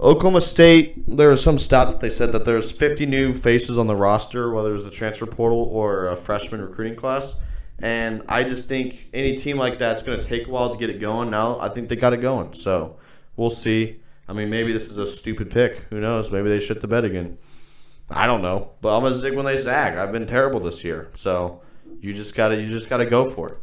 Oklahoma 0.01 0.41
State. 0.41 1.03
There 1.15 1.29
was 1.29 1.43
some 1.43 1.59
stat 1.59 1.89
that 1.89 1.99
they 1.99 2.09
said 2.09 2.31
that 2.31 2.43
there's 2.45 2.71
50 2.71 3.05
new 3.05 3.33
faces 3.33 3.77
on 3.77 3.87
the 3.87 3.95
roster, 3.95 4.51
whether 4.51 4.69
it 4.69 4.73
was 4.73 4.83
the 4.83 4.89
transfer 4.89 5.25
portal 5.27 5.59
or 5.59 6.07
a 6.07 6.15
freshman 6.15 6.61
recruiting 6.61 6.95
class. 6.95 7.35
And 7.79 8.23
I 8.27 8.43
just 8.43 8.67
think 8.67 9.09
any 9.13 9.35
team 9.35 9.57
like 9.57 9.77
that's 9.79 10.01
going 10.03 10.19
to 10.19 10.25
take 10.27 10.47
a 10.47 10.49
while 10.51 10.71
to 10.71 10.77
get 10.77 10.89
it 10.89 10.99
going. 10.99 11.29
Now 11.29 11.59
I 11.59 11.69
think 11.69 11.89
they 11.89 11.95
got 11.95 12.13
it 12.13 12.21
going. 12.21 12.53
So 12.53 12.97
we'll 13.35 13.49
see. 13.49 13.99
I 14.27 14.33
mean, 14.33 14.49
maybe 14.49 14.71
this 14.71 14.89
is 14.89 14.97
a 14.97 15.05
stupid 15.05 15.51
pick. 15.51 15.85
Who 15.89 15.99
knows? 15.99 16.31
Maybe 16.31 16.49
they 16.49 16.59
shit 16.59 16.81
the 16.81 16.87
bed 16.87 17.05
again. 17.05 17.37
I 18.09 18.25
don't 18.27 18.41
know. 18.41 18.71
But 18.81 18.95
I'm 18.95 19.03
gonna 19.03 19.15
zig 19.15 19.35
when 19.35 19.45
they 19.45 19.57
zag. 19.57 19.97
I've 19.97 20.11
been 20.11 20.27
terrible 20.27 20.59
this 20.59 20.83
year. 20.83 21.09
So 21.13 21.61
you 21.99 22.13
just 22.13 22.35
gotta 22.35 22.55
you 22.59 22.67
just 22.67 22.89
gotta 22.89 23.05
go 23.05 23.29
for 23.29 23.49
it. 23.49 23.57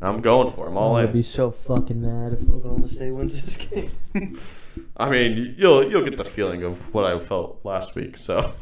I'm 0.00 0.20
going 0.20 0.50
for 0.50 0.66
it. 0.66 0.70
I'm 0.70 0.76
all 0.76 0.96
I'm 0.96 1.00
in. 1.00 1.06
gonna 1.06 1.12
be 1.14 1.22
so 1.22 1.50
fucking 1.50 2.00
mad 2.00 2.32
if 2.32 2.48
Oklahoma 2.48 2.88
State 2.88 3.10
wins 3.10 3.40
this 3.40 3.56
game. 3.56 3.90
I 4.96 5.10
mean, 5.10 5.54
you'll 5.58 5.88
you'll 5.90 6.04
get 6.04 6.16
the 6.16 6.24
feeling 6.24 6.62
of 6.62 6.92
what 6.94 7.04
I 7.04 7.18
felt 7.18 7.60
last 7.64 7.94
week. 7.94 8.16
So, 8.16 8.54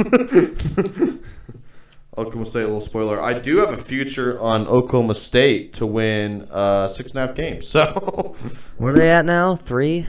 Oklahoma 2.17 2.47
State, 2.47 2.63
a 2.63 2.67
little 2.67 2.81
spoiler. 2.81 3.21
I 3.21 3.39
do 3.39 3.59
have 3.59 3.71
a 3.73 3.77
future 3.77 4.39
on 4.41 4.67
Oklahoma 4.67 5.15
State 5.15 5.73
to 5.75 5.87
win 5.87 6.43
uh, 6.51 6.89
six 6.89 7.13
and 7.13 7.19
a 7.23 7.27
half 7.27 7.37
games. 7.37 7.69
So, 7.69 8.35
Where 8.79 8.93
are 8.93 8.97
they 8.97 9.11
at 9.11 9.25
now? 9.25 9.57
Three. 9.57 10.09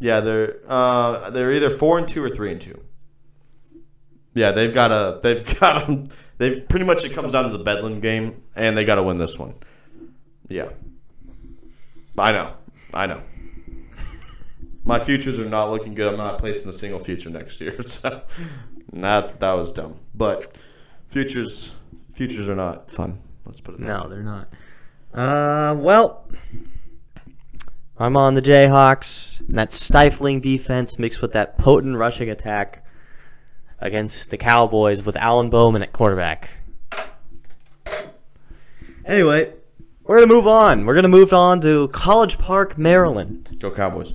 yeah, 0.00 0.20
they're 0.20 0.58
uh, 0.68 1.30
they're 1.30 1.52
either 1.52 1.70
four 1.70 1.98
and 1.98 2.06
two 2.06 2.22
or 2.22 2.30
three 2.30 2.52
and 2.52 2.60
two. 2.60 2.80
Yeah, 4.34 4.52
they've 4.52 4.72
got 4.72 4.90
a 4.92 5.20
they've 5.22 5.58
got 5.60 5.88
a, 5.88 6.06
they've 6.38 6.68
pretty 6.68 6.86
much 6.86 7.04
it 7.04 7.12
comes 7.12 7.32
down 7.32 7.50
to 7.50 7.56
the 7.56 7.64
Bedlam 7.64 8.00
game, 8.00 8.42
and 8.54 8.76
they 8.76 8.84
got 8.84 8.94
to 8.96 9.02
win 9.02 9.18
this 9.18 9.38
one. 9.38 9.54
Yeah, 10.48 10.70
I 12.16 12.30
know, 12.32 12.54
I 12.94 13.06
know. 13.06 13.22
My 14.84 14.98
futures 14.98 15.38
are 15.38 15.48
not 15.48 15.70
looking 15.70 15.94
good. 15.94 16.08
I'm 16.08 16.16
not 16.18 16.38
placing 16.38 16.68
a 16.68 16.72
single 16.72 16.98
future 16.98 17.30
next 17.30 17.60
year, 17.60 17.80
so 17.86 18.22
that 18.92 19.38
that 19.40 19.52
was 19.52 19.72
dumb. 19.72 19.96
But 20.14 20.46
futures 21.08 21.74
futures 22.12 22.48
are 22.48 22.56
not 22.56 22.90
fun. 22.90 23.20
Let's 23.46 23.60
put 23.60 23.74
it. 23.76 23.80
that 23.80 23.86
No, 23.86 24.02
way. 24.04 24.10
they're 24.10 24.22
not. 24.22 24.48
Uh, 25.14 25.76
well, 25.78 26.26
I'm 27.98 28.16
on 28.16 28.34
the 28.34 28.42
Jayhawks. 28.42 29.40
And 29.40 29.58
that 29.58 29.72
stifling 29.72 30.40
defense 30.40 30.98
mixed 30.98 31.20
with 31.22 31.32
that 31.32 31.58
potent 31.58 31.96
rushing 31.96 32.30
attack 32.30 32.84
against 33.80 34.30
the 34.30 34.36
Cowboys 34.36 35.04
with 35.04 35.16
Alan 35.16 35.50
Bowman 35.50 35.82
at 35.82 35.92
quarterback. 35.92 36.50
Anyway, 39.04 39.52
we're 40.04 40.20
gonna 40.20 40.32
move 40.32 40.46
on. 40.46 40.86
We're 40.86 40.94
gonna 40.94 41.08
move 41.08 41.32
on 41.32 41.60
to 41.62 41.88
College 41.88 42.38
Park, 42.38 42.78
Maryland. 42.78 43.56
Go 43.58 43.70
Cowboys. 43.70 44.14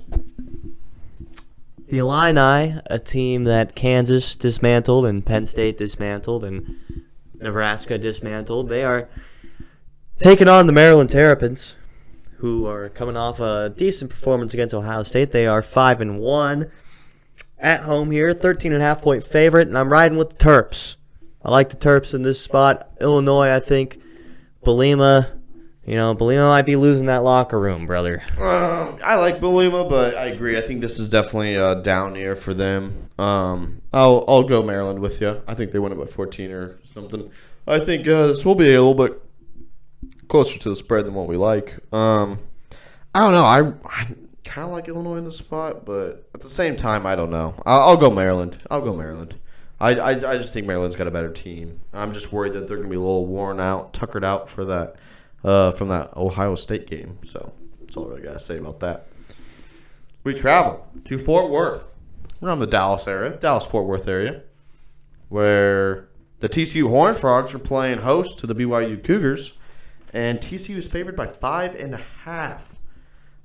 The 1.88 1.98
Illini, 1.98 2.80
a 2.86 2.98
team 2.98 3.44
that 3.44 3.74
Kansas 3.74 4.36
dismantled 4.36 5.06
and 5.06 5.24
Penn 5.24 5.42
mm-hmm. 5.42 5.46
State 5.46 5.78
dismantled 5.78 6.44
and 6.44 6.76
Nebraska 7.34 7.96
dismantled, 7.96 8.68
they 8.68 8.84
are 8.84 9.08
taking 10.18 10.48
on 10.48 10.66
the 10.66 10.72
Maryland 10.72 11.08
Terrapins, 11.08 11.76
who 12.38 12.66
are 12.66 12.90
coming 12.90 13.16
off 13.16 13.40
a 13.40 13.72
decent 13.74 14.10
performance 14.10 14.52
against 14.52 14.74
Ohio 14.74 15.02
State. 15.02 15.30
They 15.30 15.46
are 15.46 15.62
five 15.62 16.02
and 16.02 16.18
one 16.18 16.70
at 17.58 17.84
home 17.84 18.10
here, 18.10 18.34
13 18.34 18.74
and 18.74 18.82
a 18.82 18.84
half 18.84 19.00
point 19.00 19.24
favorite, 19.24 19.68
and 19.68 19.78
I'm 19.78 19.90
riding 19.90 20.18
with 20.18 20.30
the 20.30 20.44
Terps. 20.44 20.96
I 21.42 21.50
like 21.50 21.70
the 21.70 21.76
Terps 21.76 22.12
in 22.12 22.20
this 22.20 22.40
spot. 22.40 22.90
Illinois, 23.00 23.48
I 23.48 23.60
think, 23.60 23.98
Bielema, 24.62 25.37
You 25.88 25.96
know, 25.96 26.14
Bielema 26.14 26.50
might 26.50 26.66
be 26.66 26.76
losing 26.76 27.06
that 27.06 27.24
locker 27.24 27.58
room, 27.58 27.86
brother. 27.86 28.22
Um, 28.36 28.98
I 29.02 29.14
like 29.14 29.40
Bielema, 29.40 29.88
but 29.88 30.14
I 30.14 30.26
agree. 30.26 30.58
I 30.58 30.60
think 30.60 30.82
this 30.82 30.98
is 30.98 31.08
definitely 31.08 31.54
a 31.54 31.76
down 31.76 32.14
year 32.14 32.36
for 32.36 32.52
them. 32.52 33.08
Um, 33.18 33.80
I'll 33.90 34.22
I'll 34.28 34.42
go 34.42 34.62
Maryland 34.62 34.98
with 34.98 35.22
you. 35.22 35.40
I 35.48 35.54
think 35.54 35.72
they 35.72 35.78
win 35.78 35.92
it 35.92 35.98
by 35.98 36.04
14 36.04 36.50
or 36.50 36.78
something. 36.84 37.30
I 37.66 37.78
think 37.78 38.06
uh, 38.06 38.26
this 38.26 38.44
will 38.44 38.54
be 38.54 38.66
a 38.74 38.82
little 38.82 38.92
bit 38.92 39.18
closer 40.28 40.58
to 40.58 40.68
the 40.68 40.76
spread 40.76 41.06
than 41.06 41.14
what 41.14 41.26
we 41.26 41.38
like. 41.38 41.78
Um, 41.90 42.40
I 43.14 43.20
don't 43.20 43.32
know. 43.32 43.46
I, 43.46 43.60
I 43.86 44.08
kind 44.44 44.66
of 44.66 44.72
like 44.72 44.88
Illinois 44.88 45.16
in 45.16 45.24
the 45.24 45.32
spot, 45.32 45.86
but 45.86 46.28
at 46.34 46.42
the 46.42 46.50
same 46.50 46.76
time, 46.76 47.06
I 47.06 47.16
don't 47.16 47.30
know. 47.30 47.54
I'll, 47.64 47.80
I'll 47.80 47.96
go 47.96 48.10
Maryland. 48.10 48.58
I'll 48.70 48.82
go 48.82 48.94
Maryland. 48.94 49.36
I, 49.80 49.94
I, 49.94 50.10
I 50.10 50.36
just 50.36 50.52
think 50.52 50.66
Maryland's 50.66 50.96
got 50.96 51.06
a 51.06 51.10
better 51.10 51.32
team. 51.32 51.80
I'm 51.94 52.12
just 52.12 52.30
worried 52.30 52.52
that 52.52 52.68
they're 52.68 52.76
going 52.76 52.88
to 52.88 52.90
be 52.90 52.96
a 52.96 53.00
little 53.00 53.24
worn 53.24 53.58
out, 53.58 53.94
tuckered 53.94 54.24
out 54.24 54.50
for 54.50 54.66
that 54.66 54.96
uh, 55.44 55.70
from 55.70 55.88
that 55.88 56.16
Ohio 56.16 56.54
State 56.54 56.86
game. 56.86 57.18
So 57.22 57.52
that's 57.80 57.96
all 57.96 58.14
I 58.14 58.20
got 58.20 58.34
to 58.34 58.40
say 58.40 58.58
about 58.58 58.80
that. 58.80 59.06
We 60.24 60.34
travel 60.34 60.86
to 61.04 61.18
Fort 61.18 61.50
Worth. 61.50 61.94
We're 62.40 62.50
on 62.50 62.58
the 62.58 62.66
Dallas 62.66 63.08
area, 63.08 63.36
Dallas 63.36 63.66
Fort 63.66 63.86
Worth 63.86 64.06
area, 64.06 64.42
where 65.28 66.08
the 66.40 66.48
TCU 66.48 66.88
Horned 66.88 67.16
Frogs 67.16 67.54
are 67.54 67.58
playing 67.58 68.00
host 68.00 68.38
to 68.40 68.46
the 68.46 68.54
BYU 68.54 69.02
Cougars, 69.02 69.56
and 70.12 70.38
TCU 70.38 70.76
is 70.76 70.88
favored 70.88 71.16
by 71.16 71.26
five 71.26 71.74
and 71.74 71.94
a 71.94 72.00
half. 72.24 72.78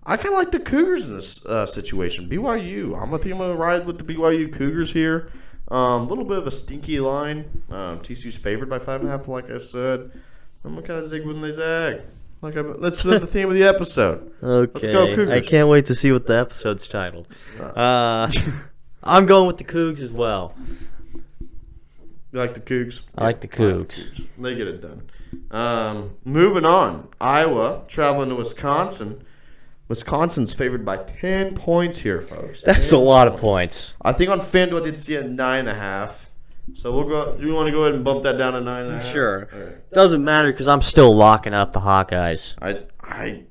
I 0.05 0.17
kind 0.17 0.33
of 0.33 0.39
like 0.39 0.51
the 0.51 0.59
Cougars 0.59 1.05
in 1.05 1.15
this 1.15 1.43
uh, 1.45 1.65
situation. 1.65 2.29
BYU, 2.29 2.93
I'm 2.95 3.09
gonna 3.09 3.19
think 3.19 3.33
I'm 3.33 3.39
gonna 3.39 3.55
ride 3.55 3.85
with 3.85 3.97
the 3.97 4.13
BYU 4.13 4.53
Cougars 4.53 4.91
here. 4.91 5.29
A 5.69 5.75
um, 5.75 6.09
little 6.09 6.25
bit 6.25 6.37
of 6.37 6.45
a 6.45 6.51
stinky 6.51 6.99
line. 6.99 7.63
Um, 7.69 7.99
TCU's 7.99 8.37
favored 8.37 8.69
by 8.69 8.79
five 8.79 8.99
and 9.01 9.09
a 9.09 9.11
half, 9.13 9.27
like 9.27 9.49
I 9.49 9.59
said. 9.59 10.11
I'm 10.63 10.75
gonna 10.75 10.87
kind 10.87 10.99
of 10.99 11.05
zig 11.05 11.25
when 11.25 11.41
they 11.41 11.53
zag. 11.53 12.03
Like 12.41 12.57
I, 12.57 12.61
that's 12.79 13.03
the 13.03 13.19
the 13.19 13.27
theme 13.27 13.47
of 13.49 13.55
the 13.55 13.63
episode. 13.63 14.31
Okay. 14.43 14.91
go 14.91 15.15
Cougars. 15.15 15.29
I 15.29 15.39
can't 15.41 15.69
wait 15.69 15.85
to 15.87 15.95
see 15.95 16.11
what 16.11 16.27
the 16.27 16.37
episode's 16.37 16.87
titled. 16.87 17.27
Uh, 17.59 18.29
I'm 19.03 19.25
going 19.25 19.47
with 19.47 19.57
the 19.57 19.63
Cougs 19.63 20.01
as 20.01 20.11
well. 20.11 20.53
You 21.13 22.39
like 22.39 22.53
the 22.53 22.59
Cougs? 22.59 23.01
I 23.17 23.23
like 23.25 23.41
the 23.41 23.47
Cougs. 23.47 24.07
They 24.37 24.55
get 24.55 24.67
it 24.67 24.81
done. 24.81 25.09
Um, 25.51 26.17
moving 26.25 26.65
on, 26.65 27.09
Iowa 27.21 27.83
traveling 27.87 28.29
to 28.29 28.35
Wisconsin. 28.35 29.23
Wisconsin's 29.87 30.53
favored 30.53 30.83
by 30.83 30.97
ten 30.97 31.55
points 31.55 31.99
here, 31.99 32.21
folks. 32.21 32.61
That's 32.63 32.91
a 32.91 32.95
10 32.95 33.05
lot 33.05 33.27
of 33.27 33.39
points. 33.39 33.95
I 34.01 34.11
think 34.11 34.31
on 34.31 34.39
FanDuel 34.39 34.81
I 34.81 34.85
did 34.85 34.97
see 34.97 35.15
a 35.15 35.23
nine 35.23 35.59
and 35.61 35.69
a 35.69 35.75
half. 35.75 36.29
So 36.73 36.91
we'll 36.93 37.07
go. 37.07 37.37
Do 37.37 37.45
you 37.45 37.53
want 37.53 37.67
to 37.67 37.71
go 37.71 37.83
ahead 37.83 37.95
and 37.95 38.03
bump 38.05 38.23
that 38.23 38.37
down 38.37 38.53
to 38.53 38.61
nine 38.61 38.85
and 38.85 38.95
a 38.95 38.99
half? 38.99 39.11
Sure. 39.11 39.49
Right. 39.51 39.91
Doesn't 39.91 40.23
matter 40.23 40.51
because 40.51 40.67
I'm 40.67 40.81
still 40.81 41.15
locking 41.15 41.53
up 41.53 41.71
the 41.73 41.81
Hawkeyes. 41.81 42.55
I 42.61 42.83
I 43.01 43.43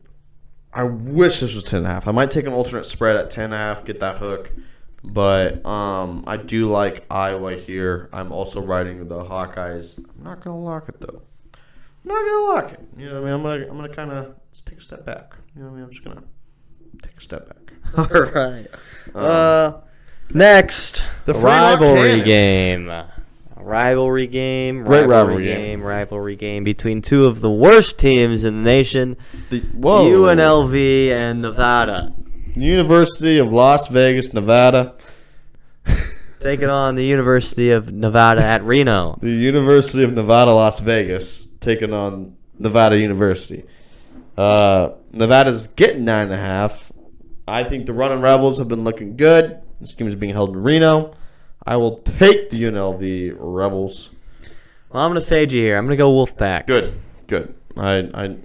I 0.73 0.85
wish 0.85 1.41
this 1.41 1.55
was 1.55 1.63
ten 1.65 1.79
and 1.79 1.87
a 1.87 1.91
half. 1.91 2.09
I 2.09 2.13
might 2.13 2.31
take 2.31 2.47
an 2.47 2.53
alternate 2.53 2.85
spread 2.87 3.17
at 3.17 3.31
ten 3.31 3.47
and 3.47 3.55
a 3.55 3.59
half, 3.59 3.85
get 3.85 4.01
that 4.01 4.17
hook. 4.17 4.53
But 5.05 5.65
um, 5.67 6.25
I 6.27 6.37
do 6.37 6.71
like 6.71 7.05
Iowa 7.11 7.57
here. 7.57 8.09
I'm 8.13 8.33
also 8.33 8.61
riding 8.63 9.09
the 9.09 9.25
Hawkeyes. 9.25 9.99
I'm 9.99 10.25
not 10.25 10.41
gonna 10.43 10.61
lock 10.61 10.89
it 10.89 11.01
though. 11.01 11.23
I'm 12.05 12.09
not 12.09 12.25
gonna 12.25 12.45
lock 12.55 12.73
it. 12.73 12.81
You 12.97 13.09
know 13.11 13.21
what 13.21 13.23
I 13.23 13.25
mean? 13.25 13.35
I'm 13.35 13.43
gonna 13.43 13.71
I'm 13.71 13.77
gonna 13.77 13.95
kind 13.95 14.11
of 14.11 14.35
take 14.65 14.79
a 14.79 14.81
step 14.81 15.05
back. 15.05 15.35
You 15.55 15.63
know 15.63 15.69
what 15.69 15.73
I 15.73 15.77
mean? 15.77 15.85
I'm 15.85 15.91
just 15.91 16.05
gonna 16.05 16.23
take 17.03 17.17
a 17.17 17.21
step 17.21 17.49
back. 17.49 17.73
All 17.99 18.23
right. 18.23 18.67
Uh, 19.15 19.81
next, 20.35 21.03
The 21.24 21.35
rivalry 21.35 22.22
game. 22.22 22.91
Rivalry 23.57 24.26
game. 24.26 24.83
Great 24.83 25.07
rivalry 25.07 25.09
rivalry 25.09 25.45
game. 25.45 25.83
Rivalry 25.83 26.37
game 26.37 26.64
between 26.64 27.01
two 27.01 27.26
of 27.26 27.41
the 27.41 27.51
worst 27.51 27.99
teams 27.99 28.45
in 28.45 28.57
the 28.57 28.62
nation, 28.62 29.16
The, 29.51 29.61
whoa. 29.61 30.05
UNLV 30.05 31.09
and 31.11 31.43
Nevada, 31.43 32.12
University 32.55 33.39
of 33.39 33.53
Las 33.53 33.89
Vegas, 33.89 34.33
Nevada. 34.35 34.95
taking 36.41 36.68
on 36.68 36.97
the 36.97 37.05
University 37.05 37.70
of 37.70 37.93
Nevada 37.93 38.43
at 38.43 38.64
Reno. 38.64 39.16
The 39.20 39.30
University 39.30 40.03
of 40.03 40.12
Nevada, 40.12 40.53
Las 40.53 40.80
Vegas, 40.80 41.47
taking 41.61 41.93
on 41.93 42.37
Nevada 42.59 42.99
University. 42.99 43.64
Uh, 44.37 44.91
Nevada's 45.12 45.68
getting 45.68 46.05
nine 46.05 46.24
and 46.24 46.33
a 46.33 46.39
half. 46.39 46.91
I 47.47 47.64
think 47.64 47.87
the 47.87 47.93
running 47.93 48.20
Rebels 48.20 48.59
have 48.59 48.68
been 48.68 48.85
looking 48.85 49.16
good. 49.16 49.61
This 49.83 49.93
game 49.93 50.09
is 50.09 50.14
being 50.14 50.33
held 50.33 50.51
in 50.51 50.62
Reno. 50.62 51.14
I 51.66 51.76
will 51.76 51.99
take 51.99 52.51
the 52.51 52.57
UNLV 52.62 53.35
Rebels. 53.39 54.11
Well, 54.91 55.05
I'm 55.05 55.11
gonna 55.11 55.20
fade 55.20 55.53
you 55.53 55.62
here. 55.62 55.76
I'm 55.76 55.85
gonna 55.85 55.97
go 55.97 56.12
Wolfpack. 56.12 56.66
Good, 56.66 56.99
good. 57.28 57.55
I, 57.76 58.09
I 58.14 58.37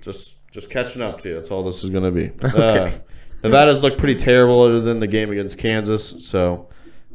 just 0.00 0.36
just 0.50 0.70
catching 0.70 1.02
up 1.02 1.18
to 1.20 1.28
you. 1.30 1.34
That's 1.34 1.50
all 1.50 1.64
this 1.64 1.82
is 1.82 1.90
going 1.90 2.04
to 2.04 2.10
be. 2.10 2.30
Uh, 2.44 2.86
Okay. 2.86 3.00
Nevada's 3.42 3.82
looked 3.82 3.98
pretty 3.98 4.14
terrible 4.16 4.60
other 4.62 4.80
than 4.80 5.00
the 5.00 5.06
game 5.08 5.30
against 5.32 5.58
Kansas. 5.58 6.14
So, 6.28 6.68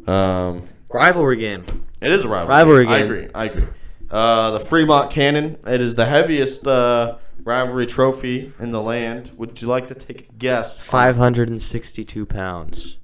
um, 0.08 0.64
Rivalry 0.92 1.38
game. 1.38 1.64
It 2.02 2.12
is 2.12 2.26
a 2.26 2.28
rivalry. 2.28 2.50
Rivalry 2.50 2.88
I 2.88 2.98
game. 2.98 3.06
agree. 3.06 3.28
I 3.34 3.46
agree. 3.46 3.68
Uh, 4.10 4.52
the 4.52 4.60
Fremont 4.60 5.10
Cannon. 5.12 5.58
It 5.68 5.80
is 5.82 5.96
the 5.96 6.06
heaviest 6.06 6.66
uh, 6.68 7.18
rivalry 7.44 7.86
trophy 7.86 8.52
in 8.60 8.72
the 8.72 8.82
land. 8.82 9.32
Would 9.38 9.62
you 9.62 9.68
like 9.70 9.88
to 9.90 9.96
take 9.96 10.30
a 10.30 10.34
guess? 10.34 10.82
562 10.82 12.26
pounds. 12.26 12.98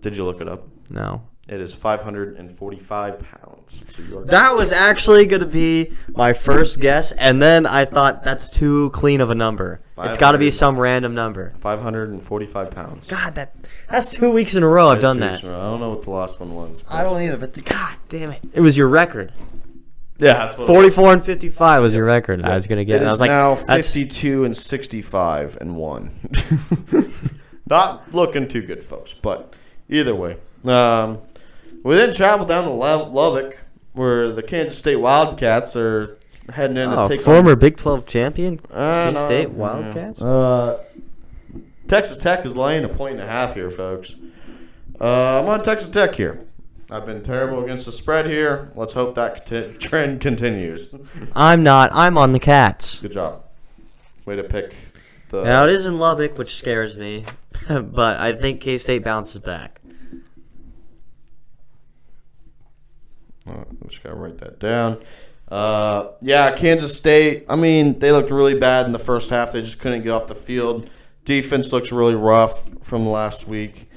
Did 0.00 0.16
you 0.16 0.24
look 0.24 0.40
it 0.40 0.48
up? 0.48 0.68
No. 0.90 1.22
It 1.48 1.62
is 1.62 1.74
545 1.74 3.20
pounds. 3.20 3.84
So 3.88 4.02
you 4.02 4.18
are 4.18 4.24
That 4.26 4.54
was 4.54 4.70
actually 4.70 5.24
going 5.24 5.40
to 5.40 5.46
be 5.46 5.92
my 6.08 6.34
first 6.34 6.78
guess, 6.78 7.12
and 7.12 7.40
then 7.40 7.64
I 7.64 7.86
thought 7.86 8.22
that's 8.22 8.50
too 8.50 8.90
clean 8.90 9.22
of 9.22 9.30
a 9.30 9.34
number. 9.34 9.80
It's 9.96 10.18
got 10.18 10.32
to 10.32 10.38
be 10.38 10.50
some 10.50 10.78
random 10.78 11.14
number. 11.14 11.54
545 11.60 12.70
pounds. 12.70 13.08
God, 13.08 13.34
that 13.36 13.54
that's 13.88 14.14
two 14.14 14.30
weeks 14.30 14.54
in 14.56 14.62
a 14.62 14.68
row 14.68 14.88
I've 14.90 15.00
That's 15.00 15.16
done 15.16 15.16
two 15.16 15.20
that. 15.20 15.42
in 15.42 15.48
a 15.48 15.52
row. 15.52 15.58
I 15.58 15.70
don't 15.70 15.80
know 15.80 15.90
what 15.90 16.02
the 16.02 16.10
last 16.10 16.38
one 16.38 16.54
was. 16.54 16.84
I 16.86 17.02
don't 17.02 17.20
either, 17.22 17.38
but 17.38 17.54
the, 17.54 17.62
God 17.62 17.96
damn 18.10 18.30
it, 18.32 18.42
it 18.52 18.60
was 18.60 18.76
your 18.76 18.88
record. 18.88 19.32
Yeah, 20.18 20.34
that's 20.34 20.58
what 20.58 20.64
it 20.68 20.72
was. 20.72 20.94
44 20.94 21.12
and 21.14 21.24
55 21.24 21.82
was 21.82 21.94
your 21.94 22.04
record. 22.04 22.44
I 22.44 22.54
was 22.54 22.66
gonna 22.66 22.84
get. 22.84 22.96
It 22.96 23.02
it. 23.02 23.06
I 23.06 23.06
is 23.06 23.10
was 23.12 23.20
like, 23.20 23.30
now 23.30 23.54
that's 23.54 23.86
52 23.94 24.44
and 24.44 24.54
65 24.54 25.56
and 25.62 25.76
1. 25.76 27.14
Not 27.66 28.12
looking 28.14 28.48
too 28.48 28.62
good, 28.62 28.82
folks. 28.82 29.14
But 29.14 29.54
either 29.88 30.14
way. 30.14 30.36
Um, 30.64 31.18
we 31.82 31.96
then 31.96 32.12
travel 32.12 32.46
down 32.46 32.64
to 32.64 32.70
Lo- 32.70 33.10
Lubbock, 33.10 33.64
where 33.92 34.32
the 34.32 34.42
Kansas 34.42 34.78
State 34.78 34.96
Wildcats 34.96 35.76
are 35.76 36.18
heading 36.52 36.76
in 36.76 36.88
oh, 36.88 37.08
to 37.08 37.16
take 37.16 37.24
former 37.24 37.56
Big 37.56 37.76
12 37.76 38.06
champion, 38.06 38.60
on 38.70 39.16
uh, 39.16 39.26
K 39.26 39.26
State 39.26 39.52
no, 39.52 39.58
Wildcats. 39.58 40.20
Uh, 40.20 40.82
Texas 41.86 42.18
Tech 42.18 42.44
is 42.44 42.56
laying 42.56 42.84
a 42.84 42.88
point 42.88 43.14
and 43.14 43.22
a 43.22 43.26
half 43.26 43.54
here, 43.54 43.70
folks. 43.70 44.14
Uh, 45.00 45.40
I'm 45.40 45.48
on 45.48 45.62
Texas 45.62 45.88
Tech 45.88 46.14
here. 46.14 46.44
I've 46.90 47.04
been 47.04 47.22
terrible 47.22 47.62
against 47.62 47.84
the 47.84 47.92
spread 47.92 48.26
here. 48.26 48.70
Let's 48.74 48.94
hope 48.94 49.14
that 49.14 49.46
conti- 49.46 49.72
trend 49.78 50.20
continues. 50.20 50.94
I'm 51.34 51.62
not. 51.62 51.90
I'm 51.92 52.16
on 52.16 52.32
the 52.32 52.40
Cats. 52.40 53.00
Good 53.00 53.12
job. 53.12 53.44
Way 54.24 54.36
to 54.36 54.44
pick 54.44 54.74
the. 55.28 55.44
Now 55.44 55.64
it 55.64 55.70
is 55.70 55.86
in 55.86 55.98
Lubbock, 55.98 56.38
which 56.38 56.56
scares 56.56 56.96
me, 56.96 57.24
but 57.68 58.18
I 58.18 58.32
think 58.32 58.60
K 58.60 58.78
State 58.78 59.04
bounces 59.04 59.40
back. 59.40 59.77
Uh, 63.48 63.64
just 63.88 64.02
gotta 64.02 64.16
write 64.16 64.38
that 64.38 64.58
down. 64.58 65.02
Uh, 65.50 66.08
yeah, 66.20 66.54
Kansas 66.54 66.96
State. 66.96 67.46
I 67.48 67.56
mean, 67.56 67.98
they 67.98 68.12
looked 68.12 68.30
really 68.30 68.58
bad 68.58 68.86
in 68.86 68.92
the 68.92 68.98
first 68.98 69.30
half. 69.30 69.52
They 69.52 69.62
just 69.62 69.78
couldn't 69.78 70.02
get 70.02 70.10
off 70.10 70.26
the 70.26 70.34
field. 70.34 70.90
Defense 71.24 71.72
looks 71.72 71.90
really 71.90 72.14
rough 72.14 72.68
from 72.84 73.08
last 73.08 73.48
week. 73.48 73.90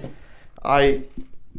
I 0.63 1.03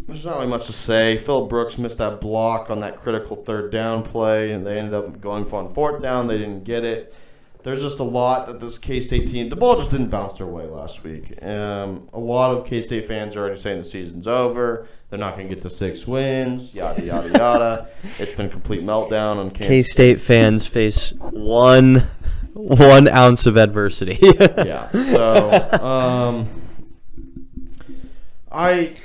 there's 0.06 0.24
not 0.24 0.36
really 0.36 0.48
much 0.48 0.66
to 0.66 0.72
say. 0.72 1.16
Phil 1.16 1.46
Brooks 1.46 1.78
missed 1.78 1.98
that 1.98 2.20
block 2.20 2.70
on 2.70 2.80
that 2.80 2.96
critical 2.96 3.36
third 3.36 3.70
down 3.70 4.02
play, 4.02 4.52
and 4.52 4.66
they 4.66 4.78
ended 4.78 4.94
up 4.94 5.20
going 5.20 5.44
for 5.44 5.62
on 5.62 5.70
fourth 5.70 6.02
down. 6.02 6.26
They 6.26 6.38
didn't 6.38 6.64
get 6.64 6.84
it. 6.84 7.14
There's 7.62 7.80
just 7.80 8.00
a 8.00 8.04
lot 8.04 8.46
that 8.46 8.60
this 8.60 8.76
K 8.76 9.00
State 9.00 9.28
team. 9.28 9.48
The 9.48 9.56
ball 9.56 9.76
just 9.76 9.90
didn't 9.90 10.08
bounce 10.08 10.38
their 10.38 10.46
way 10.46 10.66
last 10.66 11.04
week. 11.04 11.40
Um, 11.42 12.08
a 12.12 12.18
lot 12.18 12.56
of 12.56 12.66
K 12.66 12.82
State 12.82 13.04
fans 13.04 13.36
are 13.36 13.40
already 13.40 13.58
saying 13.58 13.78
the 13.78 13.84
season's 13.84 14.26
over. 14.26 14.88
They're 15.10 15.18
not 15.18 15.36
going 15.36 15.48
to 15.48 15.54
get 15.54 15.62
the 15.62 15.70
six 15.70 16.06
wins. 16.06 16.74
Yada 16.74 17.04
yada 17.04 17.28
yada. 17.38 17.88
It's 18.18 18.32
been 18.32 18.46
a 18.46 18.48
complete 18.48 18.82
meltdown 18.82 19.36
on 19.36 19.50
K. 19.50 19.82
State 19.82 20.20
fans 20.20 20.66
face 20.66 21.12
one 21.12 22.08
one 22.54 23.08
ounce 23.08 23.46
of 23.46 23.56
adversity. 23.56 24.18
yeah. 24.40 24.90
So, 24.90 25.84
um, 25.84 26.48
I 28.50 28.96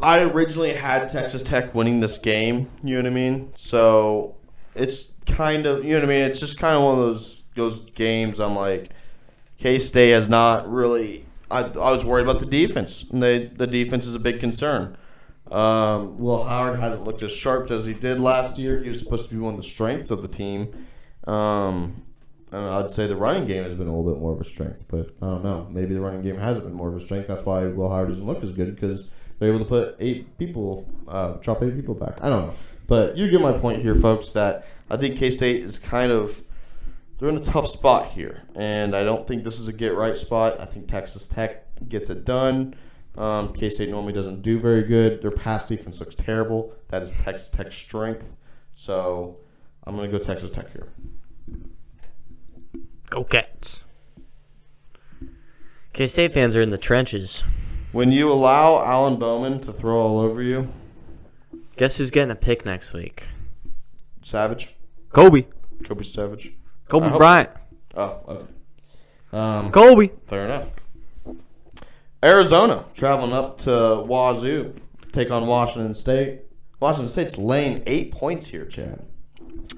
I 0.00 0.20
originally 0.22 0.74
had 0.74 1.08
Texas 1.08 1.42
Tech 1.42 1.74
winning 1.74 2.00
this 2.00 2.18
game. 2.18 2.70
You 2.84 2.94
know 2.94 3.02
what 3.02 3.06
I 3.06 3.14
mean? 3.14 3.52
So 3.56 4.36
it's 4.74 5.10
kind 5.26 5.66
of 5.66 5.84
you 5.84 5.92
know 5.92 5.98
what 5.98 6.04
I 6.04 6.08
mean. 6.08 6.22
It's 6.22 6.40
just 6.40 6.58
kind 6.58 6.76
of 6.76 6.82
one 6.82 6.94
of 6.94 7.00
those 7.00 7.42
those 7.58 7.80
games. 7.90 8.40
I'm 8.40 8.56
like, 8.56 8.90
K 9.58 9.78
State 9.78 10.12
has 10.12 10.28
not 10.28 10.70
really. 10.70 11.26
I, 11.50 11.64
I 11.64 11.92
was 11.92 12.04
worried 12.06 12.22
about 12.22 12.40
the 12.40 12.46
defense. 12.46 13.04
And 13.12 13.22
they, 13.22 13.46
the 13.46 13.66
defense 13.66 14.06
is 14.06 14.14
a 14.14 14.18
big 14.18 14.40
concern. 14.40 14.96
Um, 15.50 16.18
Will 16.18 16.44
Howard 16.44 16.80
hasn't 16.80 17.04
looked 17.04 17.22
as 17.22 17.32
sharp 17.32 17.70
as 17.70 17.84
he 17.84 17.94
did 17.94 18.20
last 18.20 18.58
year. 18.58 18.82
He 18.82 18.88
was 18.88 18.98
supposed 18.98 19.28
to 19.28 19.34
be 19.34 19.40
one 19.40 19.54
of 19.54 19.60
the 19.60 19.66
strengths 19.66 20.10
of 20.10 20.22
the 20.22 20.28
team. 20.28 20.68
Um, 21.26 22.02
And 22.50 22.64
I'd 22.64 22.90
say 22.90 23.06
the 23.06 23.16
running 23.16 23.44
game 23.44 23.62
has 23.64 23.74
been 23.74 23.88
a 23.88 23.94
little 23.94 24.10
bit 24.10 24.20
more 24.20 24.32
of 24.32 24.40
a 24.40 24.44
strength, 24.44 24.84
but 24.88 25.10
I 25.20 25.26
don't 25.26 25.44
know. 25.44 25.66
Maybe 25.70 25.94
the 25.94 26.00
running 26.00 26.22
game 26.22 26.38
hasn't 26.38 26.64
been 26.66 26.74
more 26.74 26.88
of 26.88 26.96
a 26.96 27.00
strength. 27.00 27.28
That's 27.28 27.44
why 27.44 27.66
Will 27.66 27.90
Howard 27.90 28.08
doesn't 28.08 28.26
look 28.26 28.42
as 28.42 28.52
good 28.52 28.74
because 28.74 29.04
they're 29.38 29.50
able 29.50 29.58
to 29.58 29.66
put 29.66 29.96
eight 30.00 30.38
people, 30.38 30.86
uh, 31.06 31.36
eight 31.46 31.74
people 31.74 31.94
back. 31.94 32.16
I 32.22 32.28
don't 32.30 32.46
know, 32.46 32.54
but 32.86 33.16
you 33.18 33.30
get 33.30 33.42
my 33.42 33.52
point 33.52 33.82
here, 33.82 33.94
folks. 33.94 34.32
That 34.32 34.66
I 34.88 34.96
think 34.96 35.18
K 35.18 35.30
State 35.30 35.62
is 35.62 35.78
kind 35.78 36.10
of 36.10 36.40
they're 37.18 37.28
in 37.28 37.36
a 37.36 37.44
tough 37.44 37.66
spot 37.68 38.10
here, 38.10 38.42
and 38.54 38.94
I 38.94 39.04
don't 39.04 39.26
think 39.26 39.44
this 39.44 39.58
is 39.58 39.68
a 39.68 39.72
get 39.72 39.94
right 39.94 40.16
spot. 40.16 40.60
I 40.60 40.64
think 40.64 40.88
Texas 40.88 41.26
Tech 41.26 41.64
gets 41.88 42.10
it 42.10 42.24
done. 42.24 42.74
Um, 43.16 43.52
K 43.52 43.70
State 43.70 43.88
normally 43.88 44.12
doesn't 44.12 44.42
do 44.42 44.60
very 44.60 44.82
good. 44.82 45.22
Their 45.22 45.30
pass 45.30 45.66
defense 45.66 46.00
looks 46.00 46.14
terrible. 46.14 46.72
That 46.88 47.02
is 47.02 47.12
Texas 47.14 47.48
Tech's 47.48 47.74
strength. 47.74 48.36
So 48.74 49.38
I'm 49.84 49.94
going 49.94 50.10
to 50.10 50.16
go 50.16 50.22
Texas 50.22 50.50
Tech 50.50 50.70
here. 50.72 50.88
Go 53.10 53.24
Cats. 53.24 53.84
K 55.92 56.06
State 56.06 56.32
fans 56.32 56.54
are 56.54 56.62
in 56.62 56.70
the 56.70 56.78
trenches. 56.78 57.42
When 57.90 58.12
you 58.12 58.30
allow 58.30 58.84
Alan 58.84 59.16
Bowman 59.16 59.60
to 59.62 59.72
throw 59.72 59.98
all 59.98 60.20
over 60.20 60.42
you, 60.42 60.68
Guess 61.78 61.98
who's 61.98 62.10
getting 62.10 62.32
a 62.32 62.34
pick 62.34 62.64
next 62.64 62.92
week? 62.92 63.28
Savage, 64.22 64.74
Kobe. 65.10 65.46
Kobe 65.84 66.02
Savage. 66.02 66.57
Kobe 66.88 67.10
Bryant. 67.16 67.50
Oh, 67.94 68.20
okay. 68.28 68.46
Um, 69.32 69.70
Kobe. 69.70 70.10
fair 70.26 70.44
enough. 70.46 70.72
Arizona 72.22 72.84
traveling 72.94 73.32
up 73.32 73.58
to 73.58 73.70
Wazoo, 74.06 74.74
take 75.12 75.30
on 75.30 75.46
Washington 75.46 75.94
State. 75.94 76.40
Washington 76.80 77.08
State's 77.08 77.38
laying 77.38 77.82
eight 77.86 78.12
points 78.12 78.48
here, 78.48 78.64
Chadd. 78.64 79.04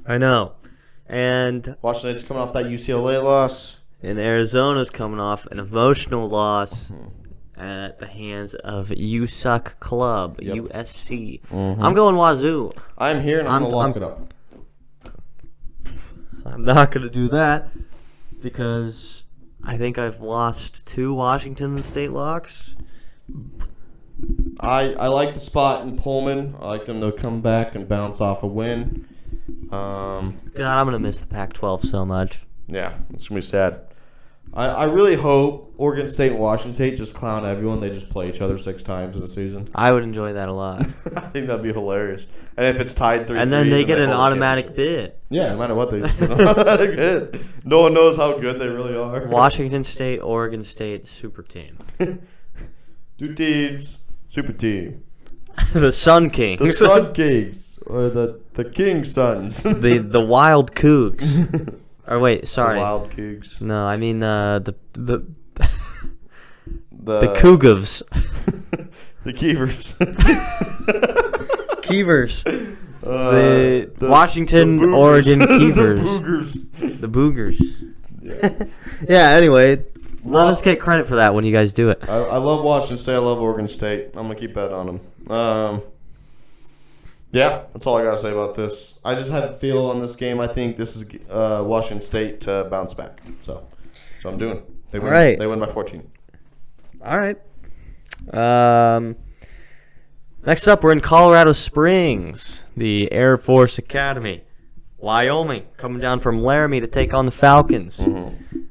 I 0.07 0.19
know. 0.19 0.53
And 1.07 1.77
Washington 1.83 2.17
State's 2.19 2.29
coming 2.29 2.43
off 2.43 2.53
that 2.55 2.67
UCLA 2.67 3.23
loss. 3.23 3.79
and 4.03 4.19
Arizona's 4.19 4.89
coming 4.89 5.21
off 5.21 5.47
an 5.47 5.59
emotional 5.59 6.29
loss 6.29 6.89
Hmm. 6.89 7.61
at 7.61 7.99
the 7.99 8.07
hands 8.07 8.55
of 8.55 8.89
USUC 8.91 9.79
Club, 9.81 10.39
Yep. 10.41 10.57
USC. 10.57 11.41
Mm-hmm. 11.53 11.83
I'm 11.83 11.93
going 11.95 12.15
Wazoo. 12.17 12.73
I'm 12.97 13.21
here 13.23 13.41
and 13.41 13.49
I'm, 13.49 13.55
I'm- 13.55 13.63
gonna 13.65 13.77
lock 13.77 13.87
I'm- 13.89 13.97
it 13.97 14.03
up. 14.03 14.35
I'm 16.53 16.63
not 16.63 16.91
going 16.91 17.05
to 17.05 17.11
do 17.11 17.29
that 17.29 17.69
because 18.43 19.25
I 19.63 19.77
think 19.77 19.99
I've 19.99 20.21
lost 20.21 20.87
two 20.87 21.15
Washington 21.15 21.83
State 21.83 22.11
locks. 22.11 22.77
I, 24.61 24.93
I 24.95 25.07
like 25.09 25.35
the 25.35 25.41
spot 25.41 25.87
in 25.87 25.97
Pullman. 25.97 26.57
I 26.61 26.69
like 26.69 26.87
them 26.87 27.01
to 27.01 27.13
come 27.13 27.41
back 27.41 27.75
and 27.75 27.89
bounce 27.89 28.21
off 28.21 28.43
a 28.43 28.47
win. 28.47 29.07
Um, 29.71 30.39
God, 30.55 30.79
I'm 30.79 30.87
going 30.87 30.93
to 30.93 30.99
miss 30.99 31.21
the 31.21 31.27
Pac 31.27 31.53
12 31.53 31.85
so 31.85 32.05
much. 32.05 32.47
yeah, 32.67 32.99
it's 33.15 33.29
gonna 33.29 33.41
be 33.41 33.47
sad. 33.47 33.81
I, 34.53 34.67
I 34.67 34.85
really 34.85 35.15
hope 35.15 35.75
Oregon 35.77 36.11
State 36.11 36.33
and 36.33 36.41
Washington 36.41 36.75
State 36.75 36.97
just 36.97 37.15
clown 37.15 37.47
everyone. 37.47 37.81
They 37.81 37.91
just 37.91 38.11
play 38.11 38.29
each 38.29 38.41
other 38.41 38.59
six 38.59 38.83
times 38.83 39.15
in 39.15 39.23
the 39.23 39.29
season. 39.29 39.71
I 39.75 39.93
would 39.93 40.03
enjoy 40.03 40.33
that 40.33 40.49
a 40.49 40.53
lot. 40.53 40.81
I 41.17 41.21
think 41.29 41.47
that'd 41.47 41.63
be 41.63 41.73
hilarious. 41.73 42.27
And 42.57 42.67
if 42.67 42.81
it's 42.81 42.93
tied 42.95 43.27
three, 43.27 43.39
and 43.39 43.53
then 43.53 43.71
they 43.71 43.85
get 43.85 43.99
an 43.99 44.11
automatic 44.11 44.75
bid. 44.75 45.15
Yeah, 45.31 45.51
no 45.51 45.59
matter 45.59 45.75
what 45.75 45.91
they 45.91 46.01
just 46.01 46.19
get 46.19 46.31
automatic 46.41 46.97
bid. 46.97 47.45
No 47.65 47.83
one 47.83 47.95
knows 47.95 48.17
how 48.17 48.39
good 48.39 48.59
they 48.59 48.67
really 48.67 48.97
are. 48.97 49.27
Washington 49.29 49.85
State, 49.85 50.19
Oregon 50.19 50.65
State, 50.65 51.07
super 51.07 51.43
team. 51.43 51.79
Two 53.19 53.35
teams, 53.35 54.01
super 54.29 54.53
team. 54.53 55.05
the 55.75 55.93
Sun 55.93 56.31
Kings. 56.31 56.61
The 56.61 56.73
Sun 56.73 57.13
Kings 57.15 57.79
or 57.87 58.09
the 58.09 58.41
the 58.55 58.65
King 58.65 59.05
Sons. 59.05 59.63
the 59.63 59.99
the 59.99 60.21
Wild 60.21 60.75
Cougs. 60.75 61.79
Or 62.11 62.19
wait, 62.19 62.47
sorry. 62.49 62.75
The 62.75 62.81
Wild 62.81 63.11
Cougs. 63.11 63.61
No, 63.61 63.87
I 63.87 63.97
mean 63.97 64.23
uh, 64.23 64.59
the 64.59 64.75
the 64.93 65.27
The 66.93 67.21
the 67.21 67.35
Cougars. 67.35 68.03
the 69.25 69.33
Keevers. 69.33 69.97
Keevers. 71.83 72.45
Uh, 73.03 73.31
The 73.99 74.09
Washington, 74.09 74.79
Boogers. 74.79 74.97
Oregon 74.97 75.39
the 75.39 75.47
Boogers. 75.47 77.01
The 77.01 77.09
Boogers. 77.09 77.95
Yeah. 78.21 78.65
Yeah. 79.09 79.31
Anyway, 79.31 79.83
let 80.25 80.47
us 80.47 80.61
get 80.61 80.79
credit 80.81 81.07
for 81.07 81.17
that 81.17 81.35
when 81.35 81.45
you 81.45 81.53
guys 81.53 81.73
do 81.73 81.89
it. 81.91 82.05
I, 82.09 82.17
I 82.19 82.37
love 82.37 82.63
Washington 82.63 82.99
State. 82.99 83.15
I 83.15 83.19
love 83.19 83.41
Oregon 83.41 83.69
State. 83.69 84.09
I'm 84.15 84.25
gonna 84.25 84.35
keep 84.35 84.55
bet 84.55 84.73
on 84.73 84.87
them. 84.87 85.01
Um, 85.37 85.83
yeah, 87.33 87.63
that's 87.73 87.87
all 87.87 87.97
I 87.97 88.05
gotta 88.05 88.17
say 88.17 88.33
about 88.33 88.55
this. 88.55 88.99
I 89.05 89.15
just 89.15 89.31
had 89.31 89.45
a 89.45 89.53
feel 89.53 89.87
on 89.87 90.01
this 90.01 90.17
game. 90.17 90.41
I 90.41 90.47
think 90.47 90.77
this 90.77 90.97
is 90.97 91.05
uh, 91.31 91.63
Washington 91.65 92.01
State 92.01 92.41
to 92.43 92.65
bounce 92.71 92.95
back. 92.95 93.21
So, 93.41 93.67
so 94.21 94.29
I'm 94.29 94.39
doing. 94.39 94.63
They 94.91 94.99
win. 94.99 95.13
Right. 95.13 95.39
They 95.39 95.47
win 95.47 95.61
by 95.61 95.67
14. 95.67 96.11
All 97.05 97.19
right. 97.19 97.37
Um, 98.33 99.17
next 100.45 100.67
up, 100.69 100.83
we're 100.83 100.93
in 100.93 101.01
Colorado 101.01 101.53
Springs, 101.53 102.65
the 102.77 103.11
Air 103.13 103.39
Force 103.39 103.79
Academy. 103.79 104.45
Wyoming 104.99 105.67
coming 105.79 106.01
down 106.01 106.21
from 106.21 106.43
Laramie 106.43 106.81
to 106.81 106.87
take 106.87 107.15
on 107.15 107.25
the 107.25 107.33
Falcons. 107.33 107.99
Mm-hmm. 107.99 108.65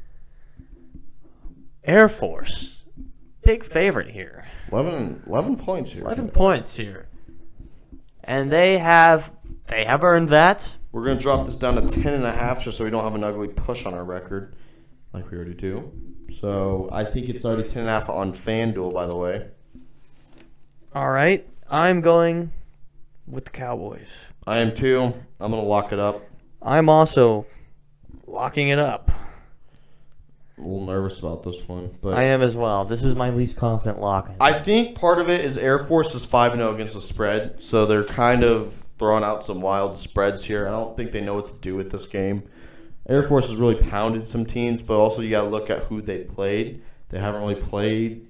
Air 1.83 2.07
Force, 2.07 2.83
big 3.43 3.63
favorite 3.63 4.11
here. 4.11 4.45
11, 4.71 5.23
11 5.25 5.55
points 5.55 5.93
here. 5.93 6.03
11 6.03 6.29
points 6.29 6.75
here. 6.75 7.08
And 8.29 8.51
they 8.51 8.77
have 8.77 9.33
they 9.65 9.85
have 9.85 10.03
earned 10.03 10.29
that. 10.29 10.77
We're 10.91 11.03
gonna 11.03 11.19
drop 11.19 11.47
this 11.47 11.55
down 11.55 11.75
to 11.75 11.81
10 11.81 12.13
and 12.13 12.23
a 12.23 12.31
half 12.31 12.63
just 12.63 12.77
so 12.77 12.83
we 12.83 12.91
don't 12.91 13.03
have 13.03 13.15
an 13.15 13.23
ugly 13.23 13.47
push 13.47 13.87
on 13.87 13.95
our 13.95 14.03
record, 14.03 14.55
like 15.13 15.31
we 15.31 15.35
already 15.35 15.55
do. 15.55 15.91
So 16.39 16.87
I 16.91 17.05
think 17.05 17.27
it's 17.27 17.43
already 17.43 17.67
10 17.67 17.79
and 17.81 17.89
a 17.89 17.91
half 17.91 18.07
on 18.07 18.31
FanDuel, 18.31 18.93
by 18.93 19.07
the 19.07 19.15
way. 19.15 19.47
All 20.93 21.09
right. 21.09 21.49
I'm 21.71 22.01
going 22.01 22.51
with 23.25 23.45
the 23.45 23.51
Cowboys. 23.51 24.11
I 24.45 24.59
am 24.59 24.75
too. 24.75 25.11
I'm 25.39 25.49
gonna 25.49 25.63
lock 25.63 25.91
it 25.91 25.99
up. 25.99 26.23
I'm 26.61 26.87
also 26.87 27.47
locking 28.27 28.69
it 28.69 28.77
up. 28.77 29.09
A 30.59 30.61
little 30.61 30.85
nervous 30.85 31.19
about 31.19 31.43
this 31.43 31.67
one, 31.67 31.97
but 32.01 32.15
I 32.15 32.23
am 32.23 32.41
as 32.41 32.55
well. 32.55 32.83
This 32.83 33.03
is 33.03 33.15
my 33.15 33.29
least 33.29 33.55
confident 33.55 34.01
lock. 34.01 34.31
I 34.41 34.59
think 34.59 34.95
part 34.95 35.19
of 35.19 35.29
it 35.29 35.45
is 35.45 35.57
Air 35.57 35.79
Force 35.79 36.13
is 36.13 36.25
5 36.25 36.53
and 36.53 36.61
0 36.61 36.73
against 36.75 36.95
the 36.95 37.01
spread, 37.01 37.61
so 37.61 37.85
they're 37.85 38.03
kind 38.03 38.43
of 38.43 38.87
throwing 38.97 39.23
out 39.23 39.43
some 39.43 39.61
wild 39.61 39.97
spreads 39.97 40.45
here. 40.45 40.67
I 40.67 40.71
don't 40.71 40.97
think 40.97 41.13
they 41.13 41.21
know 41.21 41.35
what 41.35 41.47
to 41.47 41.55
do 41.55 41.75
with 41.75 41.91
this 41.91 42.07
game. 42.07 42.43
Air 43.07 43.23
Force 43.23 43.47
has 43.49 43.55
really 43.55 43.75
pounded 43.75 44.27
some 44.27 44.45
teams, 44.45 44.83
but 44.83 44.95
also 44.97 45.21
you 45.21 45.31
got 45.31 45.43
to 45.43 45.49
look 45.49 45.69
at 45.69 45.83
who 45.83 46.01
they 46.01 46.19
played. 46.19 46.83
They 47.09 47.19
haven't 47.19 47.41
really 47.41 47.55
played. 47.55 48.27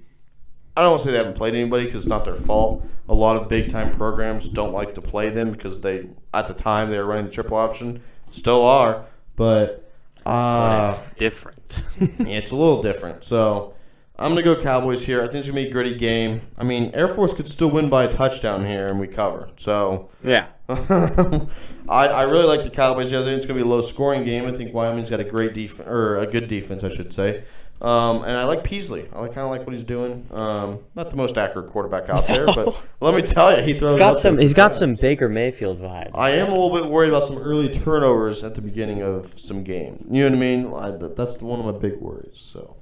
I 0.76 0.82
don't 0.82 0.92
want 0.92 1.02
to 1.02 1.08
say 1.08 1.12
they 1.12 1.18
haven't 1.18 1.36
played 1.36 1.54
anybody 1.54 1.84
because 1.84 2.04
it's 2.04 2.08
not 2.08 2.24
their 2.24 2.36
fault. 2.36 2.86
A 3.08 3.14
lot 3.14 3.36
of 3.36 3.48
big 3.48 3.68
time 3.68 3.90
programs 3.90 4.48
don't 4.48 4.72
like 4.72 4.94
to 4.94 5.02
play 5.02 5.28
them 5.28 5.50
because 5.50 5.80
they, 5.80 6.08
at 6.32 6.48
the 6.48 6.54
time, 6.54 6.90
they 6.90 6.96
were 6.96 7.04
running 7.04 7.26
the 7.26 7.30
triple 7.32 7.56
option, 7.56 8.00
still 8.30 8.62
are, 8.62 9.04
but 9.36 9.92
uh, 10.24 10.86
it's 10.88 11.02
different. 11.18 11.59
it's 12.00 12.50
a 12.50 12.56
little 12.56 12.82
different. 12.82 13.24
So 13.24 13.74
I'm 14.18 14.30
gonna 14.30 14.42
go 14.42 14.60
Cowboys 14.60 15.06
here. 15.06 15.20
I 15.22 15.26
think 15.26 15.36
it's 15.36 15.48
gonna 15.48 15.62
be 15.62 15.68
a 15.68 15.72
gritty 15.72 15.96
game. 15.96 16.42
I 16.58 16.64
mean, 16.64 16.90
Air 16.92 17.08
Force 17.08 17.32
could 17.32 17.48
still 17.48 17.70
win 17.70 17.88
by 17.88 18.04
a 18.04 18.08
touchdown 18.12 18.66
here, 18.66 18.86
and 18.86 19.00
we 19.00 19.06
cover. 19.06 19.48
So 19.56 20.10
yeah. 20.22 20.48
I, 20.68 21.46
I 21.88 22.22
really 22.22 22.46
like 22.46 22.62
the 22.62 22.70
Cowboys. 22.70 23.10
here. 23.10 23.20
I 23.20 23.24
think 23.24 23.38
it's 23.38 23.46
gonna 23.46 23.58
be 23.58 23.64
a 23.64 23.68
low 23.68 23.80
scoring 23.80 24.22
game. 24.24 24.46
I 24.46 24.52
think 24.52 24.74
Wyoming's 24.74 25.10
got 25.10 25.20
a 25.20 25.24
great 25.24 25.54
defense 25.54 25.88
or 25.88 26.18
a 26.18 26.26
good 26.26 26.48
defense, 26.48 26.84
I 26.84 26.88
should 26.88 27.12
say. 27.12 27.44
Um, 27.80 28.24
and 28.24 28.36
I 28.36 28.44
like 28.44 28.62
Peasley. 28.62 29.08
I 29.10 29.26
kind 29.28 29.38
of 29.38 29.50
like 29.50 29.66
what 29.66 29.72
he's 29.72 29.84
doing. 29.84 30.26
Um, 30.30 30.80
not 30.94 31.08
the 31.08 31.16
most 31.16 31.38
accurate 31.38 31.70
quarterback 31.70 32.10
out 32.10 32.26
there, 32.26 32.44
but 32.46 32.82
let 33.00 33.14
me 33.14 33.22
tell 33.22 33.56
you, 33.56 33.62
he 33.62 33.72
throws. 33.72 33.92
He's 33.92 33.98
got 33.98 34.20
some. 34.20 34.34
there 34.34 34.42
He's 34.42 34.52
for 34.52 34.56
got 34.56 34.74
some 34.74 34.94
Baker 34.96 35.28
Mayfield 35.30 35.80
vibe. 35.80 36.10
I 36.14 36.30
am 36.30 36.48
a 36.48 36.50
little 36.50 36.74
bit 36.74 36.90
worried 36.90 37.08
about 37.08 37.24
some 37.24 37.38
early 37.38 37.70
turnovers 37.70 38.44
at 38.44 38.54
the 38.54 38.60
beginning 38.60 39.00
of 39.00 39.26
some 39.26 39.64
game. 39.64 40.06
You 40.10 40.28
know 40.28 40.36
what 40.36 40.36
I 40.36 40.92
mean? 40.92 41.06
I, 41.06 41.08
that's 41.14 41.38
one 41.38 41.58
of 41.58 41.64
my 41.64 41.72
big 41.72 41.98
worries. 42.00 42.38
So, 42.38 42.76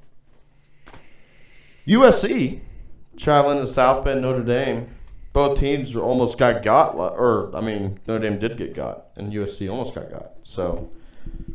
USC 1.86 2.60
traveling 3.16 3.58
to 3.58 3.66
South 3.66 4.04
Bend, 4.04 4.22
Notre 4.22 4.42
Dame. 4.42 4.88
Both 5.32 5.60
teams 5.60 5.94
are 5.94 6.00
almost 6.02 6.38
got 6.38 6.62
got, 6.64 6.96
or 6.96 7.54
I 7.54 7.60
mean, 7.60 8.00
Notre 8.08 8.28
Dame 8.28 8.38
did 8.40 8.56
get 8.56 8.74
got, 8.74 9.06
and 9.14 9.32
USC 9.32 9.70
almost 9.70 9.94
got 9.94 10.10
got. 10.10 10.32
So, 10.42 10.90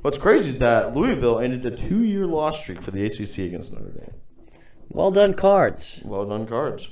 what's 0.02 0.18
crazy 0.18 0.50
is 0.50 0.58
that 0.58 0.96
Louisville 0.96 1.40
ended 1.40 1.66
a 1.66 1.72
two-year 1.76 2.26
loss 2.26 2.62
streak 2.62 2.82
for 2.82 2.92
the 2.92 3.06
ACC 3.06 3.40
against 3.40 3.74
Notre 3.74 3.92
Dame. 3.92 4.14
Well 4.90 5.12
done, 5.12 5.34
cards. 5.34 6.02
Well 6.06 6.26
done, 6.26 6.46
cards. 6.46 6.92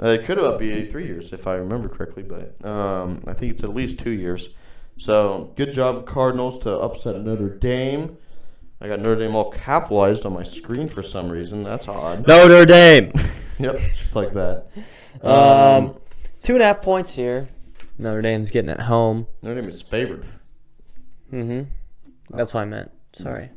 Uh, 0.00 0.08
it 0.08 0.24
could 0.24 0.38
have 0.38 0.58
be 0.58 0.88
three 0.88 1.06
years 1.06 1.32
if 1.32 1.46
I 1.46 1.54
remember 1.54 1.88
correctly, 1.88 2.22
but 2.22 2.64
um, 2.64 3.22
I 3.26 3.32
think 3.32 3.52
it's 3.52 3.64
at 3.64 3.70
least 3.70 3.98
two 3.98 4.10
years. 4.10 4.50
So 4.96 5.52
good 5.56 5.72
job, 5.72 6.06
Cardinals, 6.06 6.58
to 6.60 6.72
upset 6.76 7.20
Notre 7.20 7.48
Dame. 7.48 8.16
I 8.80 8.88
got 8.88 9.00
Notre 9.00 9.16
Dame 9.16 9.34
all 9.34 9.50
capitalized 9.50 10.24
on 10.24 10.32
my 10.32 10.44
screen 10.44 10.88
for 10.88 11.02
some 11.02 11.28
reason. 11.30 11.64
That's 11.64 11.88
odd. 11.88 12.26
Notre 12.26 12.64
Dame. 12.64 13.12
Yep, 13.60 13.76
just 13.88 14.14
like 14.14 14.34
that. 14.34 14.68
Um, 15.20 15.96
two 16.42 16.52
and 16.52 16.62
a 16.62 16.66
half 16.66 16.80
points 16.80 17.16
here. 17.16 17.48
Notre 17.98 18.22
Dame's 18.22 18.52
getting 18.52 18.70
at 18.70 18.82
home. 18.82 19.26
Notre 19.42 19.60
Dame 19.60 19.68
is 19.68 19.82
favored. 19.82 20.24
Mm-hmm. 21.32 21.68
That's 22.30 22.54
what 22.54 22.62
I 22.62 22.64
meant. 22.66 22.90
Sorry. 23.12 23.50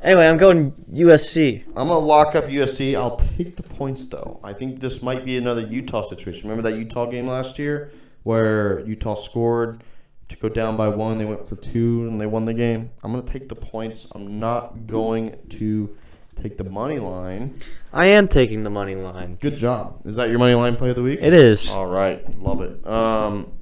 Anyway, 0.00 0.28
I'm 0.28 0.36
going 0.36 0.72
USC. 0.92 1.64
I'm 1.68 1.88
gonna 1.88 1.98
lock 1.98 2.36
up 2.36 2.44
USC. 2.44 2.94
I'll 2.94 3.16
take 3.16 3.56
the 3.56 3.64
points 3.64 4.06
though. 4.06 4.38
I 4.44 4.52
think 4.52 4.80
this 4.80 5.02
might 5.02 5.24
be 5.24 5.36
another 5.36 5.62
Utah 5.62 6.02
situation. 6.02 6.48
Remember 6.48 6.70
that 6.70 6.78
Utah 6.78 7.06
game 7.06 7.26
last 7.26 7.58
year 7.58 7.90
where 8.22 8.80
Utah 8.86 9.14
scored 9.14 9.82
to 10.28 10.36
go 10.36 10.48
down 10.48 10.76
by 10.76 10.88
one, 10.88 11.18
they 11.18 11.24
went 11.24 11.48
for 11.48 11.56
two 11.56 12.06
and 12.06 12.20
they 12.20 12.26
won 12.26 12.44
the 12.44 12.54
game. 12.54 12.90
I'm 13.02 13.12
gonna 13.12 13.26
take 13.26 13.48
the 13.48 13.56
points. 13.56 14.06
I'm 14.14 14.38
not 14.38 14.86
going 14.86 15.36
to 15.50 15.96
take 16.36 16.58
the 16.58 16.64
money 16.64 16.98
line. 16.98 17.60
I 17.92 18.06
am 18.06 18.28
taking 18.28 18.62
the 18.62 18.70
money 18.70 18.94
line. 18.94 19.36
Good 19.40 19.56
job. 19.56 20.02
Is 20.04 20.16
that 20.16 20.28
your 20.28 20.38
money 20.38 20.54
line 20.54 20.76
play 20.76 20.90
of 20.90 20.96
the 20.96 21.02
week? 21.02 21.18
It 21.20 21.32
is. 21.32 21.68
All 21.68 21.86
right, 21.86 22.38
love 22.38 22.60
it. 22.60 22.86
Um, 22.86 23.52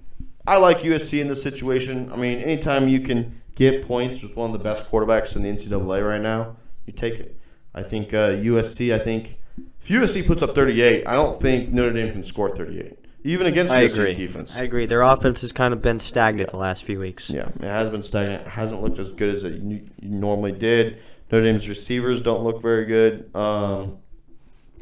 I 0.47 0.59
like 0.59 0.81
USC 0.81 1.21
in 1.21 1.29
this 1.29 1.43
situation. 1.43 2.13
I 2.13 2.17
mean, 2.17 2.39
anytime 2.39 2.89
you 2.89 3.01
can 3.01 3.41
get 3.57 3.85
points 3.87 4.23
with 4.23 4.37
one 4.37 4.51
of 4.53 4.57
the 4.59 4.63
best 4.63 4.89
quarterbacks 4.89 5.35
in 5.35 5.43
the 5.43 5.49
NCAA 5.51 6.09
right 6.09 6.21
now, 6.21 6.57
you 6.87 6.93
take 6.93 7.15
it. 7.15 7.37
I 7.75 7.83
think 7.83 8.15
uh, 8.15 8.31
USC. 8.31 8.95
I 8.95 8.99
think 8.99 9.39
if 9.81 9.89
USC 9.89 10.27
puts 10.27 10.43
up 10.43 10.55
38, 10.55 11.07
I 11.07 11.13
don't 11.15 11.35
think 11.39 11.71
Notre 11.73 11.93
Dame 11.93 12.13
can 12.13 12.23
score 12.23 12.49
38, 12.49 12.97
even 13.25 13.47
against 13.47 13.73
I 13.73 13.85
USC's 13.85 13.99
agree. 13.99 14.15
defense. 14.15 14.57
I 14.57 14.63
agree. 14.63 14.87
Their 14.87 15.03
offense 15.03 15.41
has 15.43 15.53
kind 15.53 15.75
of 15.75 15.83
been 15.83 15.99
stagnant 16.01 16.51
the 16.51 16.57
last 16.57 16.85
few 16.85 16.99
weeks. 17.01 17.29
yeah, 17.29 17.49
it 17.49 17.63
has 17.63 17.91
been 17.91 18.03
stagnant. 18.03 18.47
It 18.47 18.49
hasn't 18.49 18.83
looked 18.83 18.99
as 18.99 19.13
good 19.13 19.31
as 19.35 19.45
it 19.45 19.61
normally 20.03 20.53
did. 20.53 20.99
Notre 21.31 21.45
Dame's 21.45 21.69
receivers 21.69 22.23
don't 22.23 22.45
look 22.45 22.63
very 22.63 22.85
good. 22.87 23.35
Um, 23.35 23.99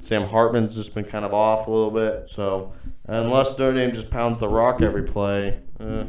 Sam 0.00 0.24
Hartman's 0.28 0.74
just 0.74 0.94
been 0.94 1.04
kind 1.06 1.24
of 1.24 1.32
off 1.32 1.66
a 1.66 1.70
little 1.70 1.90
bit. 1.90 2.28
So 2.28 2.74
unless 3.06 3.58
Notre 3.58 3.74
Dame 3.74 3.92
just 3.92 4.10
pounds 4.10 4.38
the 4.38 4.48
rock 4.48 4.82
every 4.82 5.04
play, 5.04 5.60
uh, 5.80 6.04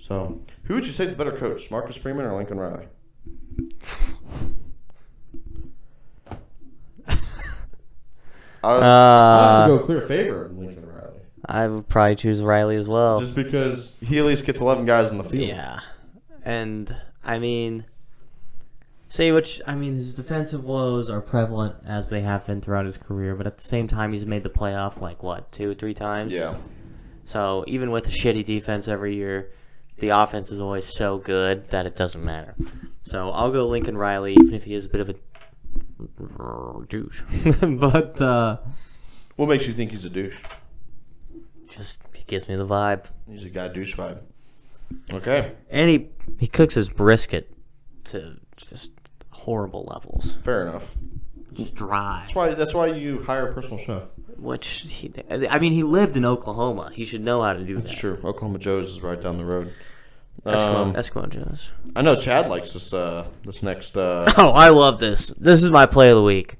so 0.00 0.40
who 0.64 0.74
would 0.74 0.86
you 0.86 0.92
say 0.92 1.04
is 1.04 1.14
the 1.14 1.22
better 1.24 1.36
coach, 1.36 1.70
Marcus 1.70 1.96
Freeman 1.96 2.24
or 2.26 2.34
Lincoln 2.36 2.58
Riley? 2.58 2.88
I 7.06 7.14
would, 8.74 8.82
I'd 8.82 8.82
have 8.82 9.68
to 9.68 9.74
Uh, 9.74 9.76
go 9.78 9.78
clear 9.78 10.00
favor 10.00 10.46
of 10.46 10.58
Lincoln 10.58 10.86
Riley, 10.86 11.20
I 11.46 11.66
would 11.68 11.88
probably 11.88 12.16
choose 12.16 12.40
Riley 12.42 12.76
as 12.76 12.86
well. 12.88 13.20
just 13.20 13.34
because 13.34 13.96
he 14.00 14.18
at 14.18 14.24
least 14.24 14.44
gets 14.44 14.60
11 14.60 14.84
guys 14.86 15.10
in 15.10 15.18
the 15.18 15.24
field. 15.24 15.48
Yeah, 15.48 15.78
and 16.44 16.94
I 17.24 17.38
mean, 17.38 17.84
say 19.08 19.32
which 19.32 19.60
I 19.66 19.74
mean, 19.74 19.94
his 19.94 20.14
defensive 20.14 20.64
woes 20.64 21.08
are 21.10 21.20
prevalent 21.20 21.76
as 21.86 22.10
they 22.10 22.20
have 22.22 22.46
been 22.46 22.60
throughout 22.60 22.86
his 22.86 22.98
career, 22.98 23.34
but 23.34 23.46
at 23.46 23.56
the 23.56 23.62
same 23.64 23.88
time, 23.88 24.12
he's 24.12 24.26
made 24.26 24.42
the 24.42 24.50
playoff 24.50 25.00
like 25.00 25.22
what 25.22 25.50
two, 25.52 25.74
three 25.74 25.94
times. 25.94 26.32
Yeah. 26.34 26.56
So 27.24 27.64
even 27.68 27.90
with 27.90 28.06
a 28.06 28.10
shitty 28.10 28.44
defense 28.44 28.88
every 28.88 29.14
year, 29.14 29.50
the 30.00 30.08
offense 30.10 30.50
is 30.50 30.60
always 30.60 30.84
so 30.86 31.18
good 31.18 31.64
that 31.66 31.86
it 31.86 31.96
doesn't 31.96 32.24
matter. 32.24 32.54
So 33.04 33.30
I'll 33.30 33.50
go 33.50 33.66
Lincoln 33.68 33.96
Riley, 33.96 34.34
even 34.34 34.54
if 34.54 34.64
he 34.64 34.74
is 34.74 34.86
a 34.86 34.88
bit 34.88 35.00
of 35.00 35.08
a 35.10 35.14
douche. 36.88 37.22
but 37.62 38.20
uh, 38.20 38.58
What 39.36 39.48
makes 39.48 39.66
you 39.66 39.72
think 39.72 39.90
he's 39.92 40.04
a 40.04 40.10
douche? 40.10 40.42
just 41.68 42.02
he 42.14 42.24
gives 42.26 42.48
me 42.48 42.56
the 42.56 42.66
vibe, 42.66 43.04
He's 43.28 43.44
a 43.44 43.50
guy 43.50 43.68
douche 43.68 43.94
vibe. 43.96 44.20
Okay, 45.12 45.52
and 45.70 45.88
he 45.88 46.08
he 46.40 46.48
cooks 46.48 46.74
his 46.74 46.88
brisket 46.88 47.48
to 48.04 48.38
just 48.56 48.90
horrible 49.30 49.84
levels. 49.84 50.36
fair 50.42 50.66
enough. 50.66 50.96
Just 51.52 51.74
dry. 51.76 52.20
That's 52.22 52.34
why. 52.34 52.54
That's 52.54 52.74
why 52.74 52.86
you 52.88 53.22
hire 53.22 53.48
a 53.48 53.52
personal 53.54 53.78
chef. 53.78 54.02
Which 54.36 54.66
he, 54.88 55.12
I 55.28 55.58
mean, 55.58 55.72
he 55.72 55.82
lived 55.82 56.16
in 56.16 56.24
Oklahoma. 56.24 56.90
He 56.94 57.04
should 57.04 57.20
know 57.22 57.42
how 57.42 57.52
to 57.52 57.62
do 57.64 57.76
That's 57.76 57.90
that. 57.92 57.98
true. 58.00 58.18
Oklahoma 58.24 58.58
Joe's 58.58 58.86
is 58.86 59.00
right 59.02 59.20
down 59.20 59.36
the 59.38 59.44
road. 59.44 59.72
Eskimo, 60.44 60.76
Um, 60.76 60.94
Eskimo 60.94 61.28
Joe's. 61.28 61.72
I 61.94 62.02
know 62.02 62.14
Chadd 62.16 62.48
likes 62.48 62.72
this. 62.72 62.92
Uh, 62.94 63.26
this 63.44 63.62
next. 63.62 63.96
Uh, 63.96 64.30
Oh, 64.38 64.50
I 64.50 64.68
love 64.68 64.98
this. 64.98 65.28
This 65.38 65.62
is 65.62 65.70
my 65.70 65.86
play 65.86 66.10
of 66.10 66.16
the 66.16 66.22
week. 66.22 66.56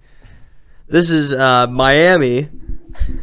This 0.88 1.08
is 1.10 1.32
uh, 1.32 1.66
Miami 1.68 2.48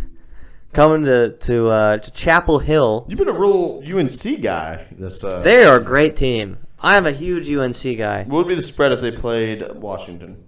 coming 0.73 1.05
to 1.05 1.31
to, 1.31 1.67
uh, 1.69 1.97
to 1.97 2.11
Chapel 2.11 2.59
Hill. 2.59 3.05
you've 3.07 3.19
been 3.19 3.27
a 3.27 3.33
real 3.33 3.81
UNC 3.85 4.41
guy. 4.41 4.85
This. 4.91 5.23
Uh, 5.23 5.41
They 5.41 5.63
are 5.63 5.77
a 5.77 5.83
great 5.83 6.15
team. 6.15 6.57
I 6.79 6.97
am 6.97 7.05
a 7.05 7.11
huge 7.11 7.49
UNC 7.51 7.97
guy. 7.97 8.23
what 8.23 8.37
would 8.37 8.47
be 8.47 8.55
the 8.55 8.61
spread 8.61 8.91
if 8.91 9.01
they 9.01 9.11
played 9.11 9.63
Washington? 9.73 10.43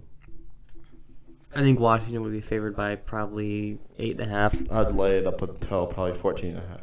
I 1.54 1.60
think 1.62 1.80
Washington 1.80 2.22
would 2.22 2.32
be 2.32 2.40
favored 2.40 2.76
by 2.76 2.94
probably 2.94 3.78
eight 3.98 4.12
and 4.12 4.20
a 4.20 4.32
half. 4.32 4.54
I'd 4.70 4.94
lay 4.94 5.18
it 5.18 5.26
up 5.26 5.42
until 5.42 5.86
probably 5.86 6.14
14 6.14 6.50
and 6.50 6.58
a 6.58 6.68
half. 6.68 6.80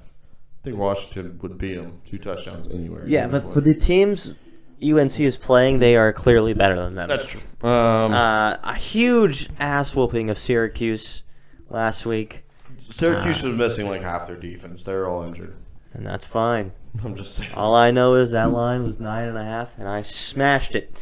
I 0.68 0.70
think 0.72 0.82
Washington 0.82 1.40
would 1.42 1.58
beat 1.58 1.76
them 1.76 2.02
two 2.06 2.18
touchdowns 2.18 2.68
anywhere. 2.68 3.04
Yeah, 3.08 3.28
but 3.28 3.48
for 3.48 3.62
the 3.62 3.74
teams 3.74 4.36
UNC 4.84 5.18
is 5.22 5.38
playing, 5.38 5.80
they 5.80 5.96
are 5.96 6.12
clearly 6.12 6.54
better 6.54 6.76
than 6.76 6.94
them. 6.94 7.08
that's 7.08 7.26
true. 7.26 7.40
Um, 7.62 8.14
uh, 8.14 8.58
a 8.64 8.74
huge 8.76 9.48
ass 9.62 9.96
whooping 9.96 10.30
of 10.30 10.38
Syracuse 10.38 11.24
last 11.70 12.06
week, 12.06 12.44
Syracuse 12.80 13.44
was 13.44 13.56
missing 13.56 13.88
like 13.88 14.02
half 14.02 14.28
their 14.28 14.36
defense. 14.36 14.84
They're 14.84 15.08
all 15.08 15.24
injured. 15.26 15.56
and 15.94 16.06
that's 16.06 16.26
fine. 16.26 16.74
I'm 17.06 17.16
just 17.16 17.36
saying. 17.36 17.54
All 17.54 17.74
I 17.74 17.92
know 17.92 18.16
is 18.16 18.32
that 18.32 18.52
line 18.52 18.84
was 18.84 19.00
nine 19.00 19.30
and 19.30 19.38
a 19.38 19.46
half, 19.46 19.78
and 19.78 19.88
I 19.88 20.02
smashed 20.02 20.76
it. 20.76 21.00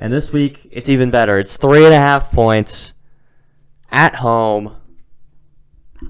And 0.00 0.10
this 0.10 0.32
week, 0.32 0.66
it's 0.70 0.88
even 0.88 1.10
better. 1.10 1.38
It's 1.38 1.58
three 1.58 1.84
and 1.84 1.92
a 1.92 1.98
half 1.98 2.32
points 2.32 2.94
at 3.90 4.14
home 4.14 4.74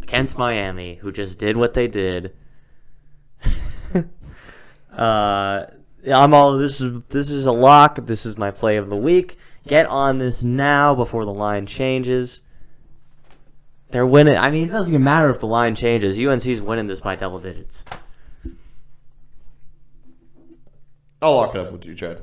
against 0.00 0.38
Miami, 0.38 0.94
who 0.96 1.10
just 1.10 1.40
did 1.40 1.56
what 1.56 1.74
they 1.74 1.88
did. 1.88 2.36
Uh, 4.92 5.66
I'm 6.06 6.34
all. 6.34 6.58
This 6.58 6.80
is 6.80 7.02
this 7.08 7.30
is 7.30 7.46
a 7.46 7.52
lock. 7.52 8.06
This 8.06 8.26
is 8.26 8.36
my 8.36 8.50
play 8.50 8.76
of 8.76 8.90
the 8.90 8.96
week. 8.96 9.36
Get 9.66 9.86
on 9.86 10.18
this 10.18 10.42
now 10.42 10.94
before 10.94 11.24
the 11.24 11.32
line 11.32 11.66
changes. 11.66 12.42
They're 13.90 14.06
winning. 14.06 14.36
I 14.36 14.50
mean, 14.50 14.68
it 14.68 14.72
doesn't 14.72 14.92
even 14.92 15.04
matter 15.04 15.30
if 15.30 15.38
the 15.40 15.46
line 15.46 15.74
changes. 15.74 16.18
UNC's 16.18 16.60
winning 16.60 16.86
this 16.86 17.00
by 17.00 17.14
double 17.14 17.38
digits. 17.38 17.84
I'll 21.20 21.34
lock 21.34 21.54
it 21.54 21.60
up 21.60 21.72
with 21.72 21.84
you, 21.84 21.94
Chadd. 21.94 22.22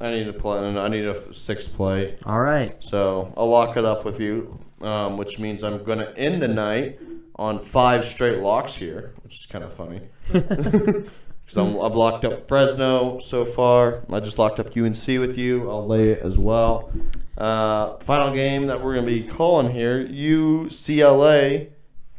I 0.00 0.12
need 0.12 0.28
a 0.28 0.32
play. 0.32 0.58
I 0.58 0.88
need 0.88 1.06
a 1.06 1.32
sixth 1.32 1.74
play. 1.74 2.16
All 2.24 2.38
right. 2.38 2.76
So 2.80 3.32
I'll 3.36 3.48
lock 3.48 3.76
it 3.76 3.84
up 3.84 4.04
with 4.04 4.20
you, 4.20 4.60
um, 4.82 5.16
which 5.16 5.38
means 5.38 5.64
I'm 5.64 5.82
going 5.82 5.98
to 5.98 6.16
end 6.16 6.42
the 6.42 6.48
night 6.48 7.00
on 7.34 7.58
five 7.58 8.04
straight 8.04 8.38
locks 8.38 8.76
here, 8.76 9.14
which 9.24 9.40
is 9.40 9.46
kind 9.46 9.64
of 9.64 9.72
funny. 9.72 10.02
Because 11.46 11.58
I'm 11.58 11.80
I've 11.80 11.94
locked 11.94 12.24
up 12.24 12.48
Fresno 12.48 13.20
so 13.20 13.44
far. 13.44 14.02
I 14.10 14.20
just 14.20 14.38
locked 14.38 14.58
up 14.58 14.76
UNC 14.76 15.06
with 15.06 15.38
you. 15.38 15.70
I'll 15.70 15.86
lay 15.86 16.10
it 16.10 16.22
as 16.22 16.38
well. 16.38 16.92
Uh, 17.38 17.96
final 17.98 18.34
game 18.34 18.66
that 18.66 18.82
we're 18.82 18.94
going 18.94 19.06
to 19.06 19.12
be 19.12 19.22
calling 19.22 19.72
here 19.72 20.04
UCLA 20.04 21.70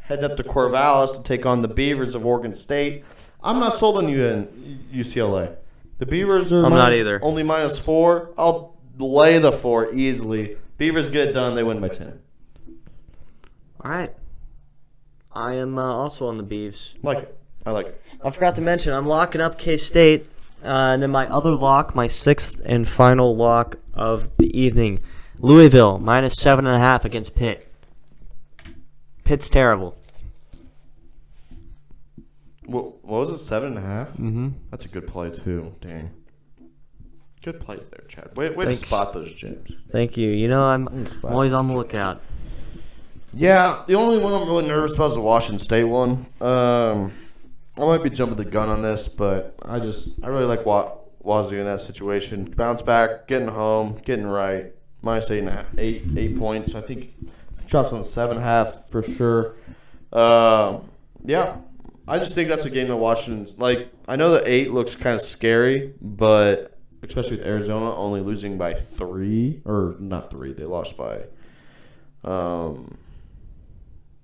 heading 0.01 0.23
up 0.23 0.38
to 0.38 0.43
Corvallis 0.43 1.15
to 1.15 1.23
take 1.23 1.45
on 1.45 1.61
the 1.61 1.67
Beavers 1.67 2.15
of 2.15 2.25
Oregon 2.25 2.55
State. 2.55 3.03
I'm 3.43 3.59
not 3.59 3.73
sold 3.73 3.97
on 3.97 4.07
you 4.07 4.23
in 4.25 4.86
UCLA. 4.93 5.55
The 5.97 6.05
Beavers 6.05 6.53
are 6.53 6.65
I'm 6.65 6.71
not 6.71 6.93
either. 6.93 7.19
only 7.21 7.43
minus 7.43 7.78
four. 7.78 8.34
I'll 8.38 8.78
lay 8.97 9.39
the 9.39 9.51
four 9.51 9.93
easily. 9.93 10.57
Beavers 10.78 11.09
get 11.09 11.30
it 11.30 11.32
done. 11.34 11.55
They 11.55 11.63
win 11.63 11.82
by 11.82 11.89
10. 11.89 12.19
All 13.82 13.91
right. 13.91 14.13
I 15.34 15.55
am 15.55 15.78
uh, 15.78 15.84
also 15.84 16.28
on 16.28 16.38
the 16.38 16.43
Beavs. 16.43 16.95
Like 17.03 17.19
it. 17.19 17.38
I 17.65 17.71
like 17.71 17.88
it. 17.88 18.01
I 18.24 18.30
forgot 18.30 18.55
to 18.55 18.61
mention 18.61 18.93
I'm 18.93 19.07
locking 19.07 19.41
up 19.41 19.57
K 19.57 19.78
State, 19.78 20.28
uh, 20.63 20.68
and 20.68 21.03
then 21.03 21.11
my 21.11 21.28
other 21.28 21.51
lock, 21.51 21.95
my 21.95 22.07
sixth 22.07 22.61
and 22.65 22.88
final 22.88 23.36
lock 23.36 23.78
of 23.93 24.36
the 24.38 24.59
evening, 24.59 24.99
Louisville 25.39 25.99
minus 25.99 26.36
seven 26.36 26.65
and 26.65 26.76
a 26.76 26.80
half 26.80 27.05
against 27.05 27.36
Pitt. 27.36 27.72
Pitt's 29.24 29.49
terrible. 29.49 29.97
What, 32.65 33.03
what 33.05 33.20
was 33.20 33.32
it? 33.32 33.38
Seven 33.38 33.70
and 33.70 33.78
a 33.78 33.82
half? 33.82 34.11
Mm-hmm. 34.11 34.49
That's 34.72 34.86
a 34.86 34.89
good 34.89 35.07
play, 35.07 35.30
too. 35.30 35.74
Dang. 35.80 36.11
Good 37.43 37.59
plays 37.61 37.88
there, 37.89 38.03
Chadd. 38.09 38.36
Way, 38.36 38.49
way 38.49 38.65
to 38.65 38.72
Thanks. 38.72 38.80
spot 38.80 39.13
those 39.13 39.34
gems. 39.34 39.72
Thank 39.91 40.18
you. 40.18 40.30
You 40.32 40.49
know 40.49 40.63
I'm, 40.63 40.88
I'm 40.88 41.07
always 41.24 41.53
on 41.53 41.68
the 41.68 41.76
lookout. 41.78 42.22
Yeah, 43.34 43.84
the 43.88 43.93
only 43.93 44.20
one 44.20 44.34
I'm 44.34 44.47
really 44.47 44.68
nervous 44.68 44.95
about 44.95 45.11
is 45.11 45.13
the 45.13 45.22
Washington 45.22 45.59
State 45.59 45.86
one. 45.86 46.26
Um, 46.41 47.13
I 47.78 47.86
might 47.86 48.03
be 48.03 48.09
jumping 48.09 48.38
the 48.38 48.45
gun 48.45 48.69
on 48.69 48.82
this, 48.82 49.07
but 49.07 49.55
I 49.63 49.80
just 49.80 50.23
I 50.23 50.28
really 50.28 50.45
like 50.45 50.65
Wa- 50.65 50.93
Wazoo 51.21 51.59
in 51.59 51.65
that 51.65 51.82
situation. 51.82 52.45
Bounce 52.45 52.82
back, 52.82 53.28
getting 53.28 53.47
home, 53.47 53.99
getting 54.03 54.25
right. 54.25 54.73
Minus 55.01 55.30
eight 55.30 55.39
and 55.39 55.49
a 55.49 55.51
half, 55.51 55.65
eight 55.78 56.03
eight 56.15 56.38
points. 56.38 56.73
I 56.73 56.82
think 56.82 57.13
drops 57.65 57.93
on 57.93 58.03
seven 58.03 58.38
half 58.38 58.89
for 58.89 59.03
sure. 59.03 59.55
Um, 60.11 60.89
yeah, 61.23 61.57
I 62.07 62.17
just 62.17 62.34
think 62.34 62.49
that's 62.49 62.65
a 62.65 62.69
game 62.69 62.88
that 62.88 62.97
Washington's 62.97 63.57
like. 63.59 63.91
I 64.07 64.15
know 64.15 64.32
the 64.32 64.49
eight 64.49 64.71
looks 64.71 64.95
kind 64.95 65.13
of 65.13 65.21
scary, 65.21 65.93
but 66.01 66.80
especially 67.03 67.38
with 67.38 67.45
Arizona 67.45 67.95
only 67.95 68.21
losing 68.21 68.57
by 68.57 68.73
three 68.73 69.61
or 69.65 69.95
not 69.99 70.32
three, 70.32 70.53
they 70.53 70.63
lost 70.63 70.97
by. 70.97 71.23
Um, 72.23 72.97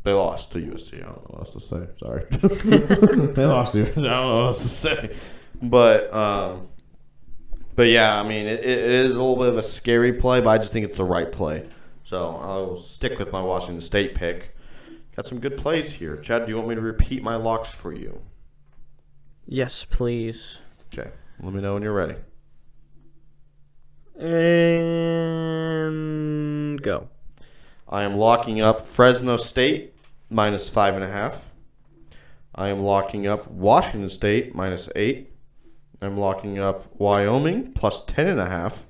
they 0.04 0.12
lost 0.12 0.52
to 0.52 0.60
USC. 0.60 1.02
I 1.02 1.06
don't 1.06 1.16
know 1.16 1.26
what 1.28 1.40
else 1.40 1.54
to 1.54 1.60
say. 1.62 1.88
Sorry. 1.98 2.26
they 3.34 3.46
lost 3.46 3.74
to. 3.74 3.86
USC. 3.86 3.92
I 3.92 3.94
don't 3.94 4.04
know 4.04 4.36
what 4.36 4.46
else 4.48 4.62
to 4.64 4.70
say. 4.70 5.16
But 5.62 6.14
um, 6.14 6.68
But 7.76 7.88
yeah, 7.88 8.20
I 8.20 8.24
mean, 8.24 8.46
it, 8.48 8.60
it 8.60 8.92
is 8.92 9.16
a 9.16 9.22
little 9.22 9.38
bit 9.38 9.48
of 9.48 9.58
a 9.58 9.64
scary 9.64 10.14
play, 10.14 10.42
but 10.42 10.50
I 10.50 10.58
just 10.58 10.74
think 10.74 10.86
it's 10.86 10.98
the 10.98 11.06
right 11.06 11.32
play. 11.32 11.68
So 12.04 12.36
I'll 12.36 12.78
stick 12.78 13.18
with 13.18 13.32
my 13.32 13.42
Washington 13.42 13.82
State 13.82 14.14
pick. 14.14 14.56
Got 15.16 15.26
some 15.26 15.40
good 15.40 15.58
plays 15.58 15.94
here. 15.94 16.18
Chadd, 16.18 16.46
do 16.46 16.52
you 16.52 16.58
want 16.58 16.68
me 16.70 16.76
to 16.76 16.82
repeat 16.82 17.24
my 17.24 17.36
locks 17.36 17.74
for 17.74 17.94
you? 17.94 18.22
Yes, 19.46 19.86
please. 19.86 20.60
Okay. 20.94 21.12
Let 21.40 21.54
me 21.54 21.62
know 21.62 21.76
when 21.76 21.84
you're 21.84 21.94
ready. 21.94 22.16
And 24.20 25.92
go. 26.82 27.10
I 27.88 28.04
am 28.04 28.18
locking 28.18 28.62
up 28.62 28.86
Fresno 28.86 29.38
State 29.38 29.93
minus 30.34 30.70
five 30.70 30.96
and 30.96 31.04
a 31.04 31.10
half. 31.10 31.52
I 32.56 32.70
am 32.70 32.82
locking 32.82 33.28
up 33.28 33.50
Washington 33.50 34.10
State 34.10 34.54
minus 34.54 34.90
eight. 34.96 35.32
I'm 36.02 36.18
locking 36.18 36.60
up 36.60 36.88
Wyoming 37.00 37.74
plus 37.74 38.04
ten 38.06 38.28
and 38.28 38.40
a 38.40 38.50
half. 38.50 38.86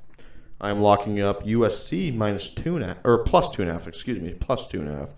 I'm 0.59 0.81
locking 0.81 1.21
up 1.21 1.43
USC 1.43 2.15
minus 2.15 2.49
two 2.49 2.75
and 2.75 2.83
a 2.85 2.87
half, 2.89 2.97
or 3.03 3.19
plus 3.19 3.49
two 3.49 3.61
and 3.61 3.69
a 3.69 3.73
half. 3.73 3.87
Excuse 3.87 4.19
me, 4.19 4.33
plus 4.33 4.67
two 4.67 4.81
and 4.81 4.89
a 4.89 4.95
half. 4.95 5.09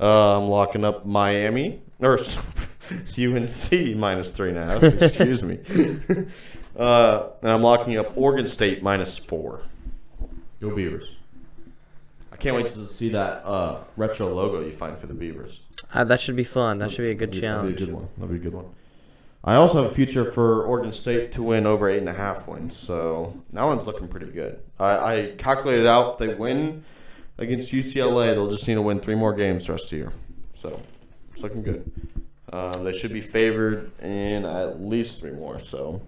Uh, 0.00 0.38
I'm 0.38 0.48
locking 0.48 0.84
up 0.84 1.04
Miami 1.04 1.82
or 2.00 2.18
UNC 2.18 3.96
minus 3.96 4.32
three 4.32 4.50
and 4.50 4.58
a 4.58 4.64
half. 4.64 4.82
Excuse 4.82 5.42
me. 5.42 5.58
uh, 6.76 7.28
and 7.42 7.50
I'm 7.50 7.62
locking 7.62 7.98
up 7.98 8.16
Oregon 8.16 8.46
State 8.46 8.82
minus 8.82 9.18
four. 9.18 9.64
Go 10.60 10.74
Beavers. 10.74 11.17
I 12.38 12.40
can't 12.40 12.54
wait 12.54 12.68
to 12.68 12.84
see 12.84 13.08
that 13.10 13.42
uh, 13.44 13.80
retro 13.96 14.28
logo 14.32 14.60
you 14.64 14.70
find 14.70 14.96
for 14.96 15.08
the 15.08 15.14
Beavers. 15.14 15.60
Uh, 15.92 16.04
that 16.04 16.20
should 16.20 16.36
be 16.36 16.44
fun. 16.44 16.78
That 16.78 16.90
should 16.92 17.02
be 17.02 17.10
a 17.10 17.14
good 17.14 17.30
That'd 17.30 17.42
challenge. 17.42 17.76
be 17.76 17.82
a 17.82 17.86
good 17.86 17.94
one. 17.94 18.08
That'd 18.16 18.30
be 18.30 18.36
a 18.36 18.50
good 18.50 18.54
one. 18.54 18.66
I 19.42 19.54
also 19.56 19.82
have 19.82 19.90
a 19.90 19.94
future 19.94 20.24
for 20.24 20.62
Oregon 20.64 20.92
State 20.92 21.32
to 21.32 21.42
win 21.42 21.66
over 21.66 21.88
eight 21.88 21.98
and 21.98 22.08
a 22.08 22.12
half 22.12 22.46
wins, 22.46 22.76
so 22.76 23.42
that 23.52 23.62
one's 23.64 23.86
looking 23.86 24.06
pretty 24.06 24.26
good. 24.26 24.60
I, 24.78 24.90
I 25.14 25.34
calculated 25.36 25.86
out 25.86 26.12
if 26.12 26.18
they 26.18 26.34
win 26.34 26.84
against 27.38 27.72
UCLA, 27.72 28.34
they'll 28.34 28.50
just 28.50 28.68
need 28.68 28.74
to 28.74 28.82
win 28.82 29.00
three 29.00 29.14
more 29.16 29.32
games 29.32 29.66
the 29.66 29.72
rest 29.72 29.84
of 29.86 29.90
the 29.90 29.96
year. 29.96 30.12
So 30.54 30.80
it's 31.32 31.42
looking 31.42 31.62
good. 31.62 31.90
Um, 32.52 32.84
they 32.84 32.92
should 32.92 33.12
be 33.12 33.20
favored 33.20 33.90
in 34.00 34.44
at 34.44 34.80
least 34.80 35.20
three 35.20 35.32
more. 35.32 35.58
So 35.58 36.02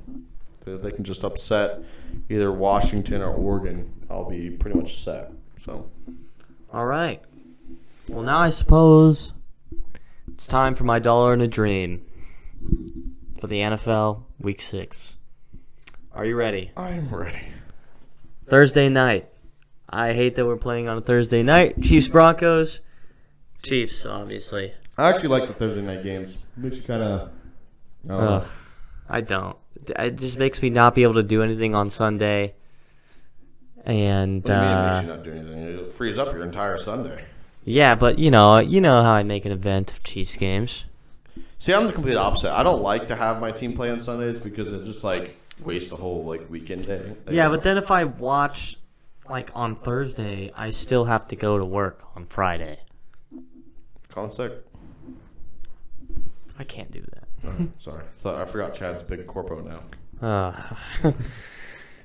if 0.66 0.82
they 0.82 0.90
can 0.92 1.04
just 1.04 1.24
upset 1.24 1.82
either 2.28 2.52
Washington 2.52 3.20
or 3.20 3.32
Oregon, 3.32 3.92
I'll 4.08 4.28
be 4.28 4.50
pretty 4.50 4.76
much 4.78 4.94
set. 4.94 5.32
So 5.60 5.90
All 6.72 6.86
right. 6.86 7.22
Well, 8.08 8.22
now 8.22 8.38
I 8.38 8.50
suppose 8.50 9.34
it's 10.32 10.46
time 10.46 10.74
for 10.74 10.84
my 10.84 10.98
dollar 10.98 11.34
and 11.34 11.42
a 11.42 11.48
dream 11.48 12.06
for 13.38 13.46
the 13.46 13.60
NFL 13.60 14.22
Week 14.38 14.62
Six. 14.62 15.18
Are 16.12 16.24
you 16.24 16.34
ready? 16.34 16.70
I'm 16.76 17.14
ready. 17.14 17.42
Thursday 18.48 18.88
night. 18.88 19.28
I 19.88 20.14
hate 20.14 20.34
that 20.36 20.46
we're 20.46 20.56
playing 20.56 20.88
on 20.88 20.96
a 20.96 21.00
Thursday 21.00 21.42
night. 21.42 21.80
Chiefs 21.82 22.08
Broncos. 22.08 22.80
Chiefs, 23.62 24.06
obviously. 24.06 24.72
I 24.96 25.10
actually 25.10 25.28
like 25.28 25.46
the 25.46 25.54
Thursday 25.54 25.82
night 25.82 26.02
games. 26.02 26.38
Makes 26.56 26.78
you 26.78 26.82
kind 26.84 27.02
of. 27.02 27.30
Ugh, 28.08 28.46
I 29.08 29.20
don't. 29.20 29.56
It 29.98 30.16
just 30.16 30.38
makes 30.38 30.62
me 30.62 30.70
not 30.70 30.94
be 30.94 31.02
able 31.02 31.14
to 31.14 31.22
do 31.22 31.42
anything 31.42 31.74
on 31.74 31.90
Sunday. 31.90 32.54
And 33.84 34.42
What 34.44 34.46
do 34.46 34.52
you 34.52 34.58
mean 34.60 34.68
it 34.68 34.74
uh, 34.74 34.90
makes 34.90 35.02
you 35.02 35.08
not 35.08 35.24
do 35.24 35.32
anything? 35.32 35.58
It 35.84 35.92
frees 35.92 36.18
up 36.18 36.32
your 36.32 36.42
entire 36.42 36.76
Sunday. 36.76 37.24
yeah, 37.64 37.94
but 37.94 38.18
you 38.18 38.30
know, 38.30 38.58
you 38.58 38.80
know 38.80 39.02
how 39.02 39.12
I 39.12 39.22
make 39.22 39.44
an 39.44 39.52
event 39.52 39.92
of 39.92 40.02
Chiefs 40.02 40.36
games. 40.36 40.84
See, 41.58 41.72
I'm 41.74 41.86
the 41.86 41.92
complete 41.92 42.16
opposite. 42.16 42.52
I 42.52 42.62
don't 42.62 42.82
like 42.82 43.08
to 43.08 43.16
have 43.16 43.40
my 43.40 43.50
team 43.52 43.72
play 43.74 43.90
on 43.90 44.00
Sundays 44.00 44.40
because 44.40 44.72
it 44.72 44.84
just 44.84 45.04
like 45.04 45.36
wastes 45.62 45.90
the 45.90 45.96
whole 45.96 46.24
like 46.24 46.48
weekend 46.48 46.86
day. 46.86 47.12
Yeah, 47.30 47.48
but 47.48 47.62
then 47.62 47.76
if 47.76 47.90
I 47.90 48.04
watch 48.04 48.76
like 49.28 49.50
on 49.54 49.76
Thursday, 49.76 50.50
I 50.56 50.70
still 50.70 51.04
have 51.04 51.28
to 51.28 51.36
go 51.36 51.58
to 51.58 51.64
work 51.64 52.02
on 52.16 52.26
Friday. 52.26 52.80
Sick. 54.30 54.52
I 56.58 56.64
can't 56.64 56.90
do 56.90 57.00
that. 57.00 57.28
Oh, 57.46 57.68
sorry, 57.78 58.02
I 58.24 58.44
forgot 58.44 58.74
Chadd's 58.74 59.02
big 59.02 59.26
corpo 59.26 59.60
now. 59.62 59.82
Uh, 60.20 60.52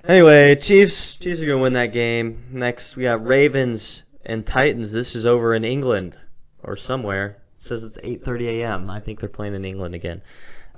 anyway, 0.07 0.55
Chiefs. 0.55 1.17
Chiefs 1.17 1.41
are 1.41 1.45
gonna 1.45 1.59
win 1.59 1.73
that 1.73 1.91
game. 1.91 2.45
Next, 2.51 2.95
we 2.95 3.03
got 3.03 3.25
Ravens 3.25 4.03
and 4.25 4.45
Titans. 4.45 4.91
This 4.91 5.15
is 5.15 5.25
over 5.25 5.53
in 5.53 5.63
England 5.63 6.17
or 6.63 6.75
somewhere. 6.75 7.37
It 7.57 7.63
says 7.63 7.83
it's 7.83 7.97
8:30 7.99 8.61
a.m. 8.61 8.89
I 8.89 8.99
think 8.99 9.19
they're 9.19 9.29
playing 9.29 9.55
in 9.55 9.65
England 9.65 9.95
again. 9.95 10.21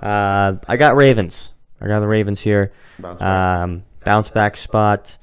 Uh, 0.00 0.54
I 0.66 0.76
got 0.76 0.96
Ravens. 0.96 1.54
I 1.80 1.86
got 1.86 2.00
the 2.00 2.08
Ravens 2.08 2.40
here. 2.40 2.72
Bounce 2.98 3.20
back. 3.20 3.62
Um, 3.62 3.84
bounce 4.04 4.30
back 4.30 4.56
spot. 4.56 5.18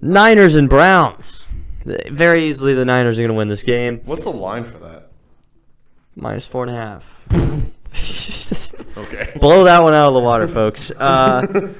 Niners 0.00 0.54
and 0.54 0.68
Browns. 0.68 1.48
Very 1.84 2.44
easily, 2.44 2.74
the 2.74 2.84
Niners 2.84 3.18
are 3.18 3.22
gonna 3.22 3.34
win 3.34 3.48
this 3.48 3.62
game. 3.62 4.00
What's 4.04 4.24
the 4.24 4.30
line 4.30 4.64
for 4.64 4.78
that? 4.78 5.10
Minus 6.14 6.46
four 6.46 6.64
and 6.64 6.70
a 6.70 6.78
half. 6.78 7.28
Okay. 8.96 9.32
Blow 9.40 9.64
that 9.64 9.82
one 9.82 9.94
out 9.94 10.08
of 10.08 10.14
the 10.14 10.20
water, 10.20 10.48
folks. 10.48 10.90
Uh, 10.90 11.46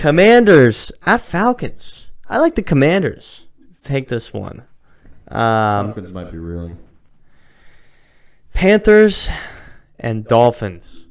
commanders 0.00 0.90
at 1.04 1.20
Falcons. 1.20 2.10
I 2.26 2.38
like 2.38 2.54
the 2.54 2.62
Commanders. 2.62 3.42
Take 3.84 4.08
this 4.08 4.32
one. 4.32 4.62
Um, 5.28 5.88
Falcons 5.88 6.14
might 6.14 6.32
be 6.32 6.38
reeling. 6.38 6.78
Panthers 8.54 9.28
and 9.98 10.24
Dolphins. 10.24 11.06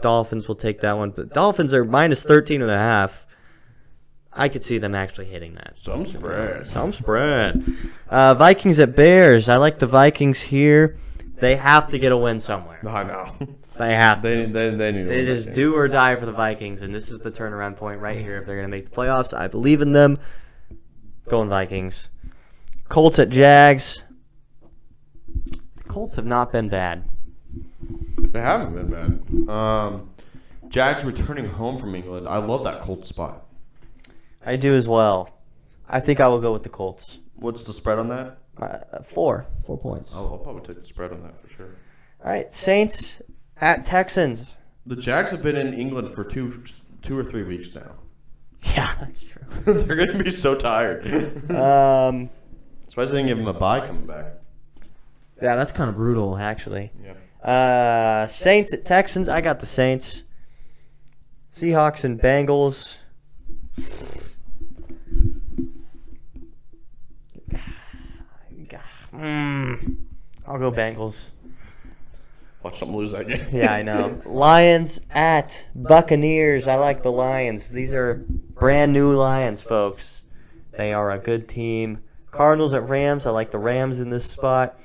Dolphins 0.00 0.48
will 0.48 0.54
take 0.54 0.80
that 0.80 0.96
one, 0.96 1.10
but 1.10 1.34
Dolphins 1.34 1.74
are 1.74 1.84
minus 1.84 2.22
13 2.22 2.62
and 2.62 2.70
a 2.70 2.78
half. 2.78 3.26
I 4.32 4.48
could 4.48 4.64
see 4.64 4.78
them 4.78 4.94
actually 4.94 5.26
hitting 5.26 5.54
that. 5.56 5.76
Some 5.76 6.06
spread. 6.06 6.64
Some 6.66 6.94
spread. 6.94 7.62
Uh, 8.08 8.32
Vikings 8.32 8.78
at 8.78 8.96
Bears. 8.96 9.50
I 9.50 9.56
like 9.56 9.80
the 9.80 9.86
Vikings 9.86 10.40
here. 10.40 10.96
They 11.40 11.56
have 11.56 11.90
to 11.90 11.98
get 11.98 12.10
a 12.10 12.16
win 12.16 12.40
somewhere. 12.40 12.80
I 12.88 13.02
know. 13.02 13.36
They 13.80 13.94
have 13.94 14.20
to. 14.22 14.28
They 14.28 14.44
they 14.46 14.70
they 14.76 14.92
need. 14.92 15.02
to 15.04 15.08
They 15.08 15.16
win 15.16 15.24
that 15.26 15.34
just 15.34 15.46
game. 15.48 15.54
do 15.54 15.74
or 15.74 15.88
die 15.88 16.14
for 16.16 16.26
the 16.26 16.32
Vikings, 16.32 16.82
and 16.82 16.94
this 16.94 17.10
is 17.10 17.20
the 17.20 17.30
turnaround 17.32 17.76
point 17.76 18.00
right 18.00 18.18
here. 18.18 18.36
If 18.38 18.46
they're 18.46 18.56
going 18.56 18.68
to 18.68 18.70
make 18.70 18.84
the 18.84 18.90
playoffs, 18.94 19.36
I 19.36 19.48
believe 19.48 19.80
in 19.80 19.92
them. 19.92 20.18
Going 21.28 21.48
Vikings. 21.48 22.10
Colts 22.88 23.18
at 23.18 23.30
Jags. 23.30 24.02
Colts 25.88 26.16
have 26.16 26.26
not 26.26 26.52
been 26.52 26.68
bad. 26.68 27.08
They 28.18 28.40
haven't 28.40 28.74
been 28.74 28.90
bad. 28.90 29.48
Um, 29.52 30.10
Jags 30.68 31.04
returning 31.04 31.46
home 31.46 31.76
from 31.76 31.94
England. 31.94 32.28
I 32.28 32.38
love 32.38 32.64
that 32.64 32.82
Colt 32.82 33.04
spot. 33.06 33.46
I 34.44 34.56
do 34.56 34.74
as 34.74 34.88
well. 34.88 35.38
I 35.88 36.00
think 36.00 36.20
I 36.20 36.28
will 36.28 36.40
go 36.40 36.52
with 36.52 36.62
the 36.62 36.68
Colts. 36.68 37.18
What's 37.34 37.64
the 37.64 37.72
spread 37.72 37.98
on 37.98 38.08
that? 38.08 38.38
Uh, 38.56 39.02
four. 39.02 39.46
Four 39.64 39.78
points. 39.78 40.14
I'll, 40.14 40.28
I'll 40.28 40.38
probably 40.38 40.62
take 40.66 40.80
the 40.80 40.86
spread 40.86 41.12
on 41.12 41.22
that 41.22 41.40
for 41.40 41.48
sure. 41.48 41.74
All 42.24 42.30
right, 42.30 42.52
Saints 42.52 43.22
at 43.60 43.84
Texans. 43.84 44.56
The 44.86 44.96
Jags 44.96 45.30
have 45.30 45.42
been 45.42 45.56
in 45.56 45.74
England 45.74 46.10
for 46.10 46.24
two 46.24 46.64
two 47.02 47.18
or 47.18 47.24
three 47.24 47.42
weeks 47.44 47.74
now. 47.74 47.92
Yeah, 48.76 48.92
that's 49.00 49.24
true. 49.24 49.42
They're 49.64 49.96
gonna 49.96 50.22
be 50.22 50.30
so 50.30 50.54
tired. 50.54 51.06
Um, 51.50 52.28
Especially 52.86 53.12
they 53.12 53.18
didn't 53.18 53.28
give 53.28 53.38
them 53.38 53.46
a 53.46 53.58
bye 53.58 53.86
coming 53.86 54.06
back. 54.06 54.34
yeah, 55.40 55.56
that's 55.56 55.72
kind 55.72 55.88
of 55.88 55.96
brutal, 55.96 56.36
actually. 56.36 56.92
Yeah. 57.02 57.14
Uh, 57.50 58.26
Saints 58.26 58.74
at 58.74 58.84
Texans. 58.84 59.30
I 59.30 59.40
got 59.40 59.60
the 59.60 59.66
Saints. 59.66 60.24
Seahawks 61.54 62.04
and 62.04 62.20
Bengals. 62.20 62.98
Mm, 69.12 69.96
I'll 70.46 70.58
go 70.58 70.70
Bengals. 70.70 71.30
Watch 72.62 72.80
them 72.80 72.94
lose 72.94 73.12
that 73.12 73.26
game. 73.26 73.46
Yeah, 73.52 73.72
I 73.72 73.82
know. 73.82 74.20
Lions 74.26 75.00
at 75.10 75.66
Buccaneers. 75.74 76.68
I 76.68 76.76
like 76.76 77.02
the 77.02 77.12
Lions. 77.12 77.70
These 77.70 77.94
are 77.94 78.24
brand 78.28 78.92
new 78.92 79.12
Lions, 79.12 79.62
folks. 79.62 80.22
They 80.76 80.92
are 80.92 81.10
a 81.10 81.18
good 81.18 81.48
team. 81.48 82.02
Cardinals 82.30 82.74
at 82.74 82.88
Rams. 82.88 83.26
I 83.26 83.30
like 83.30 83.50
the 83.50 83.58
Rams 83.58 84.00
in 84.00 84.10
this 84.10 84.30
spot. 84.30 84.78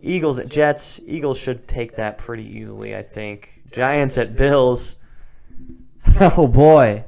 Eagles 0.00 0.38
at 0.38 0.48
Jets. 0.48 1.00
Eagles 1.06 1.38
should 1.38 1.68
take 1.68 1.96
that 1.96 2.18
pretty 2.18 2.44
easily, 2.44 2.96
I 2.96 3.02
think. 3.02 3.62
Giants 3.70 4.18
at 4.18 4.36
Bills. 4.36 4.96
Oh 6.20 6.48
boy. 6.48 7.04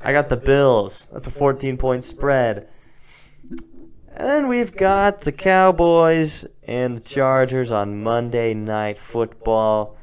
I 0.00 0.12
got 0.12 0.28
the 0.28 0.36
Bills. 0.36 1.08
That's 1.12 1.26
a 1.26 1.30
14 1.30 1.76
point 1.76 2.02
spread. 2.02 2.68
And 4.18 4.48
we've 4.48 4.74
got 4.74 5.20
the 5.20 5.30
Cowboys 5.30 6.44
and 6.64 6.96
the 6.96 7.00
Chargers 7.00 7.70
on 7.70 8.02
Monday 8.02 8.52
Night 8.52 8.98
Football. 8.98 9.96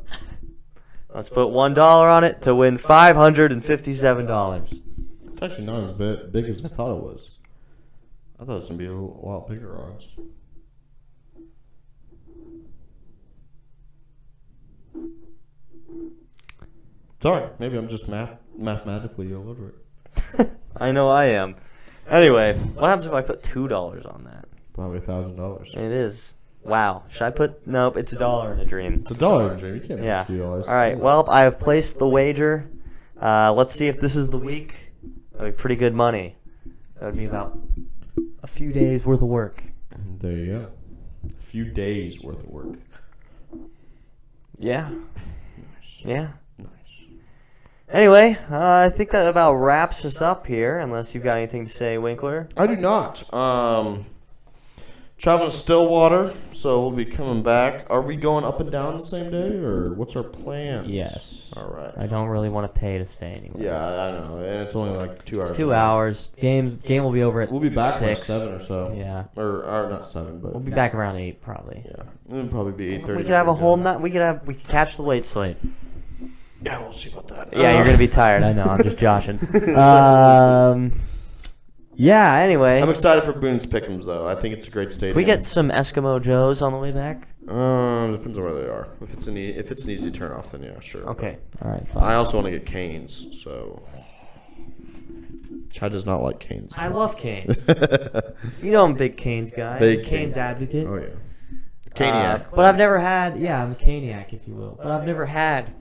Let's 1.12 1.28
put 1.28 1.48
$1 1.48 1.76
on 1.76 2.22
it 2.22 2.42
to 2.42 2.54
win 2.54 2.78
$557. 2.78 4.80
It's 5.26 5.42
actually 5.42 5.66
not 5.66 5.82
as 5.82 5.92
big, 5.92 6.44
as 6.44 6.64
I 6.64 6.68
thought 6.68 6.96
it 6.96 7.02
was. 7.02 7.32
I 8.38 8.44
thought 8.44 8.52
it 8.52 8.60
was 8.60 8.68
gonna 8.68 8.78
be 8.78 8.86
a 8.86 8.94
lot 8.94 9.48
bigger 9.48 9.76
odds. 9.76 10.06
Sorry, 17.26 17.48
maybe 17.58 17.76
I'm 17.76 17.88
just 17.88 18.06
math 18.06 18.36
mathematically 18.56 19.32
illiterate. 19.32 19.74
I 20.76 20.92
know 20.92 21.08
I 21.08 21.24
am. 21.24 21.56
Anyway, 22.08 22.54
what 22.56 22.86
happens 22.86 23.06
if 23.06 23.12
I 23.12 23.20
put 23.20 23.42
two 23.42 23.66
dollars 23.66 24.06
on 24.06 24.22
that? 24.30 24.44
Probably 24.74 24.98
a 24.98 25.00
thousand 25.00 25.34
dollars. 25.34 25.74
It 25.74 25.90
is. 25.90 26.34
Wow. 26.62 27.02
Should 27.08 27.22
I 27.22 27.30
put? 27.30 27.66
Nope. 27.66 27.96
It's 27.96 28.12
a 28.12 28.16
dollar 28.16 28.52
in 28.52 28.60
a 28.60 28.64
dream. 28.64 28.94
It's 29.00 29.10
a 29.10 29.14
dollar, 29.14 29.48
in 29.48 29.54
a 29.54 29.58
Dream. 29.58 29.74
You 29.74 29.80
can't 29.80 30.02
Yeah. 30.04 30.22
put 30.22 30.34
two 30.34 30.38
dollars. 30.38 30.68
All 30.68 30.74
right. 30.76 30.96
Well, 30.96 31.28
I 31.28 31.42
have 31.42 31.58
placed 31.58 31.98
the 31.98 32.06
wager. 32.08 32.70
Uh, 33.20 33.52
let's 33.52 33.74
see 33.74 33.88
if 33.88 33.98
this 33.98 34.14
is 34.14 34.28
the 34.28 34.38
week. 34.38 34.76
That'd 35.32 35.56
be 35.56 35.60
pretty 35.60 35.74
good 35.76 35.94
money. 35.94 36.36
That 37.00 37.06
would 37.06 37.16
be 37.16 37.24
about 37.24 37.58
a 38.44 38.46
few 38.46 38.70
days 38.70 39.04
worth 39.04 39.20
of 39.20 39.26
work. 39.28 39.64
there 40.20 40.30
you 40.30 40.46
go. 40.46 40.68
A 41.40 41.42
few 41.42 41.64
days 41.64 42.20
worth 42.22 42.44
of 42.44 42.50
work. 42.50 42.78
Yeah. 44.60 44.92
Yeah. 46.04 46.28
Nice. 47.88 47.96
Anyway, 47.96 48.36
uh, 48.50 48.86
I 48.86 48.88
think 48.88 49.10
that 49.10 49.26
about 49.28 49.54
wraps 49.54 50.04
us 50.04 50.20
up 50.20 50.46
here. 50.46 50.78
Unless 50.78 51.14
you've 51.14 51.24
got 51.24 51.36
anything 51.36 51.66
to 51.66 51.70
say, 51.72 51.98
Winkler. 51.98 52.48
I 52.56 52.66
do 52.66 52.76
not. 52.76 53.32
Um, 53.32 54.06
traveling 55.18 55.50
to 55.50 55.56
Stillwater, 55.56 56.34
so 56.52 56.80
we'll 56.80 56.90
be 56.96 57.06
coming 57.06 57.42
back. 57.42 57.86
Are 57.88 58.02
we 58.02 58.16
going 58.16 58.44
up 58.44 58.60
and 58.60 58.70
down 58.70 58.98
the 58.98 59.06
same 59.06 59.30
day, 59.30 59.56
or 59.56 59.92
what's 59.94 60.16
our 60.16 60.24
plan? 60.24 60.88
Yes. 60.88 61.54
All 61.56 61.68
right. 61.68 61.92
I 61.96 62.06
don't 62.06 62.28
really 62.28 62.48
want 62.48 62.72
to 62.72 62.78
pay 62.80 62.98
to 62.98 63.04
stay 63.06 63.28
anywhere. 63.32 63.62
Yeah, 63.62 63.86
I 63.86 64.10
know, 64.12 64.36
and 64.38 64.62
it's 64.62 64.74
only 64.76 64.96
like 64.98 65.24
two 65.24 65.40
hours. 65.40 65.50
It's 65.50 65.58
two 65.58 65.72
hours. 65.72 66.30
Game 66.38 66.76
game 66.84 67.02
will 67.04 67.12
be 67.12 67.22
over 67.22 67.40
at 67.40 67.50
We'll 67.50 67.60
be 67.60 67.68
back 67.68 67.94
by 67.94 68.14
six. 68.14 68.24
seven 68.24 68.48
or 68.52 68.60
so. 68.60 68.92
Yeah. 68.96 69.24
Or, 69.36 69.62
or 69.64 69.88
not 69.88 70.06
seven, 70.06 70.40
but 70.40 70.52
We'll 70.52 70.60
be 70.62 70.72
back 70.72 70.92
around 70.94 71.16
eight 71.16 71.40
probably. 71.40 71.82
Yeah, 71.86 72.36
it'll 72.36 72.48
probably 72.48 72.72
be 72.72 72.94
eight 72.96 73.06
thirty. 73.06 73.18
We 73.18 73.22
could 73.22 73.32
have 73.32 73.48
a 73.48 73.54
whole 73.54 73.76
night. 73.76 74.00
We 74.00 74.10
could 74.10 74.22
have. 74.22 74.46
We 74.46 74.54
could 74.54 74.68
catch 74.68 74.96
the 74.96 75.02
late 75.02 75.24
slate. 75.24 75.56
Yeah, 76.62 76.78
we'll 76.80 76.92
see 76.92 77.10
about 77.10 77.28
that. 77.28 77.52
Yeah, 77.56 77.70
Uh, 77.70 77.76
you're 77.76 77.84
gonna 77.84 77.98
be 77.98 78.08
tired. 78.08 78.42
I 78.42 78.52
know. 78.52 78.64
I'm 78.64 78.82
just 78.82 78.98
joshing. 78.98 79.38
Um. 79.76 80.92
Yeah. 81.98 82.34
Anyway, 82.40 82.80
I'm 82.82 82.90
excited 82.90 83.22
for 83.24 83.32
Boone's 83.32 83.66
Pickens 83.66 84.04
though. 84.06 84.26
I 84.26 84.34
think 84.34 84.54
it's 84.54 84.68
a 84.68 84.70
great 84.70 84.92
stadium. 84.92 85.16
we 85.16 85.24
get 85.24 85.42
some 85.44 85.70
Eskimo 85.70 86.20
Joes 86.20 86.60
on 86.62 86.72
the 86.72 86.78
way 86.78 86.92
back. 86.92 87.28
Um, 87.48 88.12
depends 88.16 88.36
on 88.38 88.44
where 88.44 88.54
they 88.54 88.68
are. 88.68 88.88
If 89.00 89.14
it's 89.14 89.26
an 89.28 89.36
e- 89.38 89.50
if 89.50 89.70
it's 89.70 89.84
an 89.84 89.90
easy 89.90 90.10
turn 90.10 90.32
off, 90.32 90.50
then 90.52 90.62
yeah, 90.62 90.78
sure. 90.80 91.08
Okay. 91.10 91.38
All 91.62 91.70
right. 91.70 91.86
I 91.96 92.14
also 92.14 92.36
want 92.38 92.46
to 92.46 92.50
get 92.50 92.66
Canes, 92.66 93.26
so. 93.42 93.82
Chadd 95.70 95.92
does 95.92 96.06
not 96.06 96.22
like 96.22 96.40
Canes. 96.40 96.72
I 96.76 96.88
love 96.88 97.16
Canes. 97.18 97.68
you 98.62 98.70
know 98.70 98.84
I'm 98.84 98.92
a 98.92 98.94
big 98.94 99.16
Canes 99.16 99.50
guy. 99.50 99.78
Big 99.78 99.98
Canes, 100.04 100.08
Canes. 100.34 100.36
advocate. 100.38 100.86
Oh 100.86 100.96
yeah. 100.96 101.06
Uh, 101.06 101.94
Caniac. 101.94 102.46
but 102.54 102.64
I've 102.66 102.76
never 102.76 102.98
had. 102.98 103.36
Yeah, 103.38 103.62
I'm 103.62 103.72
a 103.72 103.74
Caniac, 103.74 104.32
if 104.32 104.46
you 104.48 104.54
will. 104.54 104.78
But 104.82 104.90
I've 104.90 105.06
never 105.06 105.24
had 105.26 105.72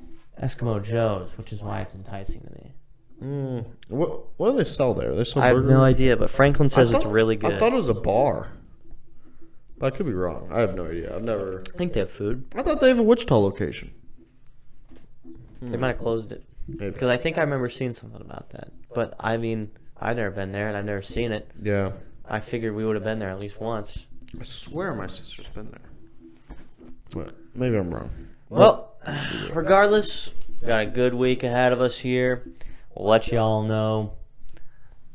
Eskimo 0.42 0.84
Joes, 0.84 1.38
which 1.38 1.54
is 1.54 1.64
why 1.64 1.82
it's 1.82 1.96
enticing 1.96 2.42
to 2.42 2.52
me. 2.52 2.74
Mm, 3.22 3.66
what 3.88 4.38
what 4.38 4.52
do 4.52 4.58
they 4.58 4.64
sell 4.66 4.94
there? 4.94 5.16
They 5.16 5.24
sell 5.24 5.42
I 5.42 5.48
have 5.48 5.56
burgers? 5.58 5.72
no 5.72 5.84
idea, 5.84 6.18
but 6.18 6.30
Franklin 6.30 6.70
says 6.70 6.94
I 6.94 6.98
it's 6.98 7.06
really 7.06 7.38
good. 7.38 7.54
I 7.54 7.58
thought 7.60 7.72
it 7.72 7.78
was 7.78 7.90
a 7.90 7.94
bar. 7.94 8.52
But 9.78 9.94
I 9.94 9.98
could 9.98 10.06
be 10.06 10.14
wrong. 10.14 10.50
I 10.52 10.60
have 10.60 10.76
no 10.76 10.88
idea. 10.88 11.16
I've 11.16 11.24
never. 11.24 11.62
I 11.74 11.78
think 11.78 11.94
they 11.94 12.02
have 12.02 12.10
food. 12.10 12.46
I 12.56 12.62
thought 12.62 12.82
they 12.82 12.90
have 12.90 13.00
a 13.00 13.04
Wichita 13.04 13.38
location. 13.38 13.92
They 15.62 15.78
might 15.78 15.88
have 15.88 15.98
closed 15.98 16.32
it. 16.32 16.44
Maybe. 16.68 16.92
Because 16.92 17.10
I 17.10 17.18
think 17.18 17.38
I 17.38 17.42
remember 17.42 17.70
seeing 17.70 17.94
something 17.94 18.22
about 18.22 18.52
that. 18.52 18.70
But 18.94 19.16
I 19.20 19.38
mean, 19.38 19.72
I've 20.00 20.18
never 20.18 20.32
been 20.32 20.52
there 20.52 20.68
and 20.68 20.78
I've 20.78 20.86
never 20.86 21.02
seen 21.02 21.32
it. 21.32 21.50
Yeah. 21.62 21.94
I 22.28 22.40
figured 22.40 22.76
we 22.76 22.86
would 22.86 22.96
have 22.96 23.04
been 23.04 23.20
there 23.20 23.30
at 23.30 23.40
least 23.40 23.60
once. 23.62 24.06
I 24.40 24.44
swear 24.44 24.94
my 24.94 25.08
sister's 25.08 25.50
been 25.50 25.72
there. 25.72 26.58
But 27.16 27.36
maybe 27.54 27.78
I'm 27.78 27.94
wrong. 27.94 28.10
Well, 28.50 28.95
regardless, 29.54 30.32
got 30.66 30.82
a 30.82 30.86
good 30.86 31.14
week 31.14 31.44
ahead 31.44 31.72
of 31.72 31.82
us 31.82 32.00
here. 32.00 32.44
We'll 32.94 33.10
let 33.10 33.32
y'all 33.32 33.64
know 33.64 34.14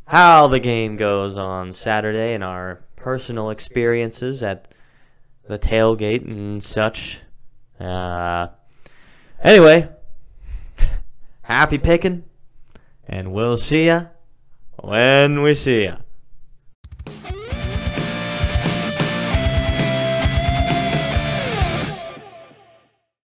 how 0.06 0.48
the 0.48 0.60
game 0.60 0.96
goes 0.96 1.36
on 1.36 1.72
Saturday 1.72 2.34
and 2.34 2.44
our 2.44 2.82
personal 2.96 3.50
experiences 3.50 4.42
at 4.42 4.74
the 5.46 5.58
tailgate 5.58 6.26
and 6.26 6.62
such. 6.62 7.22
Uh, 7.78 8.48
anyway, 9.42 9.88
happy 11.42 11.78
picking, 11.78 12.24
and 13.08 13.32
we'll 13.32 13.56
see 13.56 13.86
ya 13.86 14.06
when 14.76 15.42
we 15.42 15.54
see 15.54 15.84
ya. 15.84 15.96